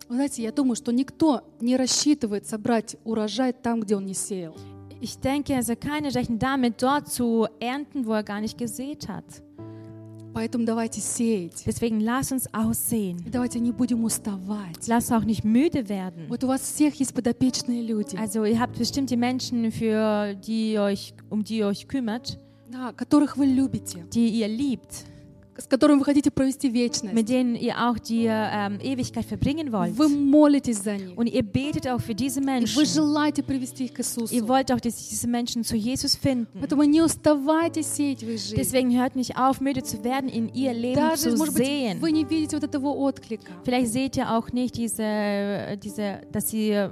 Вы 0.07 0.15
знаете, 0.15 0.43
я 0.43 0.51
думаю, 0.51 0.75
что 0.75 0.91
никто 0.91 1.41
не 1.59 1.75
рассчитывает 1.75 2.45
собрать 2.45 2.97
урожай 3.03 3.51
там, 3.51 3.81
где 3.81 3.95
он 3.95 4.05
не 4.05 4.13
сеял. 4.13 4.55
Ich 5.02 5.18
denke, 5.20 5.54
also 5.54 5.74
keiner 5.76 6.14
rechnet 6.14 6.42
damit, 6.42 6.82
dort 6.82 7.08
zu 7.08 7.46
ernten, 7.60 8.06
wo 8.06 8.12
er 8.12 8.22
gar 8.22 8.40
nicht 8.40 8.58
gesät 8.58 9.08
hat. 9.08 9.24
Поэтому 10.34 10.64
давайте 10.64 11.00
сеять. 11.00 11.64
Deswegen 11.66 12.00
lass 12.00 12.30
uns 12.30 12.52
aussehen. 12.52 13.18
И 13.26 13.30
давайте 13.30 13.58
не 13.60 13.72
будем 13.72 14.04
уставать. 14.04 14.86
Lass 14.86 15.10
auch 15.10 15.24
nicht 15.24 15.44
müde 15.44 15.88
werden. 15.88 16.28
Вот 16.28 16.44
у 16.44 16.48
вас 16.48 16.62
всех 16.62 16.94
есть 16.94 17.14
подопечные 17.14 17.82
люди, 17.82 18.16
Also 18.16 18.44
ihr 18.44 18.60
habt 18.60 18.78
bestimmt 18.78 19.10
die 19.10 19.16
Menschen, 19.16 19.70
für 19.72 20.34
die 20.34 20.72
ihr 20.72 20.82
euch, 20.82 21.14
um 21.30 21.42
die 21.42 21.58
ihr 21.58 21.66
euch 21.66 21.88
kümmert, 21.88 22.38
да, 22.70 22.92
которых 22.92 23.36
вы 23.36 23.46
любите, 23.46 24.04
die 24.12 24.28
ihr 24.28 24.48
liebt, 24.48 25.04
с 25.60 25.66
которыми 25.66 25.98
вы 25.98 26.04
хотите 26.04 26.30
провести 26.30 26.68
вечность. 26.70 27.12
mit 27.12 27.28
denen 27.28 27.56
ihr 27.56 27.74
auch 27.76 27.98
die 27.98 28.26
ähm, 28.28 28.78
Ewigkeit 28.80 29.24
verbringen 29.24 29.72
wollt. 29.72 29.92
Вы 29.98 30.08
молитесь 30.08 30.78
за 30.84 30.96
них. 30.96 31.16
Und 31.18 31.26
ihr 31.26 31.42
betet 31.42 31.88
auch 31.88 32.00
für 32.00 32.14
diese 32.14 32.38
И 32.38 32.44
вы 32.44 32.46
Menschen. 32.46 32.84
желаете 32.86 33.42
привести 33.42 33.86
их 33.86 33.94
к 33.94 33.98
Иисусу. 33.98 34.32
Ihr 34.32 34.46
wollt 34.46 34.70
auch, 34.70 34.78
dass 34.80 34.94
diese 35.08 35.26
Menschen 35.26 35.64
zu 35.64 35.74
Jesus 35.74 36.14
finden. 36.14 36.46
Поэтому 36.60 36.84
не 36.84 37.02
уставайте 37.02 37.82
сеять 37.82 38.22
в 38.22 38.28
их 38.30 38.38
жизнь. 38.40 38.54
Deswegen 38.56 38.92
hört 38.96 39.16
nicht 39.16 39.36
auf, 39.36 39.60
müde 39.60 39.82
zu 39.82 40.04
werden, 40.04 40.28
in 40.30 40.48
ihr 40.54 40.72
Leben 40.72 40.94
Даже, 40.94 41.30
zu 41.32 41.36
может 41.36 41.54
быть, 41.54 41.66
sehen. 41.66 42.00
вы 42.00 42.12
не 42.12 42.24
видите 42.24 42.54
вот 42.54 42.62
этого 42.62 42.90
отклика. 42.94 43.50
Vielleicht 43.64 43.92
seht 43.92 44.16
ihr 44.16 44.30
auch 44.30 44.52
nicht 44.52 44.76
diese, 44.76 45.76
diese, 45.82 46.20
dass 46.30 46.50
sie, 46.50 46.70
äh, 46.70 46.88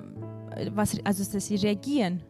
was, 0.74 0.96
also 1.04 1.22
dass 1.32 1.46
sie 1.46 1.54
reagieren, 1.54 2.20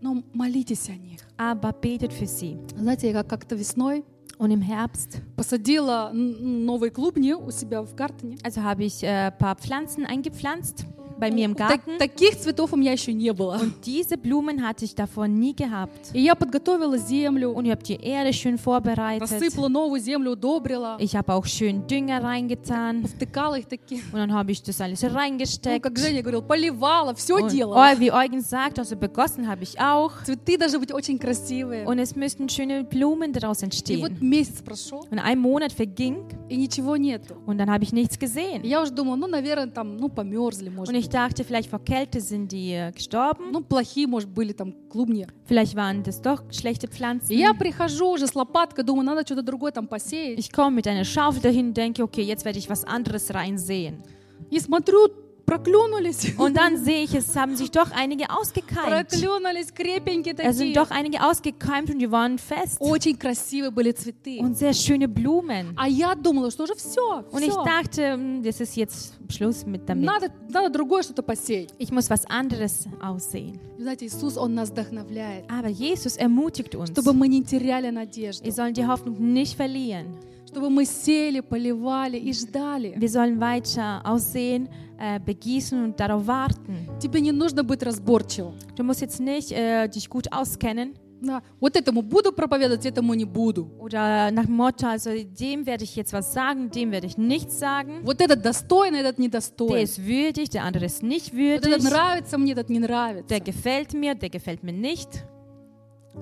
Но 0.00 0.22
молитесь 0.32 0.88
о 0.88 0.92
них. 0.94 1.18
aber 1.36 1.72
betet 1.72 2.12
für 2.12 2.26
sie. 2.28 2.56
Знаете, 2.78 3.08
я 3.08 3.12
как- 3.14 3.28
как-то 3.28 3.56
весной 3.56 4.04
Und 4.38 4.52
im 4.52 4.60
Herbst, 4.62 5.20
посадила 5.36 6.10
н- 6.12 6.64
новые 6.64 6.90
клубни 6.92 7.32
у 7.34 7.50
себя 7.50 7.82
в 7.82 7.94
гартене. 7.96 8.36
also 8.44 8.62
habe 8.62 8.84
ich 8.84 9.02
äh, 9.02 9.08
ein 9.32 9.36
paar 9.38 9.56
Pflanzen 9.56 10.06
eingepflanzt 10.06 10.86
bei 11.22 11.32
mir 11.32 11.46
im 11.46 11.56
Так- 11.56 11.84
Garten. 11.84 11.98
таких 11.98 12.36
цветов 12.38 12.72
у 12.72 12.76
меня 12.76 12.92
еще 12.92 13.12
не 13.12 13.32
было. 13.32 13.58
Und 13.60 13.72
diese 13.84 14.16
Blumen 14.16 14.62
hatte 14.64 14.84
ich 14.84 14.94
davor 14.94 15.26
nie 15.26 15.52
gehabt. 15.54 16.12
И 16.14 16.20
я 16.20 16.34
подготовила 16.36 16.96
землю, 16.96 17.50
Und 17.52 17.64
ich 17.66 17.72
habe 17.72 17.82
die 17.82 17.96
Erde 18.00 18.32
schön 18.32 18.56
vorbereitet. 18.56 19.22
рассыпала 19.28 19.68
новую 19.68 20.00
землю, 20.00 20.32
удобрила, 20.32 20.96
Ich 21.00 21.16
habe 21.16 21.34
auch 21.34 21.44
schön 21.46 21.86
Dünger 21.88 22.22
reingetan. 22.22 23.04
втыкала 23.04 23.58
их 23.58 23.66
такие. 23.66 24.00
Und 24.12 24.18
dann 24.20 24.32
habe 24.32 24.52
ich 24.52 24.62
das 24.62 24.80
alles 24.80 25.02
Ну, 25.02 25.08
reingesteckt. 25.08 25.82
как 25.82 25.98
Женя 25.98 26.22
говорил, 26.22 26.42
поливала, 26.42 27.14
все 27.14 27.34
Und, 27.34 27.50
делала. 27.52 27.92
oh, 27.96 28.00
wie 28.00 28.12
Eugen 28.12 28.40
sagt, 28.40 28.78
also 28.78 28.94
begossen 28.96 29.48
habe 29.48 29.64
ich 29.64 29.80
auch. 29.80 30.12
Цветы 30.24 30.56
должны 30.56 30.78
быть 30.78 30.92
очень 30.92 31.18
красивые. 31.18 31.84
Und 31.84 31.98
es 31.98 32.14
müssten 32.14 32.48
schöne 32.48 32.84
Blumen 32.84 33.32
daraus 33.32 33.58
И 33.60 33.64
вот 33.64 33.64
entstehen. 33.64 34.16
месяц 34.20 34.62
прошел, 34.62 35.00
Und 35.10 35.18
ein 35.18 35.38
Monat 35.40 35.72
verging 35.72 36.22
и 36.48 36.56
ничего 36.56 36.96
нету. 36.96 37.34
und 37.44 37.58
dann 37.58 37.68
habe 37.70 37.82
ich 37.82 37.92
nichts 37.92 38.14
И 38.16 38.20
gesehen. 38.20 38.60
я 38.64 38.80
уже 38.82 38.92
думала, 38.92 39.16
ну, 39.16 39.26
наверное, 39.26 39.66
там, 39.66 39.96
ну, 39.96 40.08
померзли, 40.08 40.68
Und 40.68 40.76
может 40.76 40.94
ich 40.94 41.06
быть. 41.06 41.08
dachte, 41.12 41.44
vielleicht 41.44 41.70
vor 41.70 41.78
Kälte 41.78 42.20
sind 42.20 42.52
die 42.52 42.72
äh, 42.72 42.92
gestorben. 42.92 43.50
Ну, 43.52 43.60
плохие, 43.60 44.06
может, 44.06 44.28
были 44.28 44.52
там 44.52 44.74
клубни. 44.88 45.26
Vielleicht 45.44 45.74
waren 45.76 46.02
das 46.02 46.20
doch 46.20 46.42
schlechte 46.50 46.88
Pflanzen. 46.88 47.32
И 47.32 47.38
я 47.38 47.54
прихожу 47.54 48.12
уже 48.12 48.26
с 48.26 48.34
лопаткой, 48.34 48.84
думаю, 48.84 49.04
надо 49.04 49.22
что-то 49.24 49.42
другое 49.42 49.72
там 49.72 49.86
посеять. 49.86 50.38
Ich 50.38 50.50
komme 50.52 50.76
mit 50.76 50.86
einer 50.86 51.04
Schaufel 51.04 51.40
dahin 51.40 51.68
und 51.68 51.76
denke, 51.76 52.02
okay, 52.02 52.22
jetzt 52.22 52.44
werde 52.44 52.58
ich 52.58 52.68
was 52.68 52.84
anderes 52.84 53.32
reinsehen. 53.32 54.02
И 54.50 54.60
смотрю, 54.60 55.08
проклюнулись. 55.46 56.34
Und 56.36 56.56
dann 56.56 56.76
sehe 56.76 57.02
ich, 57.04 57.14
es 57.14 57.34
haben 57.34 57.56
sich 57.56 57.70
doch 57.70 57.90
einige 57.92 58.26
ausgekeimt. 58.30 59.08
Проклюнулись, 59.08 59.72
крепенькие 59.72 60.34
Es 60.36 60.58
sind 60.58 60.74
такие. 60.74 60.74
doch 60.74 60.90
einige 60.90 61.22
ausgekeimt 61.26 61.88
und 61.90 61.98
die 62.00 62.10
waren 62.10 62.38
fest. 62.38 62.76
Очень 62.80 63.16
красивые 63.18 63.70
были 63.70 63.92
цветы. 63.92 64.40
Und 64.40 64.58
sehr 64.58 64.74
schöne 64.74 65.08
Blumen. 65.08 65.72
А 65.76 65.88
я 65.88 66.14
думала, 66.14 66.50
что 66.50 66.64
уже 66.64 66.74
все, 66.74 67.24
Und 67.30 67.42
ich 67.42 67.54
dachte, 67.54 68.12
hm, 68.12 68.42
das 68.42 68.60
ist 68.60 68.76
jetzt 68.76 69.14
Schluss 69.30 69.64
mit 69.64 69.88
damit. 69.88 70.04
Надо, 70.04 70.30
надо 70.50 70.68
другое 70.70 71.02
что-то 71.02 71.22
посеять. 71.22 71.70
Ich 71.78 71.90
muss 71.90 72.10
was 72.10 72.26
anderes 72.26 72.86
aussehen. 73.00 73.58
И 73.78 73.82
Знаете, 73.82 74.04
Иисус, 74.06 74.36
Он 74.36 74.54
нас 74.54 74.68
вдохновляет, 74.70 75.46
Aber 75.50 75.68
Jesus 75.68 76.18
ermutigt 76.18 76.74
uns. 76.74 76.90
чтобы 76.90 77.14
мы 77.14 77.26
не 77.28 77.42
теряли 77.42 77.88
надежду, 77.90 78.44
Wir 78.44 78.52
sollen 78.52 78.74
die 78.74 78.86
Hoffnung 78.86 79.16
nicht 79.18 79.56
verlieren. 79.56 80.18
чтобы 80.52 80.70
мы 80.70 80.84
сели, 80.84 81.40
поливали 81.40 82.16
и 82.18 82.32
ждали. 82.32 82.94
Wir 82.98 83.08
sollen 83.08 83.38
weiter 83.40 84.00
aussehen, 84.04 84.68
äh, 84.98 85.20
begießen 85.20 85.82
und 85.84 86.00
darauf 86.00 86.26
warten. 86.26 86.88
Тебе 87.00 87.20
не 87.20 87.32
нужно 87.32 87.62
быть 87.62 87.82
разборчивым. 87.82 88.54
Du 88.76 88.82
musst 88.84 89.00
jetzt 89.00 89.20
nicht 89.20 89.52
äh, 89.52 89.88
dich 89.88 90.08
gut 90.08 90.32
auskennen 90.32 90.94
Да. 91.20 91.42
Вот 91.58 91.74
этому 91.76 92.02
буду 92.02 92.30
проповедовать, 92.32 92.86
этому 92.86 93.12
не 93.14 93.24
буду. 93.24 93.68
oder 93.80 94.30
nach 94.30 94.46
dem 94.46 94.54
Motto, 94.54 94.86
also 94.86 95.10
dem 95.10 95.66
werde 95.66 95.82
ich 95.82 95.96
jetzt 95.96 96.12
was 96.12 96.32
sagen, 96.32 96.70
dem 96.70 96.92
werde 96.92 97.08
ich 97.08 97.18
nichts 97.18 97.58
sagen. 97.58 98.02
Вот 98.04 98.20
этот 98.20 98.40
достойный, 98.44 99.00
этот 99.00 99.16
Der 99.18 99.24
недостоин. 99.24 99.82
ist 99.82 99.98
würdig, 100.06 100.48
der 100.50 100.62
andere 100.62 100.84
ist 100.84 101.02
nicht 101.02 101.32
Вот 101.32 101.40
этот 101.66 101.82
würdig. 101.82 101.90
нравится 101.90 102.38
мне, 102.38 102.52
этот 102.52 102.70
не 102.70 102.78
Der 102.78 102.88
нравится. 102.88 103.40
gefällt 103.40 103.94
mir, 103.94 104.14
der 104.14 104.30
gefällt 104.30 104.62
mir 104.62 104.72
nicht. 104.72 105.24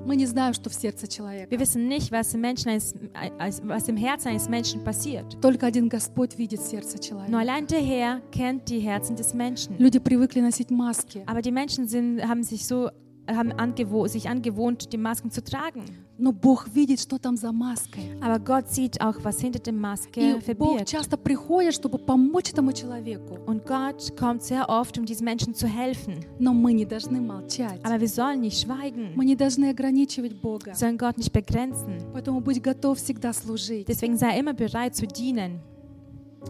Мы 0.05 0.15
не 0.15 0.25
знаем, 0.25 0.53
что 0.53 0.69
в 0.69 0.73
сердце 0.73 1.07
человека. 1.07 1.49
Wir 1.51 1.59
wissen 1.59 1.87
nicht, 1.87 2.11
was 2.11 2.33
im, 2.33 2.41
Menschen 2.41 2.69
eines, 2.69 2.93
äh, 2.93 3.29
was 3.63 3.87
im 3.87 3.97
Herzen 3.97 4.29
eines 4.29 4.49
Menschen 4.49 4.83
passiert. 4.83 5.37
Только 5.41 5.65
один 5.67 5.89
Господь 5.89 6.37
видит 6.37 6.61
сердце 6.61 6.97
Nur 6.97 7.01
человека. 7.01 7.37
allein 7.39 7.67
der 7.67 7.81
Herr 7.81 8.21
kennt 8.31 8.69
die 8.69 8.79
Herzen 8.79 9.15
des 9.15 9.33
Menschen. 9.33 9.77
Люди 9.77 9.99
привыкли 9.99 10.41
носить 10.41 10.71
маски. 10.71 11.23
Aber 11.27 11.41
die 11.41 11.51
Menschen 11.51 11.87
sind, 11.87 12.21
haben 12.27 12.43
sich 12.43 12.65
so 12.65 12.89
haben 13.28 13.50
angewo 13.52 14.06
sich 14.06 14.28
angewohnt, 14.28 14.92
die 14.92 14.98
Masken 14.98 15.30
zu 15.32 15.42
tragen. 15.42 15.82
Но 16.18 16.32
Бог 16.32 16.68
видит, 16.72 17.00
что 17.00 17.18
там 17.18 17.36
за 17.36 17.50
маской. 17.52 18.16
Aber 18.22 18.38
Gott 18.38 18.68
sieht 18.70 19.00
auch, 19.02 19.16
was 19.24 19.40
hinter 19.40 19.58
der 19.58 19.72
Maske 19.74 20.20
И 20.20 20.32
Бог 20.34 20.42
verbirgt. 20.44 20.86
часто 20.88 21.16
приходит, 21.18 21.74
чтобы 21.74 21.98
помочь 21.98 22.50
этому 22.52 22.72
человеку. 22.72 23.36
Und 23.46 23.66
Gott 23.66 24.16
kommt 24.16 24.42
sehr 24.42 24.68
oft, 24.68 24.96
um 24.96 25.04
diesen 25.04 25.24
Menschen 25.24 25.54
zu 25.54 25.66
helfen. 25.66 26.24
Но 26.38 26.54
мы 26.54 26.72
не 26.72 26.84
должны 26.86 27.20
молчать. 27.20 27.80
Aber 27.84 28.00
wir 28.00 28.08
sollen 28.08 28.40
nicht 28.40 28.60
schweigen, 28.64 29.12
Мы 29.16 29.24
не 29.26 29.34
должны 29.36 29.70
ограничивать 29.70 30.40
Бога. 30.40 30.66
wir 30.70 30.74
sollen 30.76 30.96
Gott 30.96 31.18
nicht 31.18 31.32
begrenzen. 31.32 31.98
Поэтому 32.14 32.40
будь 32.40 32.62
готов 32.62 32.98
всегда 32.98 33.32
служить. 33.32 33.88
Deswegen 33.88 34.16
sei 34.16 34.38
immer 34.38 34.54
bereit 34.54 34.94
zu 34.94 35.06
dienen 35.06 35.60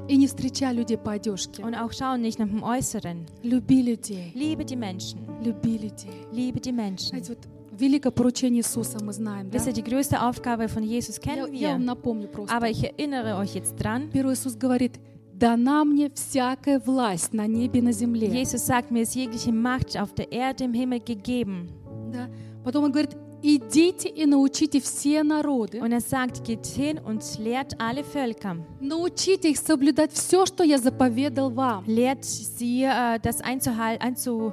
И 0.09 0.17
не 0.17 0.27
встречай 0.27 0.75
людей 0.75 0.99
по 0.99 1.13
одежке. 1.13 1.63
und 1.63 1.75
auch 1.75 1.93
schau 1.93 2.17
nicht 2.17 2.39
nach 2.39 2.49
dem 2.49 2.63
Äußeren. 2.63 3.27
Люби 3.43 3.83
людей. 3.83 4.33
Liebe 4.35 4.65
die 4.65 4.77
Menschen, 4.77 5.21
Люби 5.43 5.79
людей. 5.79 6.27
liebe 6.33 6.61
die 6.61 6.73
Menschen. 6.73 7.09
Знаете, 7.11 7.31
вот 7.33 7.49
великое 7.81 8.11
поручение 8.11 8.61
Иисуса 8.63 8.99
мы 9.03 9.13
знаем, 9.13 9.51
да? 9.51 9.59
Wisst 9.59 9.67
ihr, 9.67 9.73
die 9.73 9.83
größte 9.83 10.21
Aufgabe 10.23 10.69
von 10.69 10.83
Jesus 10.83 11.17
Я, 11.17 11.23
kennen 11.23 11.55
я 11.55 11.71
вам 11.73 11.81
wir. 11.83 11.87
напомню 11.87 12.29
просто. 12.29 12.55
Aber 12.55 12.69
ich 12.71 12.85
erinnere 12.85 13.37
euch 13.37 13.55
jetzt 13.55 13.77
dran. 13.77 14.11
Первый 14.13 14.35
Иисус 14.35 14.55
говорит, 14.57 15.01
дана 15.33 15.85
мне 15.85 16.11
всякая 16.15 16.79
власть 16.79 17.33
на 17.33 17.47
небе 17.47 17.81
и 17.81 17.83
на 17.83 17.93
земле. 17.93 18.29
Jesus 18.29 18.67
sagt, 18.67 18.91
mir 18.91 19.03
ist 19.03 19.15
jegliche 19.15 19.53
Macht 19.53 19.97
auf 19.99 20.13
der 20.15 20.31
Erde 20.31 20.65
im 20.65 20.75
Himmel 20.75 21.01
gegeben. 21.01 21.69
Да? 22.13 22.29
Потом 22.65 22.85
он 22.85 22.93
говорит, 22.93 23.17
идите 23.43 24.09
и 24.09 24.27
научите 24.27 24.81
все 24.81 25.23
народы. 25.23 25.81
Und 25.81 25.93
er 25.93 26.01
sagt, 26.01 26.45
geht 26.45 26.67
hin 26.67 26.99
und 26.99 27.23
lehrt 27.39 27.79
alle 27.81 28.03
Völker. 28.05 28.57
Научите 28.81 29.51
их 29.51 29.59
соблюдать 29.59 30.13
все, 30.13 30.47
что 30.47 30.65
я 30.65 30.79
заповедал 30.79 31.51
вам. 31.51 31.85
Lehrt 31.87 32.25
sie, 32.25 32.83
äh, 32.85 33.19
das 33.23 33.41
einzuhalten, 33.41 34.03
einzu, 34.07 34.53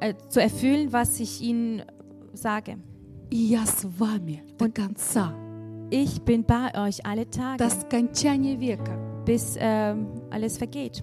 äh, 0.00 0.14
zu 0.28 0.40
erfüllen, 0.40 0.92
was 0.92 1.20
ich 1.20 1.40
ihnen 1.42 1.82
sage. 2.34 2.78
И 3.30 3.36
я 3.36 3.64
с 3.64 3.84
вами 3.98 4.42
до 4.58 4.68
конца, 4.70 5.32
Ich 5.90 6.22
bin 6.22 6.42
bei 6.44 6.70
euch 6.74 7.04
alle 7.04 7.28
Tage, 7.28 7.58
до 7.58 7.68
скончания 7.70 8.56
века. 8.56 8.96
bis 9.26 9.56
ähm, 9.58 10.06
alles 10.30 10.56
vergeht. 10.58 11.02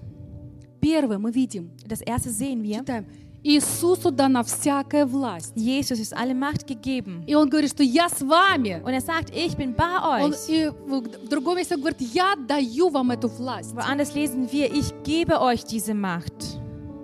Первое 0.80 1.18
мы 1.18 1.30
видим, 1.32 1.70
Das 1.86 2.00
erste 2.02 2.30
sehen 2.30 2.62
wir. 2.62 2.78
читаем, 2.80 3.06
Иисусу 3.44 4.10
дана 4.10 4.42
всякая 4.42 5.06
власть. 5.06 5.54
Jesus 5.56 5.98
ist 5.98 6.12
alle 6.14 6.34
Macht 6.34 6.66
gegeben. 6.66 7.24
И 7.26 7.34
он 7.34 7.48
говорит, 7.48 7.70
что 7.70 7.82
я 7.82 8.08
с 8.10 8.20
вами. 8.20 8.82
Und 8.84 8.92
er 8.92 9.00
sagt, 9.00 9.30
ich 9.34 9.56
bin 9.56 9.74
bei 9.74 9.98
Он, 10.02 10.32
euch. 10.32 10.48
и 10.48 10.68
в 10.68 11.24
в 11.24 11.28
другом 11.28 11.56
месте 11.56 11.74
он 11.74 11.80
говорит, 11.80 12.00
я 12.02 12.36
даю 12.36 12.90
вам 12.90 13.10
эту 13.12 13.28
власть. 13.28 13.72
Woanders 13.74 14.14
lesen 14.14 14.52
wir, 14.52 14.70
ich 14.70 14.92
gebe 15.04 15.40
euch 15.40 15.64
diese 15.64 15.94
Macht. 15.94 16.58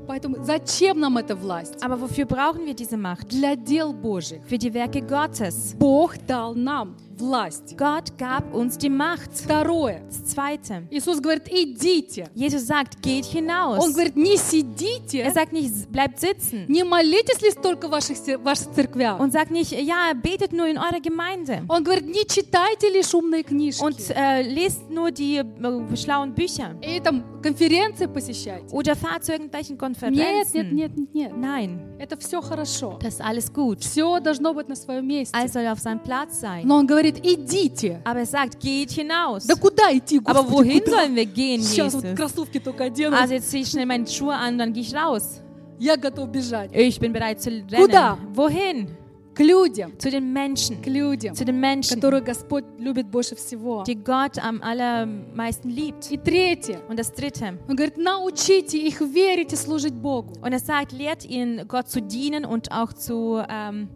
Поэтому 0.07 0.37
зачем 0.45 1.01
нам 1.01 1.17
эта 1.17 1.35
власть? 1.35 1.83
Aber 1.83 1.99
wofür 2.01 2.27
brauchen 2.27 2.67
wir 2.67 2.75
diese 2.75 2.97
Macht? 2.99 3.29
Для 3.31 3.57
дел 3.57 3.93
Божьих. 3.95 4.43
Für 4.47 4.59
die 4.59 4.73
Werke 4.75 5.01
Gottes. 5.01 5.75
Бог 5.79 6.15
дал 6.29 6.55
нам 6.55 6.97
власть. 7.22 7.78
Gott 7.78 8.18
gab 8.18 8.54
uns 8.54 8.78
die 8.78 8.90
Macht. 8.90 9.32
Второе. 9.34 10.02
Das 10.10 10.26
Zweite. 10.26 10.84
Иисус 10.90 11.20
говорит, 11.22 11.48
идите. 11.50 12.28
Jesus 12.36 12.66
sagt, 12.68 13.02
geht 13.02 13.26
hinaus. 13.26 13.80
Он 13.80 13.94
говорит, 13.94 14.16
не 14.16 14.34
Er 14.36 14.38
сидите, 14.38 15.32
sagt 15.32 15.54
nicht, 15.54 15.92
bleibt 15.92 16.20
sitzen. 16.20 16.66
не 16.68 16.84
молитесь 16.84 17.42
ли 17.42 17.52
столько 17.52 17.88
в 17.88 17.92
ваших, 17.92 18.18
ваших 18.44 18.72
церквях. 18.72 19.20
Und 19.20 19.32
sagt 19.32 19.52
nicht, 19.52 19.72
ja, 19.72 20.14
betet 20.14 20.52
nur 20.54 20.68
in 20.68 20.78
eurer 20.78 21.00
Gemeinde. 21.00 21.64
Он 21.68 21.84
говорит, 21.84 22.06
не 22.08 22.26
читайте 22.26 22.90
лишь 22.90 23.14
умные 23.14 23.44
книжки. 23.44 23.84
Und 23.84 23.98
äh, 24.10 24.42
lest 24.42 24.90
nur 24.90 25.12
die 25.12 25.38
äh, 25.38 25.96
schlauen 25.98 26.34
Bücher. 26.34 26.76
И 26.82 27.00
там 27.00 27.24
конференции 27.42 28.08
посещайте. 28.08 28.74
Oder 28.76 28.96
fahrt 28.96 29.24
zu 29.24 29.32
irgendwelchen 29.34 29.78
Konferenzen. 29.78 30.14
нет, 30.14 30.54
нет, 30.54 30.98
нет, 30.98 31.14
нет. 31.14 31.32
Nein, 31.38 31.80
Это 32.00 32.18
все 32.18 32.42
хорошо. 32.42 32.98
das 33.02 33.16
ist 33.16 33.22
alles 33.22 33.52
gut. 33.54 33.80
Все 33.82 34.20
должно 34.20 34.54
быть 34.54 34.68
на 34.70 34.76
своем 34.76 35.08
месте. 35.08 35.36
Alles 35.38 35.54
soll 35.54 35.68
auf 35.68 35.80
seinem 35.80 36.00
Platz 36.02 36.40
sein. 36.40 36.66
Но 36.66 36.78
он 36.78 36.88
говорит, 36.88 37.11
идите. 37.11 38.01
Aber 38.05 38.21
er 38.21 38.27
sagt, 38.27 38.59
geht 38.61 38.91
hinaus. 38.91 39.47
Да 39.47 39.55
куда 39.55 39.93
идти, 39.93 40.21
Aber 40.25 40.43
Господи, 40.45 40.53
wohin 40.69 40.81
куда? 40.85 40.91
sollen 40.97 41.15
wir 41.17 41.27
gehen, 41.27 41.61
Сейчас 41.63 41.95
вот 41.95 42.05
Jesus? 42.05 42.17
кроссовки 42.17 42.59
только 42.61 42.85
одену. 42.85 43.17
Also 43.17 43.35
jetzt 43.35 43.51
ziehe 43.51 43.63
ich 43.63 43.69
schnell 43.71 43.87
meine 43.87 44.07
Schuhe 44.07 44.35
an, 44.35 44.59
dann 44.59 44.73
gehe 44.73 44.83
ich 44.83 44.95
raus. 44.95 45.41
Я 45.79 45.97
готов 45.97 46.29
бежать. 46.31 46.71
Ich 46.73 46.99
bin 46.99 47.13
bereit 47.13 47.41
zu 47.43 47.51
rennen. 47.51 47.67
Куда? 47.69 48.19
Wohin? 48.35 48.89
К 49.35 49.41
людям. 49.41 49.93
Zu 49.99 50.11
den 50.11 50.33
Menschen. 50.33 50.81
К 50.81 50.87
людям, 50.87 51.35
Zu 51.35 51.45
den 51.45 51.61
Menschen, 51.61 51.97
которых 52.01 52.25
Господь 52.25 52.65
любит 52.79 53.11
больше 53.11 53.37
всего. 53.37 53.85
die 53.87 53.95
Gott 54.03 54.39
am 54.39 54.63
allermeisten 54.63 55.69
liebt. 55.69 56.11
И 56.11 56.17
третье. 56.17 56.81
Und 56.89 56.99
das 56.99 57.13
Dritte. 57.13 57.59
Он 57.69 57.77
говорит, 57.77 57.99
научите 57.99 58.79
их 58.79 59.03
верить 59.03 59.53
и 59.53 59.57
служить 59.57 59.93
Богу. 59.93 60.33
Und 60.41 60.53
er 60.55 60.59
sagt, 60.59 60.93
lehrt 60.93 61.27
ihnen, 61.27 61.69
Gott 61.69 61.89
zu 61.91 62.01
dienen 62.01 62.47
und 62.47 62.73
auch 62.73 62.95
zu, 62.95 63.43
ähm, 63.47 63.89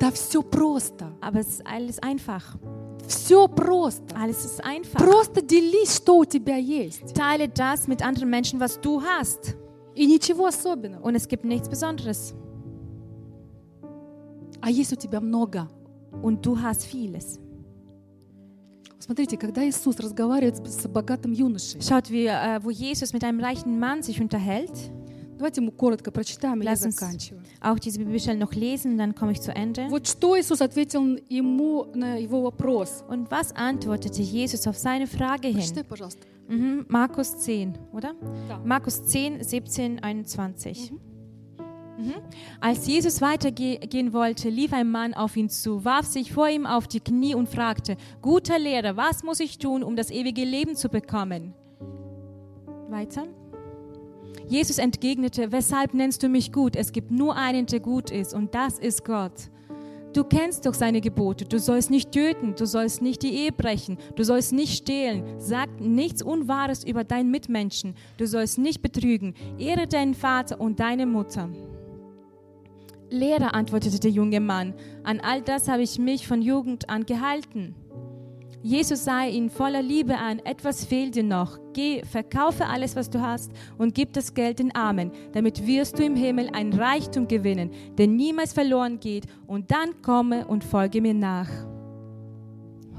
Да 0.00 0.10
все 0.10 0.42
просто. 0.42 1.12
aber 1.20 1.40
es 1.40 1.48
ist 1.48 1.66
alles 1.66 1.98
einfach. 2.00 2.56
Все 3.06 3.48
просто. 3.48 4.16
Alles 4.16 4.44
ist 4.44 4.64
einfach. 4.64 4.98
Просто 4.98 5.42
делись, 5.42 5.96
что 5.96 6.18
у 6.18 6.24
тебя 6.24 6.56
есть. 6.56 7.14
Teile 7.14 7.48
das 7.48 7.86
mit 7.86 8.02
anderen 8.02 8.30
Menschen, 8.30 8.60
was 8.60 8.80
du 8.80 9.02
hast. 9.02 9.56
И 9.94 10.06
ничего 10.06 10.46
особенного. 10.46 11.02
Und 11.02 11.14
es 11.14 11.28
gibt 11.28 11.44
nichts 11.44 11.68
Besonderes. 11.68 12.34
А 14.60 14.70
есть 14.70 14.92
у 14.92 14.96
тебя 14.96 15.20
много. 15.20 15.68
Und 16.22 16.44
du 16.44 16.60
hast 16.60 16.84
vieles. 16.86 17.38
Смотрите, 18.98 19.36
когда 19.36 19.62
Иисус 19.68 19.98
разговаривает 20.00 20.56
с 20.56 20.82
с 20.82 20.88
богатым 20.88 21.32
юношей, 21.32 21.80
Schaut, 21.82 22.10
wie, 22.10 22.26
äh, 22.26 22.58
wo 22.62 22.70
Jesus 22.70 23.12
mit 23.12 23.22
einem 23.22 23.38
reichen 23.38 23.78
Mann 23.78 24.02
sich 24.02 24.20
unterhält. 24.20 24.72
Давайте 25.38 25.60
мы 25.60 25.72
коротко 25.72 26.10
прочитаем, 26.12 26.62
и 26.62 26.64
я 26.64 26.72
Lass 26.72 26.86
uns 26.86 26.92
заканчиваю. 26.98 27.42
auch 27.60 27.78
diese 27.78 27.98
Bibelstelle 27.98 28.38
noch 28.38 28.54
lesen, 28.54 28.96
dann 28.96 29.14
komme 29.14 29.32
ich 29.32 29.40
zu 29.40 29.50
Ende. 29.54 29.88
Вот 29.90 30.06
что 30.06 30.36
Иисус 30.38 30.60
ответил 30.60 31.18
ему 31.28 31.86
на 31.94 32.16
его 32.16 32.42
вопрос. 32.42 33.02
Und 33.08 33.30
was 33.30 33.52
antwortete 33.52 34.22
Jesus 34.22 34.66
auf 34.66 34.76
seine 34.78 35.06
Frage 35.06 35.50
Прочитай, 35.52 35.82
hin? 35.82 35.84
пожалуйста. 35.88 36.20
Mhm, 36.48 36.86
Markus 36.88 37.38
10, 37.38 37.74
oder? 37.92 38.14
Да. 38.48 38.58
Markus 38.64 39.04
10, 39.06 39.42
17, 39.42 39.98
21. 40.02 40.92
Mhm. 41.96 42.12
Als 42.60 42.86
Jesus 42.86 43.20
weitergehen 43.20 44.12
wollte, 44.12 44.48
lief 44.50 44.72
ein 44.72 44.90
Mann 44.90 45.14
auf 45.14 45.36
ihn 45.36 45.48
zu, 45.48 45.84
warf 45.84 46.06
sich 46.06 46.32
vor 46.32 46.48
ihm 46.48 46.66
auf 46.66 46.86
die 46.88 47.00
Knie 47.00 47.34
und 47.34 47.48
fragte, 47.48 47.96
guter 48.20 48.58
Lehrer, 48.58 48.96
was 48.96 49.22
muss 49.22 49.40
ich 49.40 49.58
tun, 49.58 49.82
um 49.82 49.96
das 49.96 50.10
ewige 50.10 50.44
Leben 50.44 50.76
zu 50.76 50.88
bekommen? 50.88 51.54
Weiter. 52.88 53.24
Jesus 54.49 54.79
entgegnete, 54.79 55.51
weshalb 55.51 55.93
nennst 55.93 56.23
du 56.23 56.27
mich 56.27 56.51
gut? 56.51 56.75
Es 56.75 56.91
gibt 56.91 57.11
nur 57.11 57.35
einen, 57.35 57.67
der 57.67 57.79
gut 57.79 58.09
ist, 58.09 58.33
und 58.33 58.55
das 58.55 58.79
ist 58.79 59.05
Gott. 59.05 59.51
Du 60.13 60.23
kennst 60.23 60.65
doch 60.65 60.73
seine 60.73 61.01
Gebote. 61.01 61.45
Du 61.45 61.59
sollst 61.59 61.91
nicht 61.91 62.11
töten, 62.11 62.55
du 62.55 62.65
sollst 62.65 63.03
nicht 63.03 63.21
die 63.21 63.31
Ehe 63.31 63.51
brechen, 63.51 63.99
du 64.15 64.23
sollst 64.23 64.51
nicht 64.51 64.75
stehlen, 64.75 65.23
sag 65.37 65.79
nichts 65.79 66.23
Unwahres 66.23 66.83
über 66.83 67.03
deinen 67.03 67.29
Mitmenschen, 67.29 67.93
du 68.17 68.25
sollst 68.25 68.57
nicht 68.57 68.81
betrügen, 68.81 69.35
ehre 69.59 69.85
deinen 69.85 70.15
Vater 70.15 70.59
und 70.59 70.79
deine 70.79 71.05
Mutter. 71.05 71.49
Lehrer, 73.11 73.53
antwortete 73.53 73.99
der 73.99 74.11
junge 74.11 74.39
Mann, 74.39 74.73
an 75.03 75.19
all 75.19 75.43
das 75.43 75.67
habe 75.67 75.83
ich 75.83 75.99
mich 75.99 76.27
von 76.27 76.41
Jugend 76.41 76.89
an 76.89 77.05
gehalten. 77.05 77.75
Jesus 78.62 79.04
sah 79.04 79.26
ihn 79.26 79.50
voller 79.50 79.82
Liebe 79.82 80.16
an, 80.16 80.38
etwas 80.38 80.86
fehlt 80.86 81.16
dir 81.16 81.22
noch. 81.22 81.58
Geh, 81.74 82.02
verkaufe 82.02 82.64
alles, 82.64 82.96
was 82.96 83.10
du 83.10 83.20
hast 83.20 83.50
und 83.76 83.94
gib 83.94 84.14
das 84.14 84.32
Geld 84.32 84.58
den 84.58 84.74
Armen, 84.74 85.10
damit 85.32 85.66
wirst 85.66 85.98
du 85.98 86.02
im 86.02 86.16
Himmel 86.16 86.48
ein 86.54 86.72
Reichtum 86.72 87.28
gewinnen, 87.28 87.70
der 87.98 88.06
niemals 88.06 88.54
verloren 88.54 88.98
geht, 89.00 89.26
und 89.46 89.70
dann 89.70 90.00
komme 90.00 90.46
und 90.46 90.64
folge 90.64 91.02
mir 91.02 91.12
nach. 91.12 91.50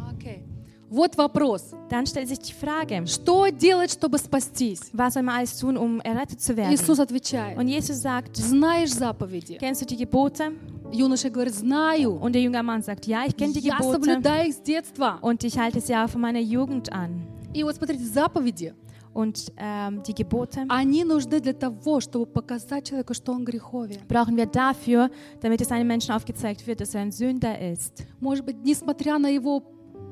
Окей. 0.07 0.43
Вот 0.87 1.17
вопрос. 1.17 1.73
Dann 1.89 2.05
stellt 2.05 2.27
sich 2.27 2.39
die 2.39 2.53
Frage, 2.53 3.03
Что 3.07 3.47
делать, 3.49 3.91
чтобы 3.91 4.19
спастись? 4.19 4.91
was 4.93 5.15
soll 5.15 5.23
man 5.23 5.35
alles 5.37 5.57
tun, 5.57 5.77
um 5.77 5.99
errettet 6.01 6.39
zu 6.41 6.55
werden? 6.55 6.73
Иисус 6.73 6.99
отвечает. 6.99 7.57
Und 7.57 7.67
Jesus 7.67 8.01
sagt, 8.01 8.37
Знаешь 8.37 8.93
заповеди? 8.93 9.57
kennst 9.57 9.81
du 9.81 9.85
die 9.87 9.97
Gebote? 9.97 10.51
Юноша 10.91 11.29
говорит, 11.29 11.53
знаю. 11.53 12.13
Und 12.21 12.33
der 12.33 12.41
junge 12.41 12.61
Mann 12.63 12.81
sagt, 12.81 13.05
ja, 13.07 13.25
ich 13.25 13.35
kenne 13.35 13.53
die 13.53 13.59
Я 13.59 13.77
Gebote 13.77 13.93
соблюдаю 13.93 14.47
их 14.49 14.55
с 14.55 14.59
детства. 14.61 15.19
und 15.21 15.43
ich 15.43 15.57
halte 15.57 15.81
sie 15.81 15.95
auch 15.95 16.09
von 16.09 16.21
meiner 16.21 16.39
Jugend 16.39 16.91
an. 16.93 17.27
И 17.53 17.63
вот 17.63 17.75
смотрите, 17.75 18.03
заповеди, 18.05 18.73
Und 19.13 19.49
ähm, 19.57 20.03
die 20.03 20.13
Gebote 20.13 20.65
они 20.67 21.05
нужны 21.05 21.39
для 21.39 21.53
того, 21.53 22.01
чтобы 22.01 22.25
показать 22.25 22.85
человеку, 22.89 23.13
что 23.13 23.31
он 23.31 23.45
греховен. 23.45 23.99
brauchen 24.09 24.35
wir 24.35 24.45
dafür, 24.45 25.09
damit 25.41 25.61
es 25.61 25.71
einem 25.71 25.87
Menschen 25.87 26.11
aufgezeigt 26.13 26.67
wird, 26.67 26.81
dass 26.81 26.93
er 26.95 27.01
ein 27.01 27.11
Sünder 27.11 27.57
ist. 27.59 28.05
Может 28.19 28.45
быть, 28.45 28.57
несмотря 28.63 29.17
на 29.17 29.29
его 29.29 29.63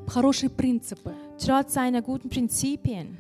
хорошие 0.08 0.50
принципы. 0.50 1.14
Trotz 1.38 1.74
seiner 1.74 2.02
guten 2.02 2.30
Prinzipien 2.30 3.18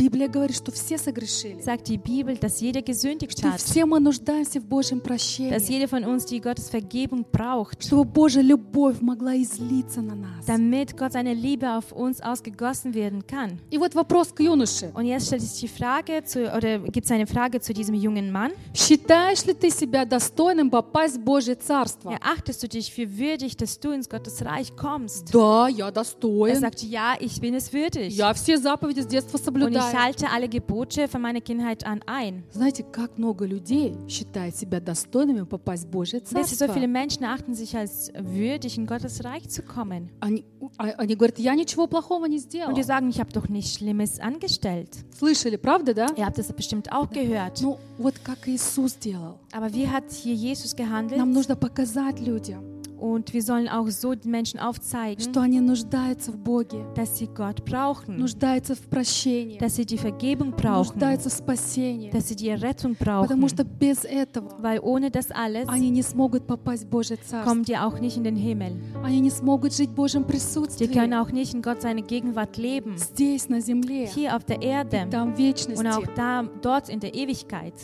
Библия 0.00 0.28
говорит, 0.28 0.54
что 0.54 0.70
все 0.72 0.98
согрешили. 0.98 1.62
sagt 1.62 1.88
die 1.88 1.96
Bibel, 1.96 2.36
dass 2.36 2.60
jeder 2.60 2.82
gesündigt 2.82 3.38
Что 3.38 3.48
hat, 3.48 3.56
все 3.62 3.86
мы 3.86 3.98
нуждаемся 3.98 4.60
в 4.60 4.64
Божьем 4.66 5.00
прощении. 5.00 5.50
dass 5.50 5.68
jeder 5.70 5.88
von 5.88 6.04
uns 6.04 6.26
die 6.26 6.38
Gottes 6.38 6.68
Vergebung 6.68 7.24
braucht, 7.32 7.82
Чтобы 7.82 8.04
Божья 8.04 8.42
любовь 8.42 9.00
могла 9.00 9.34
излиться 9.36 10.02
на 10.02 10.14
нас. 10.14 10.44
damit 10.46 10.96
Gott 10.98 11.12
seine 11.12 11.32
Liebe 11.32 11.70
auf 11.70 11.92
uns 11.92 12.20
ausgegossen 12.20 12.92
werden 12.92 13.26
kann. 13.26 13.58
И 13.70 13.78
вот 13.78 13.94
вопрос 13.94 14.32
к 14.34 14.40
юноше. 14.40 14.92
Und 14.94 15.06
jetzt 15.06 15.28
stellt 15.28 15.40
sich 15.40 15.58
die 15.60 15.68
Frage 15.68 16.22
zu, 16.24 16.54
oder 16.54 16.78
gibt 16.78 17.06
es 17.06 17.10
eine 17.10 17.26
Frage 17.26 17.60
zu 17.62 17.72
diesem 17.72 17.94
jungen 17.94 18.30
Mann? 18.30 18.52
Считаешь 18.74 19.46
ли 19.46 19.54
ты 19.54 19.70
себя 19.70 20.04
достойным 20.04 20.68
попасть 20.70 21.16
в 21.16 21.20
Божье 21.20 21.54
Царство? 21.56 22.10
Erachtest 22.10 22.62
du 22.62 22.68
dich 22.68 22.92
für 22.92 23.16
würdig, 23.18 23.56
dass 23.56 23.80
du 23.80 23.92
ins 23.92 24.10
Gottes 24.10 24.44
Reich 24.44 24.76
kommst? 24.76 25.32
Да, 25.34 25.68
я 25.68 25.86
Er 25.88 25.92
достоин. 25.92 26.60
sagt, 26.60 26.82
ja, 26.82 27.14
ich 27.18 27.40
bin 27.40 27.54
es 27.54 27.72
würdig. 27.72 28.14
Я 28.14 28.34
все 28.34 28.58
заповеди 28.58 29.00
с 29.00 29.06
детства 29.06 29.38
Und 29.38 29.40
ich 29.40 29.44
соблюдаю. 29.46 29.86
halte 29.90 30.30
alle 30.30 30.48
Gebote 30.48 31.08
von 31.08 31.20
meiner 31.20 31.40
Kindheit 31.40 31.84
an 31.84 32.00
ein. 32.06 32.44
Знаете, 32.50 32.84
как 32.84 33.18
много 33.18 33.46
людей 33.46 33.94
считает 34.08 34.56
себя 34.56 34.80
достойными 34.80 35.42
попасть 35.44 35.84
в 35.86 35.88
Божье 35.90 36.20
Wisst 36.20 36.32
ihr, 36.32 36.44
so 36.44 36.66
Царство? 36.66 36.74
viele 36.74 36.88
Menschen 36.88 37.24
achten 37.24 37.54
sich 37.54 37.76
als 37.76 38.12
würdig, 38.16 38.78
in 38.78 38.86
Gottes 38.86 39.24
Reich 39.24 39.48
zu 39.48 39.62
kommen. 39.62 40.10
Они, 40.20 40.44
а- 40.78 40.94
они 40.98 41.14
говорят, 41.16 41.38
я 41.38 41.54
ничего 41.54 41.86
плохого 41.86 42.26
не 42.26 42.38
сделал. 42.38 42.68
Und 42.70 42.76
die 42.78 42.82
sagen, 42.84 43.08
ich 43.08 43.18
habe 43.20 43.32
doch 43.32 43.48
nichts 43.48 43.74
Schlimmes 43.74 44.20
angestellt. 44.20 44.90
Слышали, 45.18 45.56
правда, 45.56 45.94
да? 45.94 46.06
Ihr 46.16 46.24
habt 46.26 46.38
das 46.38 46.52
bestimmt 46.52 46.92
auch 46.92 47.10
gehört. 47.10 47.60
Ну, 47.62 47.78
вот 47.98 48.14
как 48.22 48.46
Иисус 48.48 48.94
делал. 48.96 49.38
Aber 49.52 49.72
wie 49.72 49.88
hat 49.88 50.04
hier 50.12 50.34
Jesus 50.34 50.74
gehandelt? 50.76 51.18
Нам 51.18 51.32
нужно 51.32 51.56
показать 51.56 52.20
людям, 52.20 52.69
Und 53.00 53.34
wir 53.34 53.42
sollen 53.42 53.68
auch 53.68 53.88
so 53.90 54.14
den 54.14 54.30
Menschen 54.30 54.58
aufzeigen, 54.58 55.20
что 55.22 55.42
они 55.42 55.60
нуждаются 55.60 56.32
в 56.32 56.38
Боге, 56.38 56.86
dass 56.94 57.18
sie 57.18 57.26
Gott 57.28 57.62
brauchen, 57.66 58.16
нуждаются 58.16 58.74
в 58.74 58.80
прощении, 58.88 59.58
dass 59.58 59.76
sie 59.76 59.84
die 59.84 59.98
Vergebung 59.98 60.52
brauchen, 60.52 60.94
нуждаются 60.94 61.28
в 61.28 61.32
спасении. 61.34 62.10
dass 62.10 62.28
sie 62.28 62.36
die 62.36 62.48
Errettung 62.48 62.96
Потому 62.96 63.42
brauchen. 63.42 63.48
что 63.50 63.64
без 63.64 64.04
этого 64.06 64.48
Weil 64.62 64.80
ohne 64.80 65.10
das 65.10 65.30
alles 65.30 65.68
они 65.68 65.90
не 65.90 66.00
смогут 66.02 66.46
попасть 66.46 66.84
в 66.84 66.88
Божье 66.88 67.18
Царство. 67.18 67.42
kommt 67.44 67.68
ihr 67.68 67.86
auch 67.86 68.00
nicht 68.00 68.16
in 68.16 68.24
den 68.24 68.34
Himmel. 68.36 68.72
Они 69.04 69.20
не 69.20 69.30
смогут 69.30 69.74
жить 69.74 69.90
в 69.90 69.94
Божьем 69.94 70.22
Sie 70.22 70.28
присутствии 70.32 70.86
können 70.86 71.12
auch 71.12 71.30
nicht 71.30 71.52
in 71.52 71.60
Gott 71.60 71.82
seine 71.82 72.00
Gegenwart 72.00 72.56
leben. 72.56 72.96
здесь, 72.96 73.50
на 73.50 73.60
земле, 73.60 74.06
Hier 74.06 74.34
auf 74.34 74.44
der 74.44 74.62
Erde 74.62 75.06
там 75.10 75.34
в 75.34 75.38
und 75.38 75.86
auch 75.86 76.00
вечности. 76.00 76.08
da, 76.16 76.44
dort 76.62 76.88
in 76.88 77.00
der 77.00 77.14
Ewigkeit. 77.14 77.74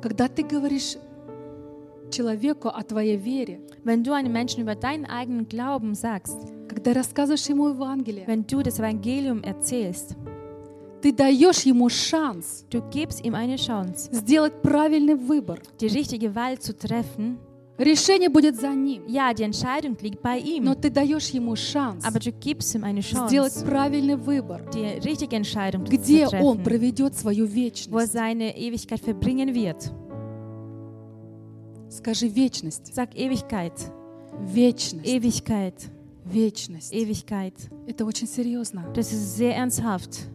Когда 0.00 0.26
ты 0.28 0.42
говоришь 0.42 0.96
человеку 2.15 2.69
о 2.69 2.83
твоей 2.83 3.17
вере, 3.17 3.59
Wenn 3.83 4.03
du 4.03 4.13
einem 4.13 4.31
Menschen 4.31 4.61
über 4.61 4.75
deinen 4.75 5.05
eigenen 5.05 5.47
Glauben 5.47 5.93
sagst, 5.95 6.37
когда 6.67 6.93
рассказываешь 6.93 7.47
ему 7.47 7.69
Евангелие, 7.69 8.25
wenn 8.27 8.45
du 8.47 8.61
das 8.63 8.79
Evangelium 8.79 9.41
erzählst, 9.43 10.15
ты 11.01 11.11
даешь 11.11 11.63
ему 11.65 11.89
шанс 11.89 12.65
du 12.71 12.81
gibst 12.89 13.23
ihm 13.23 13.35
eine 13.35 13.57
Chance, 13.57 14.09
сделать 14.11 14.61
правильный 14.61 15.15
выбор. 15.15 15.59
die 15.79 15.87
richtige 15.87 16.33
Wahl 16.33 16.57
zu 16.59 16.73
treffen. 16.73 17.37
Решение 17.77 18.29
будет 18.29 18.55
за 18.55 18.69
ним, 18.73 19.03
Ja, 19.05 19.33
die 19.33 19.43
Entscheidung 19.43 19.97
liegt 19.99 20.21
bei 20.21 20.39
но 20.61 20.71
ihm, 20.71 20.81
ты 20.81 20.89
даешь 20.89 21.29
ему 21.31 21.57
шанс 21.57 22.05
aber 22.05 22.19
du 22.19 22.31
gibst 22.31 22.73
ihm 22.73 22.85
eine 22.85 23.01
сделать 23.01 23.53
Chance, 23.53 23.65
правильный 23.65 24.15
выбор, 24.15 24.61
die 24.73 24.85
richtige 25.05 25.35
Entscheidung 25.35 25.83
где 25.83 26.25
zu 26.25 26.37
он 26.37 26.57
treffen, 26.59 26.63
проведет 26.63 27.15
свою 27.15 27.45
wo 27.45 27.49
er 27.49 27.53
вечность. 27.53 28.11
seine 28.13 28.57
Ewigkeit 28.57 29.01
verbringen 29.01 29.53
wird. 29.53 29.91
Скажи 31.95 32.27
вечность, 32.27 32.91
Sag 32.93 33.13
Ewigkeit, 33.15 33.73
вечность, 34.41 35.07
Ewigkeit, 35.07 35.75
вечность. 36.25 36.93
Ewigkeit. 36.93 37.53
Это 37.87 38.05
очень 38.05 38.27
серьезно. 38.27 38.83
Das 38.93 39.13
ist 39.13 39.37
sehr 39.37 39.55
ernsthaft. 39.55 40.27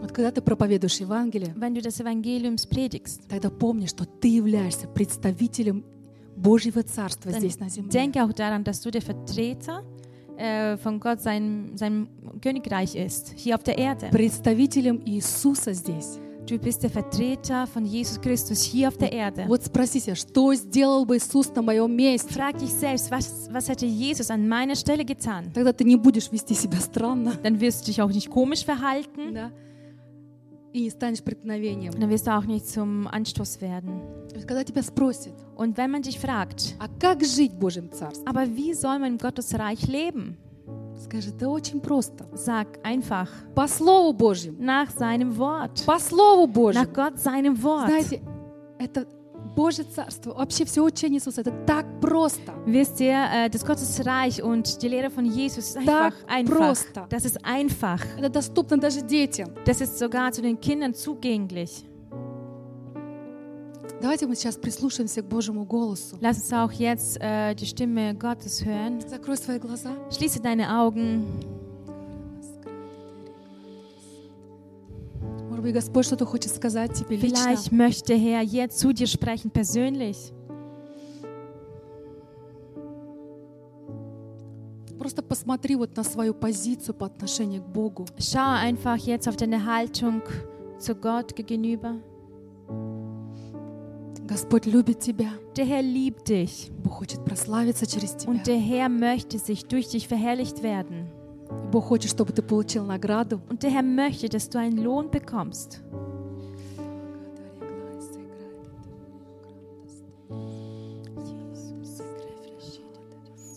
Вот 0.00 0.12
когда 0.12 0.30
ты 0.30 0.40
проповедуешь 0.40 0.98
Евангелие, 0.98 1.54
Wenn 1.58 1.74
du 1.74 1.82
das 1.82 2.00
Evangelium 2.00 2.56
predigst, 2.70 3.20
тогда 3.28 3.50
помни, 3.50 3.84
что 3.84 4.06
ты 4.06 4.28
являешься 4.28 4.88
представителем 4.88 5.84
Божьего 6.34 6.82
Царства 6.82 7.30
здесь 7.32 7.58
на 7.58 7.68
земле. 7.68 7.90
denke 7.90 8.24
auch 8.24 8.32
daran, 8.32 8.64
dass 8.64 8.80
du 8.80 8.90
der 8.90 9.02
Vertreter 9.02 9.84
äh, 10.38 10.78
von 10.78 11.00
Gott, 11.00 11.20
seinem, 11.20 11.76
seinem 11.76 12.08
Königreich 12.40 12.94
ist, 12.94 13.34
hier 13.36 13.56
auf 13.56 13.62
der 13.62 13.76
Erde. 13.76 14.08
Представителем 14.10 15.02
Иисуса 15.04 15.74
здесь. 15.74 16.18
Du 16.47 16.57
bist 16.59 16.83
der 16.83 16.89
Vertreter 16.89 17.65
von 17.67 17.85
Jesus 17.85 18.19
Christus 18.19 18.61
hier 18.63 18.89
auf 18.89 18.97
der 18.97 19.13
Erde. 19.13 19.45
Вот 19.47 19.63
спроси 19.63 19.99
себя, 20.01 20.15
что 20.15 20.53
сделал 20.53 21.05
бы 21.05 21.15
Иисус 21.15 21.49
на 21.55 21.61
моем 21.61 21.95
месте? 21.95 22.33
Frag 22.33 22.57
dich 22.57 22.73
selbst, 22.73 23.09
was, 23.11 23.47
was 23.51 23.69
hätte 23.69 23.85
Jesus 23.85 24.29
an 24.29 24.47
meiner 24.49 24.75
Stelle 24.75 25.05
getan? 25.05 25.51
Тогда 25.53 25.71
ты 25.71 25.85
не 25.85 25.95
будешь 25.95 26.29
вести 26.33 26.53
себя 26.53 26.79
странно, 26.81 27.33
Dann 27.43 27.61
wirst 27.61 27.83
du 27.83 27.85
dich 27.91 28.01
auch 28.01 28.11
nicht 28.11 28.29
komisch 28.29 28.65
verhalten. 28.65 29.33
да? 29.33 29.51
И 30.73 30.81
не 30.81 30.89
станешь 30.89 31.23
преткновением. 31.23 31.93
Dann 31.97 32.09
wirst 32.09 32.27
du 32.27 32.31
auch 32.35 32.45
nicht 32.45 32.67
zum 32.67 33.07
Anstoß 33.07 33.61
werden. 33.61 34.01
То 34.27 34.35
есть, 34.35 34.45
когда 34.47 34.63
тебя 34.65 34.83
спросят, 34.83 35.33
Und 35.55 35.77
wenn 35.77 35.91
man 35.91 36.01
dich 36.01 36.19
fragt, 36.19 36.75
а 36.79 36.87
как 36.99 37.23
жить 37.23 37.53
в 37.53 37.57
Божьем 37.59 37.89
Царстве? 37.89 38.25
aber 38.27 38.47
wie 38.53 38.73
soll 38.73 38.99
man 38.99 39.13
in 39.13 39.17
Gottes 39.17 39.53
Reich 39.57 39.87
leben? 39.87 40.35
Скажи, 40.98 41.30
да 41.32 41.48
очень 41.48 41.80
просто. 41.80 42.26
Sag 42.34 42.80
einfach 42.82 43.28
По 43.54 43.66
Слову 43.68 44.12
Божьему. 44.12 44.56
nach 44.60 44.90
seinem 44.90 45.36
Wort. 45.38 45.84
По 45.86 45.98
Слову 45.98 46.46
Божьему. 46.46 46.84
Nach 46.84 46.92
Gott 46.92 47.18
seinem 47.18 47.54
Wort. 47.62 47.86
Знаете, 47.86 48.20
это 48.78 49.06
Божье 49.56 49.84
Царство, 49.84 50.34
вообще 50.34 50.64
все 50.64 50.82
учение 50.82 51.18
Иисуса, 51.18 51.40
это 51.40 51.50
так 51.66 52.00
просто. 52.00 52.52
Wisst 52.66 53.00
ihr, 53.00 53.16
äh, 53.32 53.48
das 53.50 53.64
Gottes 53.64 54.04
Reich 54.06 54.40
und 54.42 54.80
die 54.82 54.88
Lehre 54.88 55.10
von 55.10 55.24
Jesus 55.24 55.70
ist 55.70 55.76
einfach 55.78 56.12
Так 56.12 56.14
einfach. 56.28 56.56
просто. 56.56 57.06
Das 57.08 57.24
ist 57.24 57.38
einfach. 57.44 58.00
Это 58.18 58.28
доступно 58.28 58.76
даже 58.78 59.00
детям. 59.02 59.48
Das 59.64 59.80
ist 59.80 59.98
sogar 59.98 60.30
zu 60.32 60.42
den 60.42 60.60
Kindern 60.60 60.94
zugänglich. 60.94 61.84
Давайте 64.00 64.28
мы 64.28 64.36
сейчас 64.36 64.56
прислушаемся 64.56 65.22
к 65.22 65.26
Божьему 65.26 65.64
голосу. 65.64 66.16
Lass 66.20 66.36
uns 66.36 66.52
auch 66.52 66.70
jetzt 66.70 67.18
äh, 67.20 67.54
die 67.54 67.66
Stimme 67.66 68.14
Gottes 68.14 68.64
hören. 68.64 69.00
Закрой 69.00 69.36
свои 69.36 69.58
глаза. 69.58 69.90
Schließe 70.10 70.40
deine 70.40 70.78
Augen. 70.80 71.24
Может 75.48 75.62
быть, 75.64 75.74
Господь 75.74 76.06
что-то 76.06 76.26
хочет 76.26 76.52
сказать 76.52 76.94
тебе 76.94 77.16
лично. 77.16 77.38
Vielleicht 77.38 77.72
möchte 77.72 78.14
Herr 78.14 78.42
jetzt 78.42 78.78
zu 78.78 78.92
dir 78.92 79.08
sprechen, 79.08 79.50
persönlich. 79.50 80.32
Просто 84.96 85.22
посмотри 85.22 85.74
вот 85.74 85.96
на 85.96 86.04
свою 86.04 86.34
позицию 86.34 86.94
по 86.94 87.06
отношению 87.06 87.62
к 87.62 87.66
Богу. 87.66 88.06
Schau 88.18 88.54
einfach 88.54 88.96
jetzt 88.98 89.26
auf 89.26 89.36
deine 89.36 89.64
Haltung 89.64 90.22
zu 90.78 90.94
Gott 90.94 91.34
gegenüber. 91.34 91.96
Господь 94.27 94.65
любит 94.65 94.99
тебя. 94.99 95.29
Der 95.55 95.65
Herr 95.65 95.81
liebt 95.81 96.27
dich 96.29 96.71
Бог 96.83 96.93
хочет 96.93 97.23
прославиться 97.25 97.85
через 97.85 98.11
тебя. 98.15 98.31
und 98.31 98.47
der 98.47 98.57
Herr 98.57 98.89
möchte 98.89 99.37
sich 99.37 99.65
durch 99.65 99.89
dich 99.89 100.07
verherrlicht 100.07 100.63
werden. 100.63 101.07
Бог 101.71 101.85
хочет, 101.85 102.09
чтобы 102.09 102.31
ты 102.33 102.41
получил 102.41 102.83
награду. 102.85 103.41
Und 103.49 103.61
der 103.63 103.69
Herr 103.71 103.83
möchte, 103.83 104.29
dass 104.29 104.49
du 104.49 104.57
einen 104.59 104.77
Lohn 104.77 105.11
bekommst. 105.11 105.81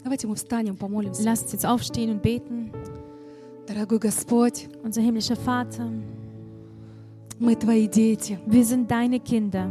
Давайте 0.02 0.26
мы 0.26 0.36
встанем, 0.36 0.76
помолимся. 0.76 1.22
Lasst 1.24 1.44
uns 1.44 1.52
jetzt 1.52 1.66
aufstehen 1.66 2.10
und 2.10 2.22
beten. 2.22 2.70
Дорогой 3.66 3.98
Господь, 3.98 4.68
Unser 4.84 5.00
himmlischer 5.02 5.36
Vater, 5.36 5.90
мы 7.40 7.56
Твои 7.56 7.88
дети. 7.88 8.38
wir 8.46 8.64
sind 8.64 8.90
deine 8.90 9.18
Kinder. 9.20 9.68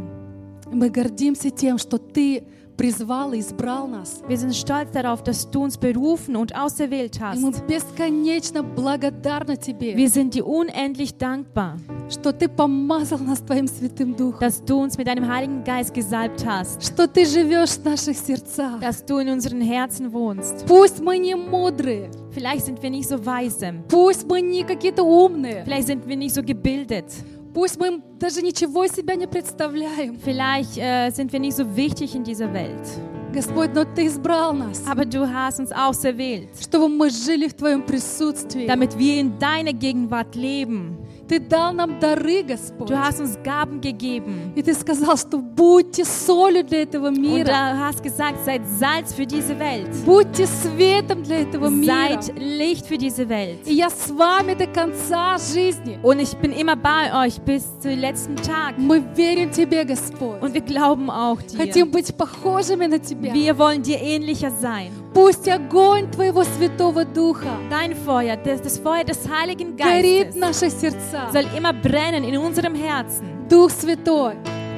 Мы 0.72 0.90
гордимся 0.90 1.50
тем, 1.50 1.78
что 1.78 1.98
Ты 1.98 2.44
призвал 2.76 3.32
и 3.32 3.40
избрал 3.40 3.86
нас. 3.86 4.20
Wir 4.28 4.36
sind 4.36 4.54
stolz 4.54 4.90
darauf, 4.92 5.22
dass 5.22 5.48
du 5.50 5.62
uns 5.62 5.78
berufen 5.78 6.36
und 6.36 6.54
auserwählt 6.54 7.16
И 7.16 7.38
мы 7.38 7.48
hast. 7.52 7.66
бесконечно 7.66 8.62
благодарны 8.62 9.56
Тебе, 9.56 9.94
Wir 9.96 10.10
sind 10.10 10.34
dir 10.34 10.44
unendlich 10.46 11.16
dankbar, 11.16 11.76
что 12.10 12.32
Ты 12.34 12.48
помазал 12.48 13.18
нас 13.20 13.38
Твоим 13.40 13.66
Святым 13.66 14.14
Духом, 14.14 14.40
dass 14.40 14.62
du 14.62 14.76
uns 14.82 14.98
mit 14.98 15.06
deinem 15.06 15.26
Heiligen 15.26 15.64
Geist 15.64 15.94
gesalbt 15.94 16.44
hast, 16.44 16.82
что 16.84 17.06
Ты 17.08 17.24
живешь 17.24 17.70
в 17.78 17.84
наших 17.84 18.18
сердцах. 18.18 18.78
dass 18.80 19.02
du 19.06 19.18
in 19.20 19.28
unseren 19.30 19.62
Herzen 19.62 20.12
wohnst. 20.12 20.66
Пусть 20.66 21.00
мы 21.00 21.16
не 21.18 21.34
мудрые, 21.34 22.10
Vielleicht 22.32 22.66
sind 22.66 22.82
wir 22.82 22.90
nicht 22.90 23.08
so 23.08 23.24
weise, 23.24 23.72
пусть 23.88 24.26
мы 24.28 24.42
не 24.42 24.64
какие-то 24.64 25.02
умные, 25.02 25.62
vielleicht 25.64 25.86
sind 25.86 26.06
wir 26.06 26.16
nicht 26.16 26.34
so 26.34 26.42
gebildet, 26.42 27.06
пусть 27.54 27.78
мы 27.78 28.02
даже 28.18 28.42
ничего 28.42 28.84
из 28.84 28.92
себя 28.92 29.14
не 29.14 29.26
представляем. 29.26 30.18
vielleicht 30.24 30.76
äh, 30.78 31.10
sind 31.10 31.32
wir 31.32 31.40
nicht 31.40 31.56
so 31.56 31.64
wichtig 31.76 32.14
in 32.14 32.22
dieser 32.24 32.52
Welt. 32.52 32.86
Господь, 33.32 33.74
но 33.74 33.84
Ты 33.84 34.06
избрал 34.06 34.54
нас, 34.54 34.82
Aber 34.86 35.04
du 35.04 35.26
hast 35.30 35.58
uns 35.60 35.70
auserwählt, 35.72 36.48
чтобы 36.60 36.88
мы 36.88 37.10
жили 37.10 37.48
в 37.48 37.54
Твоем 37.54 37.82
присутствии. 37.82 38.66
damit 38.66 38.96
wir 38.98 39.20
in 39.20 39.38
deiner 39.38 39.72
Gegenwart 39.74 40.34
leben. 40.34 40.96
Ты 41.30 41.40
дал 41.40 41.72
нам 41.72 41.98
дары, 41.98 42.42
Господь. 42.44 42.88
Du 42.88 42.96
hast 42.96 43.20
uns 43.20 43.36
Gaben 43.42 43.80
gegeben. 43.80 44.52
И 44.54 44.62
Ты 44.62 44.74
сказал, 44.74 45.16
что 45.16 45.38
будьте 45.38 46.04
солью 46.04 46.62
для 46.64 46.82
этого 46.82 47.08
Und 47.08 47.18
мира. 47.20 47.46
du 47.46 47.78
hast 47.80 48.02
gesagt, 48.02 48.44
seid 48.44 48.62
Salz 48.78 49.12
für 49.12 49.26
diese 49.26 49.58
Welt. 49.58 49.88
Будьте 50.04 50.46
светом 50.46 51.22
для 51.24 51.40
этого 51.40 51.68
мира. 51.68 52.20
Seid 52.22 52.32
Licht 52.38 52.86
für 52.86 52.96
diese 52.96 53.28
Welt. 53.28 53.66
И 53.66 53.74
я 53.74 53.90
с 53.90 54.08
вами 54.10 54.54
до 54.54 54.66
конца 54.66 55.36
жизни. 55.38 55.98
Und 56.02 56.20
ich 56.20 56.36
bin 56.36 56.52
immer 56.52 56.76
bei 56.76 57.26
euch 57.26 57.40
bis 57.40 57.64
zum 57.80 57.98
letzten 57.98 58.36
Tag. 58.36 58.74
Мы 58.78 59.02
верим 59.16 59.50
Тебе, 59.50 59.84
Господь. 59.84 60.40
Und 60.40 60.54
wir 60.54 60.60
glauben 60.60 61.10
auch 61.10 61.42
dir. 61.42 61.56
Хотим 61.58 61.90
быть 61.90 62.14
похожими 62.16 62.86
на 62.86 62.98
Тебя. 63.00 63.32
Wir 63.34 63.58
wollen 63.58 63.82
dir 63.82 64.00
ähnlicher 64.00 64.50
sein. 64.50 64.92
Пусть 65.14 65.48
огонь 65.48 66.10
Твоего 66.10 66.44
Святого 66.44 67.04
Духа 67.04 67.48
Dein 67.70 67.94
Feuer, 67.94 68.36
das, 68.36 68.60
das 68.62 68.78
Feuer 68.78 69.04
des 69.04 69.26
Heiligen 69.28 69.76
горит 69.76 70.34
в 70.34 70.38
Geistes, 70.38 70.40
наших 70.40 70.70
сердцах. 70.72 71.32
soll 71.32 71.46
immer 71.56 71.72
brennen 71.72 72.24
in 72.24 72.36
unserem 72.36 72.74
Herzen. 72.74 73.26
Дух 73.48 73.70
Святой, 73.70 74.34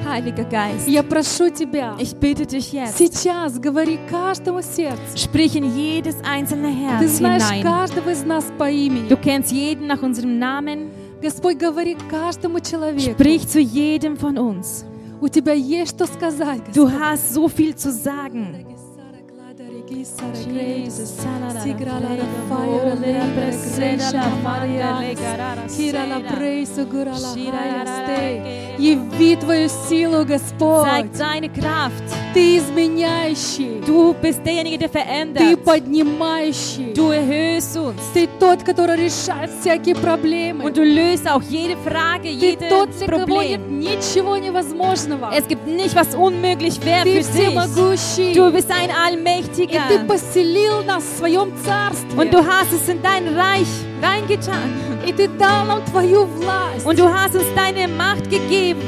Heiliger 0.07 0.45
Geist, 0.45 0.87
я 0.87 1.03
прошу 1.03 1.49
Тебя, 1.49 1.95
ich 1.99 2.15
bitte 2.15 2.45
dich 2.45 2.71
jetzt, 2.71 2.97
сейчас 2.97 3.59
говори 3.59 3.99
каждому 4.09 4.61
сердцу. 4.61 5.17
sprich 5.17 5.55
in 5.55 5.75
jedes 5.75 6.15
einzelne 6.23 6.69
Ты 6.71 7.05
Herz 7.05 7.17
знаешь 7.17 7.43
hinein. 7.43 7.63
каждого 7.63 8.09
из 8.11 8.23
нас 8.23 8.45
по 8.57 8.69
имени. 8.69 9.09
Du 9.09 9.17
kennst 9.17 9.51
jeden 9.51 9.87
nach 9.87 10.01
unserem 10.01 10.39
Namen. 10.39 10.89
Господь, 11.21 11.57
говори 11.57 11.97
каждому 12.09 12.59
человеку. 12.61 13.11
Sprich 13.11 13.45
zu 13.49 13.59
jedem 13.59 14.15
von 14.15 14.37
uns. 14.37 14.85
У 15.19 15.27
Тебя 15.27 15.51
есть 15.51 15.95
что 15.95 16.05
сказать, 16.07 16.61
Du 16.73 16.85
Господь. 16.85 17.01
hast 17.01 17.33
so 17.33 17.49
viel 17.49 17.75
zu 17.75 17.91
sagen. 17.91 18.55
Яви 28.78 29.36
Твою 29.36 29.68
силу, 29.68 30.24
Господь. 30.24 30.84
Zeig 30.84 31.10
deine 31.12 31.48
Kraft. 31.48 32.04
Ты 32.34 32.56
изменяющий. 32.56 33.80
Du 33.86 34.14
bist 34.20 34.44
derjenige, 34.44 34.78
der 34.78 34.90
Ты 34.90 35.56
поднимающий. 35.56 36.92
Du 36.94 37.10
erhöhst 37.10 37.76
uns. 37.76 38.00
Ты 38.12 38.28
тот, 38.40 38.64
который 38.64 38.96
решает 38.96 39.50
всякие 39.60 39.94
проблемы. 39.94 40.64
Und 40.64 40.76
du 40.76 40.82
löst 40.82 41.26
auch 41.28 41.42
jede 41.42 41.76
Frage, 41.76 42.36
Ты 42.40 42.56
тот, 42.68 42.90
для 42.98 43.06
кого 43.06 43.42
нет 43.42 43.60
ничего 43.68 44.36
невозможного. 44.36 45.30
Es 45.32 45.46
gibt 45.46 45.66
nicht, 45.66 45.94
was 45.94 46.14
unmöglich 46.14 46.84
wäre 46.84 47.04
Ты 47.04 47.22
für 47.22 47.32
dich. 47.32 47.46
всемогущий. 47.46 48.34
Du 48.34 48.50
bist 48.50 48.70
ein 48.70 48.90
И 48.90 48.92
Allmächtiger. 48.92 49.83
Ты 49.83 50.05
поселил 50.05 50.83
нас 50.83 51.03
в 51.03 51.17
своем 51.17 51.53
царстве. 51.65 52.17
Und 52.17 52.31
du 52.31 52.37
hast 52.37 52.71
es 52.73 52.87
in 52.87 53.01
dein 53.01 53.27
Reich 53.35 53.67
reingetan. 54.01 55.03
И 55.05 55.13
Ты 55.13 55.27
дал 55.27 55.65
нам 55.65 55.83
Твою 55.85 56.25
власть. 56.25 56.85
Und 56.85 56.97
du 56.97 57.07
hast 57.07 57.35
uns 57.35 57.45
deine 57.55 57.87
Macht 57.87 58.29
gegeben. 58.29 58.81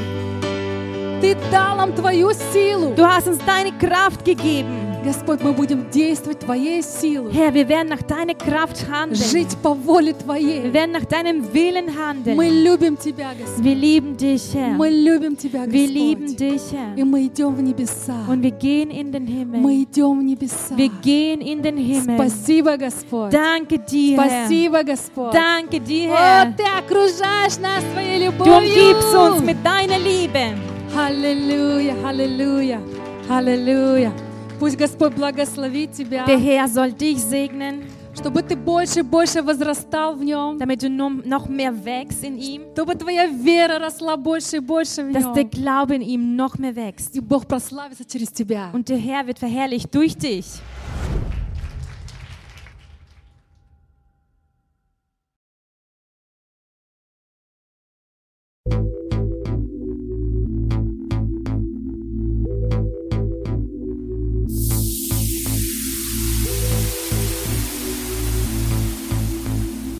Ты 1.20 1.36
дал 1.50 1.76
нам 1.76 1.94
Твою 1.94 2.32
силу. 2.52 2.94
Du 2.94 3.04
hast 3.04 3.28
uns 3.28 3.38
deine 3.44 3.72
Kraft 3.72 4.24
gegeben. 4.24 4.85
Господь, 5.07 5.41
мы 5.41 5.53
будем 5.53 5.89
действовать 5.89 6.39
Твоей 6.39 6.81
силой. 6.83 7.31
Herr, 7.31 7.53
wir 7.53 7.67
werden 7.69 7.87
nach 7.89 8.01
deiner 8.03 8.33
Kraft 8.35 8.85
handeln. 8.91 9.15
Жить 9.15 9.55
по 9.63 9.73
воле 9.73 10.11
Wir 10.11 10.17
Твоей. 10.17 10.73
werden 10.73 10.91
nach 10.91 11.05
deinem 11.05 11.53
Willen 11.53 11.85
Мы 11.85 11.95
handeln. 11.95 12.63
любим 12.63 12.97
Тебя, 12.97 13.29
Господь. 13.33 13.63
Wir 13.63 13.75
lieben 13.75 14.17
dich, 14.17 14.53
Herr. 14.53 14.73
Мы 14.75 14.89
любим 14.89 15.37
Тебя, 15.37 15.65
Wir 15.65 15.87
lieben 15.87 16.25
Господь. 16.25 16.39
dich, 16.39 16.61
И 16.73 16.75
Herr. 17.01 17.05
мы 17.05 17.25
идем 17.27 17.55
в 17.55 17.61
небеса. 17.61 18.25
Und 18.27 18.41
wir 18.43 18.51
gehen 18.51 18.89
in 18.91 19.11
den 19.13 19.25
Himmel. 19.25 19.61
Мы 19.61 19.83
идем 19.83 20.19
в 20.19 20.23
небеса. 20.23 20.75
Wir 20.75 20.89
gehen 21.01 21.39
in 21.41 21.61
den 21.61 21.77
Himmel. 21.77 22.15
Спасибо, 22.17 22.75
Господь. 22.77 23.31
Danke 23.31 23.79
dir, 23.79 24.17
Herr. 24.21 24.45
Спасибо, 24.45 24.83
Господь. 24.83 25.33
Danke 25.33 25.79
dir, 25.79 26.09
О, 26.11 26.15
Herr. 26.15 26.53
Ты 26.57 26.63
окружаешь 26.63 27.57
нас 27.61 27.81
Твоей 27.93 28.27
Du 28.27 28.43
umgibst 28.43 29.13
uns 29.15 29.39
любовью. 29.39 29.45
mit 29.45 29.57
deiner 29.63 29.99
Liebe. 29.99 30.53
Аллилуйя, 30.95 31.95
аллилуйя, 32.05 32.81
аллилуйя. 33.29 34.11
Пусть 34.58 34.76
Господь 34.76 35.14
благословит 35.14 35.92
тебя, 35.92 36.24
Der 36.24 36.38
Herr 36.38 36.68
soll 36.68 36.92
dich 36.92 37.18
segnen, 37.18 37.84
чтобы 38.14 38.42
ты 38.42 38.54
больше 38.56 39.00
и 39.00 39.02
больше 39.02 39.42
возрастал 39.42 40.14
в 40.14 40.22
нем, 40.22 40.58
damit 40.58 40.82
du 40.82 40.88
nun 40.88 41.22
noch 41.26 41.48
mehr 41.48 41.72
wächst 41.72 42.22
in 42.22 42.36
ihm, 42.38 42.62
чтобы 42.72 42.94
твоя 42.94 43.26
вера 43.26 43.78
росла 43.78 44.16
больше 44.16 44.58
и 44.58 44.60
больше 44.60 45.02
в 45.02 45.12
dass 45.12 45.32
der 45.32 45.44
нем. 45.44 45.50
Glaube 45.50 45.96
in 45.96 46.02
ihm 46.02 46.36
noch 46.36 46.58
mehr 46.58 46.76
wächst. 46.76 47.14
И 47.14 47.20
Бог 47.20 47.46
прославится 47.46 48.04
через 48.04 48.28
тебя. 48.28 48.70
Und 48.72 48.88
der 48.88 48.98
Herr 48.98 49.26
wird 49.26 49.38
verherrlicht 49.38 49.92
durch 49.94 50.16
dich. 50.16 50.46